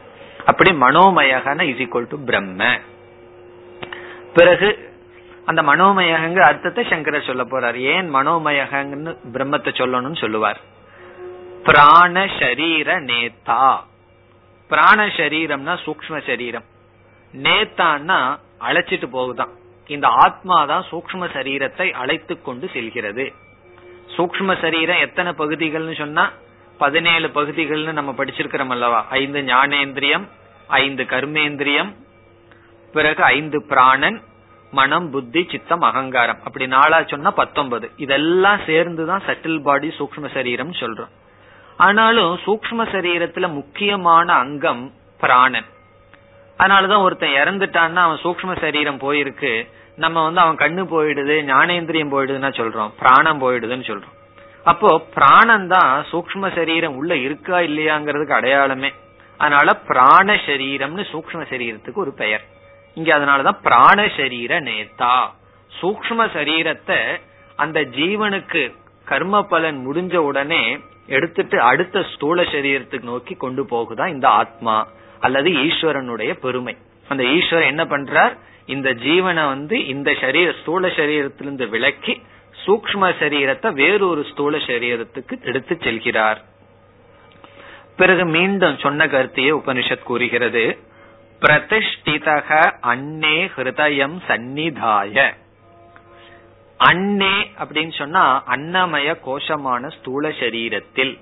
அப்படி 0.47 0.71
மனோமயகான 0.71 1.61
இஸ் 1.61 1.77
ஈக்வல் 1.77 2.07
டு 2.09 2.25
பிரம்ம. 2.25 2.79
பிறகு 4.39 4.69
அந்த 5.51 5.61
மனோமயகங்க 5.63 6.41
அர்த்தத்தை 6.49 6.83
சங்கரர் 6.91 7.29
சொல்ல 7.29 7.43
போறார். 7.45 7.79
ஏன் 7.93 8.09
மனோமயகன்னு 8.15 9.13
பிரம்மத்தை 9.35 9.71
சொல்லணும்னு 9.81 10.21
சொல்லுவார்? 10.23 10.59
பிராண 11.67 12.17
சரீர 12.41 12.89
நேத்தா. 13.11 13.63
பிராண 14.71 15.07
சரீரம்னா 15.19 15.75
சூக்ம 15.85 16.19
சரீரம் 16.27 16.67
நேத்தான்னா 17.35 18.19
அழைச்சிட்டு 18.69 19.09
போகுதான். 19.17 19.53
இந்த 19.87 20.07
ஆத்மா 20.25 20.57
தான் 20.65 20.85
சூக்ம 20.91 21.29
சரீரத்தை 21.37 21.87
அழைத்து 22.03 22.35
கொண்டு 22.43 22.67
செல்கிறது. 22.75 23.27
சூக்ம 24.17 24.61
சரீரம் 24.61 25.03
எத்தனை 25.07 25.31
பகுதிகள்னு 25.41 25.97
சொன்னா 25.99 26.25
பதினேழு 26.79 27.29
பகுதிகள்னு 27.29 27.93
நம்ம 27.93 28.11
படிச்சிருக்கிறோம் 28.19 28.75
அல்லவா? 28.75 29.01
ஐந்து 29.21 29.41
ஞானேந்திரியம் 29.53 30.27
ஐந்து 30.83 31.03
கர்மேந்திரியம் 31.05 31.91
பிறகு 32.95 33.23
ஐந்து 33.37 33.59
பிராணன் 33.71 34.19
மனம் 34.71 35.11
புத்தி 35.11 35.47
சித்தம் 35.51 35.81
அகங்காரம். 35.81 36.39
அப்படி 36.45 36.67
நாளா 36.67 37.03
சொன்னா 37.03 37.31
பத்தொன்பது. 37.31 37.91
இதெல்லாம் 37.97 38.59
சேர்ந்துதான் 38.67 39.23
சட்டில் 39.27 39.63
பாடி 39.63 39.95
சூக்ம 39.99 40.35
சரீரம் 40.35 40.71
சொல்றோம். 40.71 41.09
ஆனாலும் 41.77 42.39
சூக்ம 42.47 42.79
சரீரத்துல 42.79 43.53
முக்கியமான 43.53 44.33
அங்கம் 44.33 44.93
பிராணன். 45.19 45.65
அதனாலதான் 46.59 47.03
ஒருத்தன் 47.03 47.31
இறந்துட்டான்னா 47.31 47.95
அவன் 47.95 48.19
சூக்ம 48.23 48.61
சரீரம் 48.61 48.99
போயிருக்கு. 48.99 49.69
நம்ம 49.97 50.23
வந்து 50.23 50.41
அவன் 50.41 50.57
கண்ணு 50.57 50.81
போயிடுது 50.81 51.35
ஞானேந்திரியம் 51.43 52.13
போயிடுதுன்னா 52.13 52.51
சொல்றோம். 52.51 52.91
பிராணம் 52.99 53.43
போயிடுதுன்னு 53.43 53.85
சொல்றோம். 53.85 54.17
அப்போ 54.65 55.01
பிராணம் 55.15 55.69
தான் 55.69 56.05
சூக்ம 56.13 56.55
சரீரம் 56.55 56.97
உள்ள 56.97 57.17
இருக்கா 57.17 57.59
இல்லையாங்கிறதுக்கு 57.59 58.33
அடையாளமே. 58.33 58.93
அதனால 59.39 59.77
பிராண 59.77 60.35
சரீரம்னு 60.35 61.05
சூக்ம 61.13 61.47
சரீரத்துக்கு 61.51 61.95
ஒரு 61.95 62.13
பெயர். 62.13 62.45
இங்க 62.99 63.11
அதனாலதான் 63.19 63.63
பிராண 63.63 63.99
சரீர 64.17 64.61
நேத்தா. 64.61 65.15
சூக்ம 65.71 66.27
சரீரத்தை 66.37 67.01
அந்த 67.57 67.79
ஜீவனுக்கு 67.99 68.63
கர்ம 69.05 69.43
பலன் 69.53 69.79
முடிஞ்ச 69.87 70.17
உடனே 70.29 70.63
எடுத்துட்டு 71.17 71.57
அடுத்த 71.71 72.03
ஸ்தூல 72.13 72.43
சரீரத்துக்கு 72.55 73.11
நோக்கி 73.13 73.35
கொண்டு 73.35 73.63
போகுதான் 73.67 74.13
இந்த 74.17 74.27
ஆத்மா 74.41 74.77
அல்லது 75.21 75.51
ஈஸ்வரனுடைய 75.67 76.33
பெருமை. 76.45 76.75
அந்த 77.09 77.23
ஈஸ்வரன் 77.37 77.71
என்ன 77.73 77.85
பண்றார்? 77.85 78.35
இந்த 78.67 78.89
ஜீவனை 79.05 79.45
வந்து 79.47 79.77
இந்த 79.87 80.11
சரீர 80.21 80.49
ஸ்தூல 80.61 80.89
சரீரத்திலிருந்து 80.99 81.67
விலக்கி 81.69 82.15
சூக்ம 82.65 83.11
சரீரத்தை 83.23 83.69
வேறொரு 83.73 84.23
ஸ்தூல 84.31 84.57
சரீரத்துக்கு 84.67 85.35
எடுத்து 85.43 85.75
செல்கிறார். 85.81 86.41
பிறகு 87.97 88.25
மீண்டும் 88.37 88.77
சொன்ன 88.79 89.07
கருத்தையே 89.07 89.53
உபனிஷத் 89.61 90.09
கூறுகிறது. 90.11 90.65
பிரதிஷ்டிதக 91.41 92.73
அன்னே 92.81 93.51
ஹிருதயம் 93.57 94.17
சந்நிதாய. 94.29 95.35
அன்னே 96.79 97.51
அப்படின்னு 97.59 97.99
சொன்னா 97.99 98.43
அன்னமய 98.47 99.17
கோஷமான 99.27 99.91
ஸ்தூல 99.91 100.29
சரீரத்தில். 100.29 101.19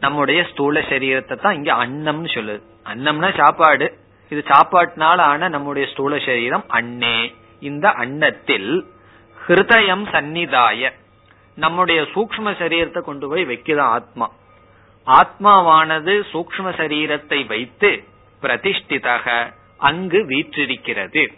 நம்முடைய 0.00 0.46
ஸ்தூல 0.52 0.80
சரீரத்தை 0.80 1.36
தான் 1.36 1.54
இங்க 1.54 1.72
அன்னம்னு 1.74 2.28
சொல்லுது. 2.34 2.62
அன்னம்னா 2.84 3.36
சாப்பாடு. 3.36 3.98
இது 4.28 4.42
சாப்பாட்டினால 4.46 5.18
ஆன 5.18 5.48
நம்முடைய 5.48 5.88
ஸ்தூல 5.92 6.18
சரீரம் 6.18 6.64
அன்னே. 6.68 7.34
இந்த 7.60 7.90
அன்னத்தில் 7.90 8.86
ஹிருதயம் 9.46 10.04
சந்நிதாய. 10.12 10.92
நம்முடைய 11.54 12.00
சூக்ம 12.02 12.50
சரீரத்தை 12.58 13.00
கொண்டு 13.00 13.28
போய் 13.28 13.46
வைக்குதான் 13.46 13.92
ஆத்மா. 13.96 14.30
ஆத்மாவானது 15.06 16.22
சூக்ம 16.32 16.72
சரீரத்தை 16.76 17.46
வைத்து 17.46 18.04
பிரதிஷ்டிதாக 18.42 19.52
அங்கு 19.78 20.26
வீற்றிருக்கிறது. 20.26 21.32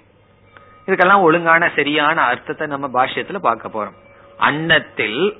இதுக்கெல்லாம் 0.87 1.21
ஒழுங்கான 1.21 1.71
சரியான 1.75 2.23
அர்த்தத்தை 2.23 2.67
நம்ம 2.67 2.89
பாஷ்யத்துல 2.95 3.39
பார்க்க 3.39 3.69
போறோம். 3.69 3.99
அன்னத்தில் 4.39 5.39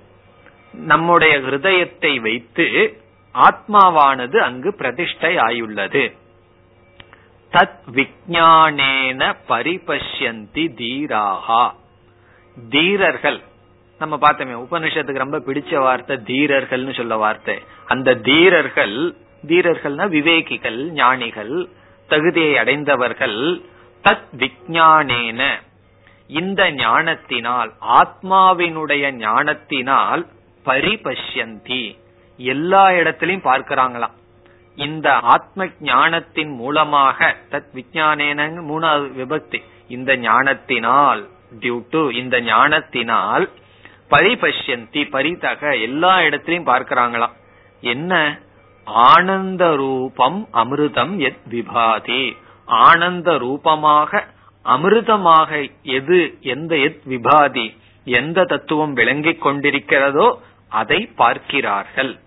நம்முடைய 0.73 1.39
ஹிருதயத்தை 1.39 2.21
வைத்து 2.21 2.67
ஆத்மாவானது 3.35 4.37
அங்கு 4.37 4.75
பிரதிஷ்டை 4.75 5.37
ஆயுள்ளது. 5.37 6.17
தத் 7.53 7.81
விஜானேன 7.93 9.35
பரிபஷ்யந்தி 9.49 10.65
தீராகா 10.81 11.73
தீரர்கள் 12.69 13.41
நம்ம 13.99 14.17
பார்த்தோமே 14.17 14.55
உபனிஷத்துக்கு 14.65 15.25
ரொம்ப 15.25 15.39
பிடிச்ச 15.39 15.79
வார்த்தை 15.79 16.17
தீரர்கள்னு 16.17 16.97
சொல்ல 16.97 17.17
வார்த்தை. 17.17 17.63
அந்த 17.87 18.15
தீரர்கள் 18.15 19.15
தீரர்கள்னா 19.47 20.09
விவேகிகள் 20.09 20.91
ஞானிகள் 20.91 21.69
தகுதியை 22.09 22.59
அடைந்தவர்கள். 22.59 23.63
தத் 24.03 24.29
விஜானேன 24.37 25.53
இந்த 26.27 26.71
ஞானத்தினால் 26.71 27.73
ஆத்மாவினுடைய 27.81 29.11
ஞானத்தினால் 29.11 30.27
பரிபஷ்யந்தி. 30.65 31.99
எல்லா 32.37 32.89
இடத்திலையும் 32.89 33.47
பார்க்கிறாங்களாம். 33.47 34.19
இந்த 34.77 35.13
ஆத்ம 35.13 35.67
ஞானத்தின் 35.81 36.55
மூலமாக 36.55 37.37
தத் 37.51 37.71
விஜானேன 37.75 38.49
மூணாவது 38.69 39.13
விபக்தி 39.17 39.63
இந்த 39.89 40.17
ஞானத்தினால் 40.17 41.29
டியூ 41.61 41.81
டு 41.91 42.11
இந்த 42.11 42.41
ஞானத்தினால் 42.41 43.51
பரிபஷ்யந்தி 44.11 45.03
பரிதக 45.11 45.81
எல்லா 45.81 46.19
இடத்திலையும் 46.19 46.69
பார்க்கிறாங்களாம். 46.73 47.33
என்ன? 47.81 48.41
ஆனந்த 48.95 49.77
ரூபம் 49.77 50.49
அமிர்தம் 50.53 51.17
எத் 51.19 51.45
விபாதி. 51.51 52.37
ஆனந்த 52.67 53.39
ரூபமாக 53.39 54.27
அமிர்தமாக 54.65 55.71
எது 55.83 56.39
எந்த 56.41 56.77
எத் 56.77 57.03
விபாதி 57.09 57.77
எந்த 58.05 58.45
தத்துவம் 58.45 58.93
விளங்கிக் 58.93 59.47
கொண்டிருக்கிறதோ 59.47 60.29
அதை 60.69 61.07
பார்க்கிறார்கள். 61.17 62.19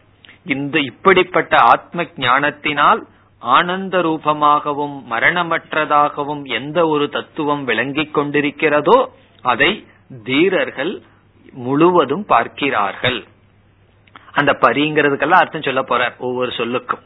இந்த 0.45 0.80
இப்படிப்பட்ட 0.80 1.57
ஆத்ம 1.57 2.05
ஞானத்தினால் 2.16 3.07
ஆனந்த 3.41 4.01
ரூபமாகவும் 4.01 4.97
மரணமற்றதாகவும் 5.09 6.43
எந்த 6.43 6.88
ஒரு 6.88 7.09
தத்துவம் 7.09 7.64
விளங்கிக் 7.64 8.18
கொண்டிருக்கிறதோ 8.18 9.05
அதை 9.41 9.86
தீரர்கள் 10.24 11.01
முழுவதும் 11.53 12.26
பார்க்கிறார்கள். 12.26 13.24
அந்த 14.34 14.52
பரிங்கிறதுக்கெல்லாம் 14.62 15.42
அர்த்தம் 15.42 15.62
சொல்ல 15.62 15.82
போற 15.84 16.14
ஒவ்வொரு 16.18 16.52
சொல்லுக்கும். 16.58 17.04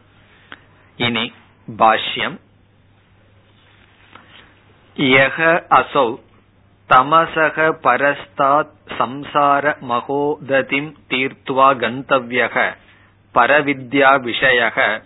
இனி 0.97 1.33
பாஷ்யம். 1.77 2.37
யக 4.95 5.47
அசௌ 5.69 6.09
தமசக 6.89 7.57
பரஸ்தாத் 7.83 8.75
சம்சார 8.97 9.79
மகோததிம் 9.79 10.91
தீர்த்துவா 11.09 11.69
கந்தவ்யக 11.81 12.75
பரவித்யா 13.35 14.11
விஷயக 14.27 15.01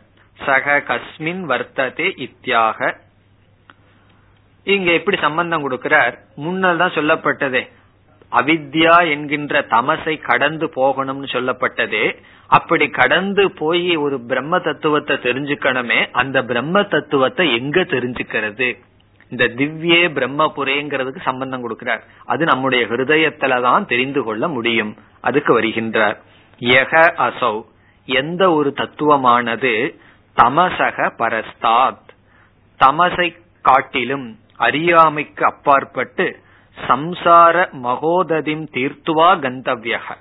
சக 0.45 0.77
கஸ்மின் 0.87 1.41
வர்த்ததே 1.51 2.07
இத்தியாக. 2.25 2.95
இங்க 4.63 4.91
எப்படி 4.91 5.17
சம்பந்தம் 5.17 5.65
கொடுக்கிறார்? 5.65 6.15
முன்னால் 6.35 6.77
தான் 6.77 6.95
சொல்லப்பட்டதே. 6.95 7.63
அவித்யா 8.31 9.09
என்கின்ற 9.09 9.61
தமசை 9.61 10.21
கடந்து 10.21 10.71
போகணும்னு 10.75 11.25
சொல்லப்பட்டதே 11.31 12.17
அப்படி 12.47 12.89
கடந்து 12.89 13.51
போய் 13.51 13.95
ஒரு 13.95 14.21
பிரம்ம 14.21 14.59
தத்துவத்தை 14.59 15.15
தெரிஞ்சுக்கணுமே 15.15 16.07
அந்த 16.11 16.43
பிரம்ம 16.43 16.83
தத்துவத்தை 16.83 17.53
எங்க 17.53 17.81
தெரிஞ்சுக்கிறது? 17.81 18.79
இந்த 19.29 19.45
திவ்யே 19.47 20.07
பிரம்மபுரேங்கிறதுக்கு 20.11 21.21
சம்பந்தம் 21.21 21.69
கொடுக்கிறார். 21.69 22.01
அது 22.25 22.45
நம்முடைய 22.45 22.85
ஹிருதயத்துலதான் 22.85 23.85
தெரிந்து 23.85 24.23
கொள்ள 24.23 24.47
முடியும். 24.47 24.95
அதுக்கு 25.21 25.61
வருகின்றார். 25.61 26.17
யக 26.59 27.13
அசௌ. 27.17 27.63
எந்த 28.05 28.51
ஒரு 28.51 28.73
தத்துவமானது 28.77 29.95
தமசக 30.41 31.11
பரஸ்தாத். 31.17 32.09
தமசை 32.85 33.35
காட்டிலும் 33.61 34.39
அறியாமைக்கு 34.55 35.45
அப்பாற்பட்டு 35.45 36.39
சம்சார 36.87 37.71
மகோததிம் 37.71 38.67
தீர்த்துவா 38.73 39.39
கந்தவியக. 39.39 40.15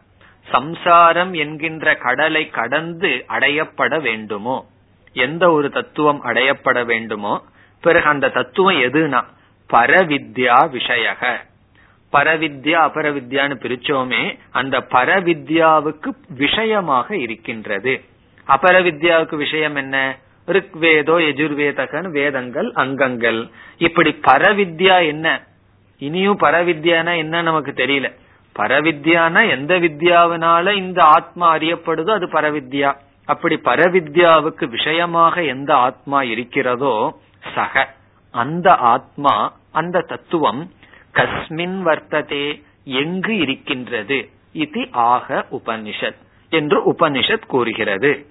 சம்சாரம் 0.51 1.35
என்கின்ற 1.35 1.95
கடலை 1.95 2.51
கடந்து 2.51 3.25
அடையப்பட 3.29 4.01
வேண்டுமோ? 4.01 4.67
எந்த 5.13 5.51
ஒரு 5.51 5.71
தத்துவம் 5.71 6.25
அடையப்பட 6.25 6.85
வேண்டுமோ? 6.85 7.45
பிறகு 7.81 8.07
அந்த 8.07 8.29
தத்துவம் 8.29 8.81
எதுனா? 8.81 9.25
பரவித்யா 9.73 10.69
விஷயக. 10.75 11.37
பரவித்யா 12.13 12.89
அபரவித்யான்னு 12.89 13.55
பிரிச்சோமே 13.55 14.39
அந்த 14.51 14.79
பரவித்யாவுக்கு 14.79 16.15
விஷயமாக 16.29 17.17
இருக்கின்றது. 17.17 18.05
அபரவித்யாவுக்கு 18.47 19.37
விஷயம் 19.37 19.75
என்ன? 19.75 20.19
ரிக்வேதோ 20.47 21.19
எஜுர்வேதகன் 21.31 22.11
வேதங்கள் 22.11 22.73
அங்கங்கள். 22.73 23.49
இப்படி 23.79 24.21
பரவித்யா 24.27 25.07
என்ன? 25.07 25.49
இனியும் 26.01 26.39
பரவித்யானா 26.39 27.17
என்ன 27.17 27.43
நமக்கு 27.43 27.71
தெரியல. 27.71 28.13
பரவித்யானா 28.59 29.51
எந்த 29.51 29.79
வித்யாவினால 29.79 30.73
இந்த 30.73 31.03
ஆத்மா 31.03 31.57
அறியப்படுதோ 31.57 32.11
அது 32.11 32.27
பரவித்யா. 32.27 32.97
அப்படி 33.25 33.61
பரவித்யாவுக்கு 33.65 34.65
விஷயமாக 34.69 35.43
எந்த 35.43 35.75
ஆத்மா 35.75 36.23
இருக்கிறதோ 36.23 37.21
சக. 37.55 37.95
அந்த 38.31 38.75
ஆத்மா 38.75 39.53
அந்த 39.73 40.01
தத்துவம் 40.01 40.73
கஸ்மின் 41.15 41.79
வர்த்ததே 41.85 42.63
எங்கு 42.85 43.37
இருக்கின்றது? 43.37 44.31
இது 44.53 44.89
ஆக 44.93 45.47
உபனிஷத் 45.51 46.21
என்று 46.51 46.93
உபனிஷத் 46.93 47.47
கூறுகிறது. 47.47 48.27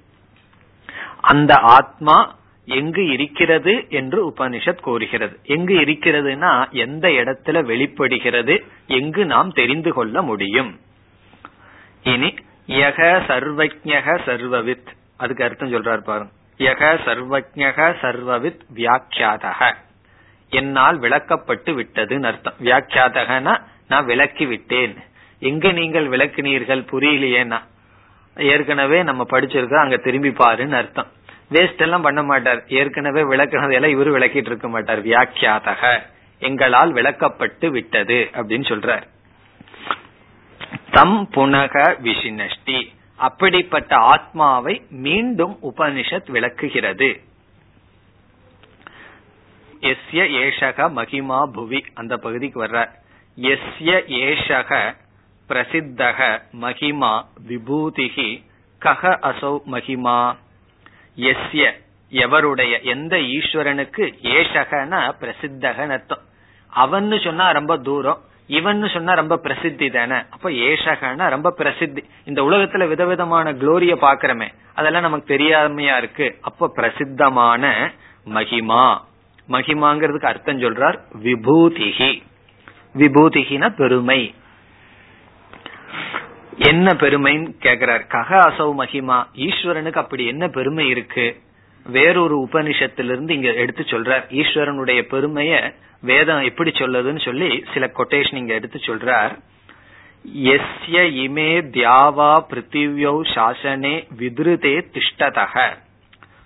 அந்த 1.22 1.54
ஆத்மா 1.56 2.36
எங்கு 2.70 3.08
இருக்கிறது 3.08 3.86
என்று 3.90 4.30
உபனிஷத் 4.30 4.82
கூறுகிறது. 4.82 5.40
எங்கு 5.44 5.80
இருக்கிறதுனா 5.80 6.70
எந்த 6.70 7.08
இடத்துல 7.08 7.64
வெளிப்படுகிறது 7.64 8.64
எங்கு 8.88 9.26
நாம் 9.26 9.52
தெரிந்து 9.52 9.94
கொள்ள 9.94 10.22
முடியும். 10.22 10.80
இனி 12.04 12.34
யக 12.68 13.22
சர்வஜக 13.28 14.20
சர்வவித். 14.26 14.88
அதுக்கு 15.18 15.44
அர்த்தம் 15.44 15.74
சொல்றாரு 15.74 16.04
பாருங்க. 16.04 16.32
யக 16.58 17.00
சர்வஜக 17.06 17.96
சர்வவித் 18.02 18.60
வியாக்கியாதக. 18.76 19.74
என்னால் 20.50 21.00
விளக்கப்பட்டு 21.00 21.82
விட்டதுன்னு 21.82 22.24
அர்த்தம். 22.24 22.54
வியாக்கியாதகனா 22.64 23.62
நான் 23.88 24.06
விளக்கி 24.06 24.46
விட்டேன். 24.46 24.96
எங்க 25.40 25.72
நீங்கள் 25.72 26.08
விளக்கினீர்கள் 26.08 26.88
புரியலையேனா 26.92 27.60
ஏற்கனவே 28.38 29.04
நம்ம 29.04 29.26
படிச்சிருக்கோம் 29.30 29.82
அங்க 29.82 29.98
திரும்பி 29.98 30.30
பாருன்னு 30.30 30.72
அர்த்தம். 30.72 31.18
வேஸ்ட் 31.52 31.78
எல்லாம் 31.78 32.02
பண்ண 32.02 32.24
மாட்டார். 32.24 32.68
ஏற்கனவே 32.68 33.22
விளக்குனதெல்லாம் 33.22 34.00
இவரு 34.00 34.12
விளக்கிட்டு 34.12 34.36
இருக்க 34.36 34.68
மாட்டார். 34.68 35.06
வியாக்கியாதக. 35.06 36.02
எங்களால் 36.40 36.94
விளக்கப்பட்டு 36.94 37.68
விட்டது 37.68 38.30
அப்படின்னு 38.34 38.66
சொல்றார். 38.72 39.04
தம் 40.92 41.30
புனக 41.32 41.98
விசினஷ்டி. 42.04 42.94
அப்படிப்பட்ட 43.16 43.96
ஆத்மாவை 43.96 44.86
மீண்டும் 44.90 45.60
உபனிஷத் 45.64 46.32
விளக்குகிறது. 46.32 47.22
எஸ்ய 49.82 50.28
ஏஷக 50.32 50.90
மகிமா 50.90 51.44
புவி. 51.44 51.86
அந்த 51.94 52.18
பகுதிக்கு 52.18 52.64
வர்ற 52.64 52.90
எஸ்ய 53.38 54.04
ஏஷக 54.08 54.96
பிரசித்தக 55.50 56.42
மகிமா 56.62 57.26
விபூதிகி. 57.48 58.44
கக 58.82 59.18
அசௌ 59.22 59.60
மகிமா. 59.72 60.36
எஸ்ய 61.18 61.72
எவருடைய 62.12 62.82
எந்த 62.82 63.18
ஈஸ்வரனுக்கு 63.18 64.14
ஏஷகன 64.24 65.12
பிரசித்தகன் 65.20 65.90
அர்த்தம். 65.90 66.22
அவன்னு 66.76 67.24
சொன்னா 67.24 67.52
ரொம்ப 67.52 67.78
தூரம் 67.78 68.20
இவன் 68.48 68.88
சொன்னா 68.88 69.14
ரொம்ப 69.14 69.38
பிரசித்தி 69.38 69.90
தானே. 69.90 70.16
அப்ப 70.30 70.50
ஏஷகன 70.50 71.30
ரொம்ப 71.30 71.52
பிரசித்தி. 71.52 72.06
இந்த 72.24 72.42
உலகத்துல 72.42 72.88
விதவிதமான 72.88 73.54
குளோரிய 73.54 73.96
பாக்குறமே 73.96 74.48
அதெல்லாம் 74.76 75.02
நமக்கு 75.02 75.38
தெரியாமையா 75.38 75.98
இருக்கு. 75.98 76.38
அப்ப 76.42 76.68
பிரசித்தமான 76.68 77.92
மகிமா. 78.26 79.02
மகிமாங்கிறதுக்கு 79.50 80.26
அர்த்தம் 80.26 80.62
சொல்றார் 80.62 81.00
விபூதிகி. 81.24 82.22
விபூதிகின 82.98 83.70
பெருமை. 83.70 84.34
என்ன 86.60 86.92
பெருமைன்னு 86.92 87.54
கேக்குறார்? 87.60 88.02
கக 88.10 88.40
அசௌ 88.48 88.74
மகிமா. 88.78 89.26
ஈஸ்வரனுக்கு 89.36 89.96
அப்படி 89.96 90.26
என்ன 90.26 90.48
பெருமை 90.48 90.88
இருக்கு? 90.88 91.38
வேறொரு 91.86 92.48
உபனிஷத்திலிருந்து 92.52 93.30
இங்க 93.30 93.54
எடுத்து 93.54 93.84
சொல்றார். 93.84 94.24
ஈஸ்வரனுடைய 94.30 95.02
பெருமைய 95.02 95.74
வேதம் 96.02 96.42
எப்படி 96.42 96.72
சொல்லுதுன்னு 96.72 97.26
சொல்லி 97.26 97.64
சில 97.74 97.92
கொட்டேஷன் 97.98 98.36
இங்க 98.36 98.54
எடுத்து 98.54 98.80
சொல்றார். 98.82 99.40
எஸ்ய 100.44 101.04
இமே 101.24 101.62
தியாவா 101.76 102.46
பிருத்திவியோ 102.50 103.22
சாசனே 103.36 104.08
விதிருதே 104.20 104.84
திஷ்டதக. 104.94 105.78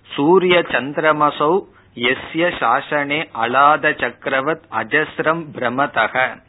சூரிய 0.03 0.59
சந்திரமசௌ 0.59 1.59
எஸ்ய 1.95 2.51
சாசனே 2.59 3.29
அலாத 3.41 3.89
சக்கரவத் 4.03 4.63
அஜஸ்ரம் 4.71 5.45
பிரமதக. 5.55 6.41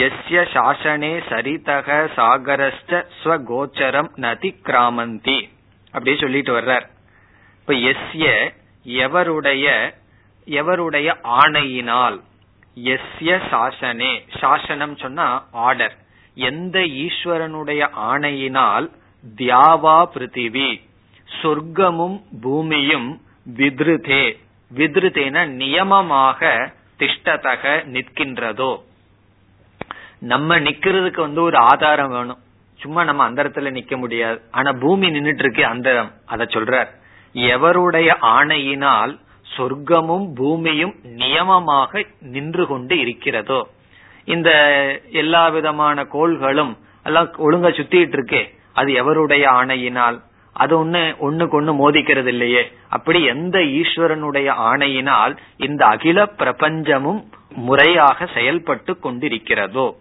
எஸ்ய 0.00 0.40
சாசனே 0.54 1.12
சரிதக 1.30 1.88
சாகரஸ்ட 2.16 2.98
ஸ்வகோச்சரம் 3.20 4.10
நதி 4.24 4.50
கிராமந்தி 4.66 5.38
அப்படியே 5.94 6.16
சொல்லிட்டு 6.20 6.52
வர்றார். 6.58 6.86
இப்ப 7.58 7.72
எஸ்ய 7.90 8.26
எவருடைய 9.06 9.66
எவருடைய 10.48 11.08
ஆணையினால் 11.40 12.18
எஸ்ய 12.94 13.32
சாசனே 13.50 14.12
சாசனம் 14.40 14.94
சொன்னா 14.96 15.26
ஆர்டர் 15.66 15.96
எந்த 16.36 16.78
ஈஸ்வரனுடைய 17.04 17.82
ஆணையினால் 18.10 18.86
தியாவா 19.40 19.98
பிருத்திவி 20.14 20.70
சொர்க்கமும் 21.28 22.16
பூமியும் 22.42 23.10
விதிருதே 23.58 24.24
விதிருதேன 24.70 25.46
நியமமாக 25.60 26.40
திஷ்டதக 27.00 27.62
நிற்கின்றதோ. 27.94 28.72
நம்ம 30.22 30.58
நிக்கிறதுக்கு 30.58 31.20
வந்து 31.20 31.42
ஒரு 31.42 31.56
ஆதாரம் 31.56 32.10
வேணும். 32.10 32.38
சும்மா 32.74 33.04
நம்ம 33.04 33.22
அந்த 33.22 33.42
இடத்துல 33.42 33.70
நிக்க 33.70 33.96
முடியாது. 33.96 34.40
ஆனா 34.50 34.72
பூமி 34.72 35.08
நின்றுட்டு 35.08 35.42
இருக்கு 35.44 35.66
அந்த 35.66 36.04
அத 36.26 36.44
சொல்றார். 36.44 36.90
எவருடைய 37.34 38.16
ஆணையினால் 38.20 39.18
சொர்க்கமும் 39.56 40.26
பூமியும் 40.34 40.94
நியமமாக 41.16 42.06
நின்று 42.20 42.66
கொண்டு 42.66 42.98
இருக்கிறதோ? 42.98 43.68
இந்த 44.24 44.50
எல்லா 45.12 45.48
விதமான 45.48 46.04
கோள்களும் 46.04 46.78
எல்லாம் 47.04 47.26
ஒழுங்கா 47.26 47.70
சுத்திட்டு 47.78 48.16
இருக்கே 48.18 48.42
அது 48.72 48.92
எவருடைய 48.92 49.46
ஆணையினால்? 49.46 50.20
அது 50.52 50.84
ஒண்ணு 50.84 51.02
ஒண்ணுக்கு 51.28 51.56
ஒண்ணு 51.60 51.72
மோதிக்கிறது 51.74 52.26
இல்லையே. 52.26 52.72
அப்படி 52.88 53.24
எந்த 53.24 53.58
ஈஸ்வரனுடைய 53.58 54.48
ஆணையினால் 54.48 55.38
இந்த 55.56 55.86
அகில 55.86 56.24
பிரபஞ்சமும் 56.24 57.22
முறையாக 57.50 58.26
செயல்பட்டு 58.34 58.96
கொண்டிருக்கிறதோ? 59.02 60.00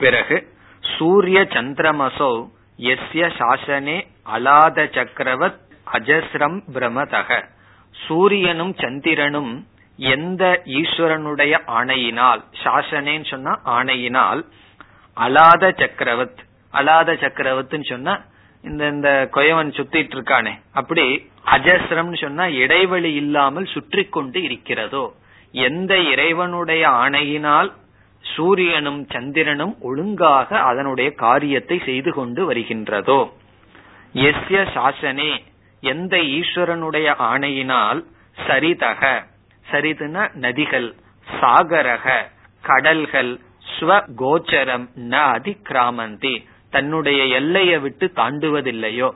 பிறகு 0.00 0.36
சூரிய 0.82 1.40
சந்திரமசோ 1.54 2.32
எஸ்ய 2.78 3.24
சாசனே 3.38 3.98
அலாத 4.26 4.78
சக்கரவத் 4.96 5.60
அஜஸ்ரம் 5.92 6.58
பிரமதக. 6.74 7.28
சூரியனும் 7.94 8.74
சந்திரனும் 8.74 9.52
எந்த 9.98 10.44
ஈஸ்வரனுடைய 10.78 11.54
ஆணையினால் 11.66 12.42
சாசனேன்னு 12.64 13.30
சொன்னா 13.30 13.52
ஆணையினால் 13.64 14.40
அலாத 15.16 15.64
சக்கரவத் 15.82 16.40
அலாத 16.74 17.10
சக்கரவத்துன்னு 17.14 17.88
சொன்னா 17.88 18.14
இந்த 18.64 18.82
இந்த 18.86 19.28
கொயவன் 19.32 19.70
சுத்திட்டு 19.76 20.14
இருக்கானே 20.16 20.52
அப்படி 20.72 21.04
அஜஸ்ரம்னு 21.46 22.20
சொன்னா 22.22 22.44
இடைவெளி 22.62 23.12
இல்லாமல் 23.14 23.66
சுற்றி 23.66 24.08
கொண்டு 24.08 24.38
இருக்கிறதோ 24.42 25.04
எந்த 25.54 25.94
இறைவனுடைய 26.12 26.88
ஆணையினால் 26.88 27.70
சூரியனும் 28.32 29.06
சந்திரனும் 29.10 29.74
ஒழுங்காக 29.80 30.58
அதனுடைய 30.58 31.10
காரியத்தை 31.10 31.82
செய்து 31.84 32.12
கொண்டு 32.12 32.52
வருகின்றதோ? 32.52 33.32
எஸ்ய 34.14 34.64
சாசனே 34.74 35.32
எந்த 35.80 36.16
ஈஸ்வரனுடைய 36.16 37.14
ஆணையினால் 37.18 38.04
சரிதக. 38.46 39.24
சரிதுன 39.70 40.28
நதிகள் 40.40 40.94
சாகரக 41.40 42.06
கடல்கள் 42.62 43.40
ஸ்வகோச்சரம் 43.74 44.86
ந 45.10 45.14
அதிகிராமந்தி 45.36 46.44
தன்னுடைய 46.70 47.24
எல்லையை 47.24 47.78
விட்டு 47.78 48.10
தாண்டுவதில்லையோ? 48.16 49.10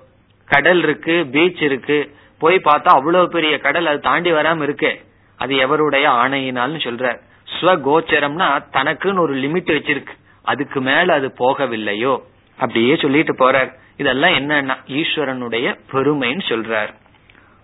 கடல் 0.48 0.82
இருக்கு 0.82 1.26
பீச் 1.32 1.62
இருக்கு. 1.62 2.16
போய் 2.38 2.60
பார்த்தா 2.64 2.84
அவ்வளவு 2.84 3.28
பெரிய 3.28 3.58
கடல் 3.58 3.86
அது 3.86 4.00
தாண்டி 4.00 4.32
வராம 4.32 4.62
இருக்கு. 4.62 5.00
அது 5.36 5.54
எவருடைய 5.56 6.06
ஆணையினால்னு 6.22 6.78
சொல்ற 6.86 7.26
ஸ்வகோச்சரம்னா 7.52 8.64
தனக்குன்னு 8.72 9.18
ஒரு 9.18 9.36
லிமிட் 9.36 9.70
வச்சிருக்கு. 9.70 10.16
அதுக்கு 10.42 10.80
மேல 10.80 11.12
அது 11.12 11.32
போகவில்லையோ? 11.38 12.20
அப்படியே 12.58 12.96
சொல்லிட்டு 12.96 13.32
போறார். 13.32 13.72
இதெல்லாம் 13.96 14.30
என்னன்னா 14.30 14.76
ஈஸ்வரனுடைய 14.86 15.78
பெருமைன்னு 15.92 16.40
சொல்றார். 16.48 16.94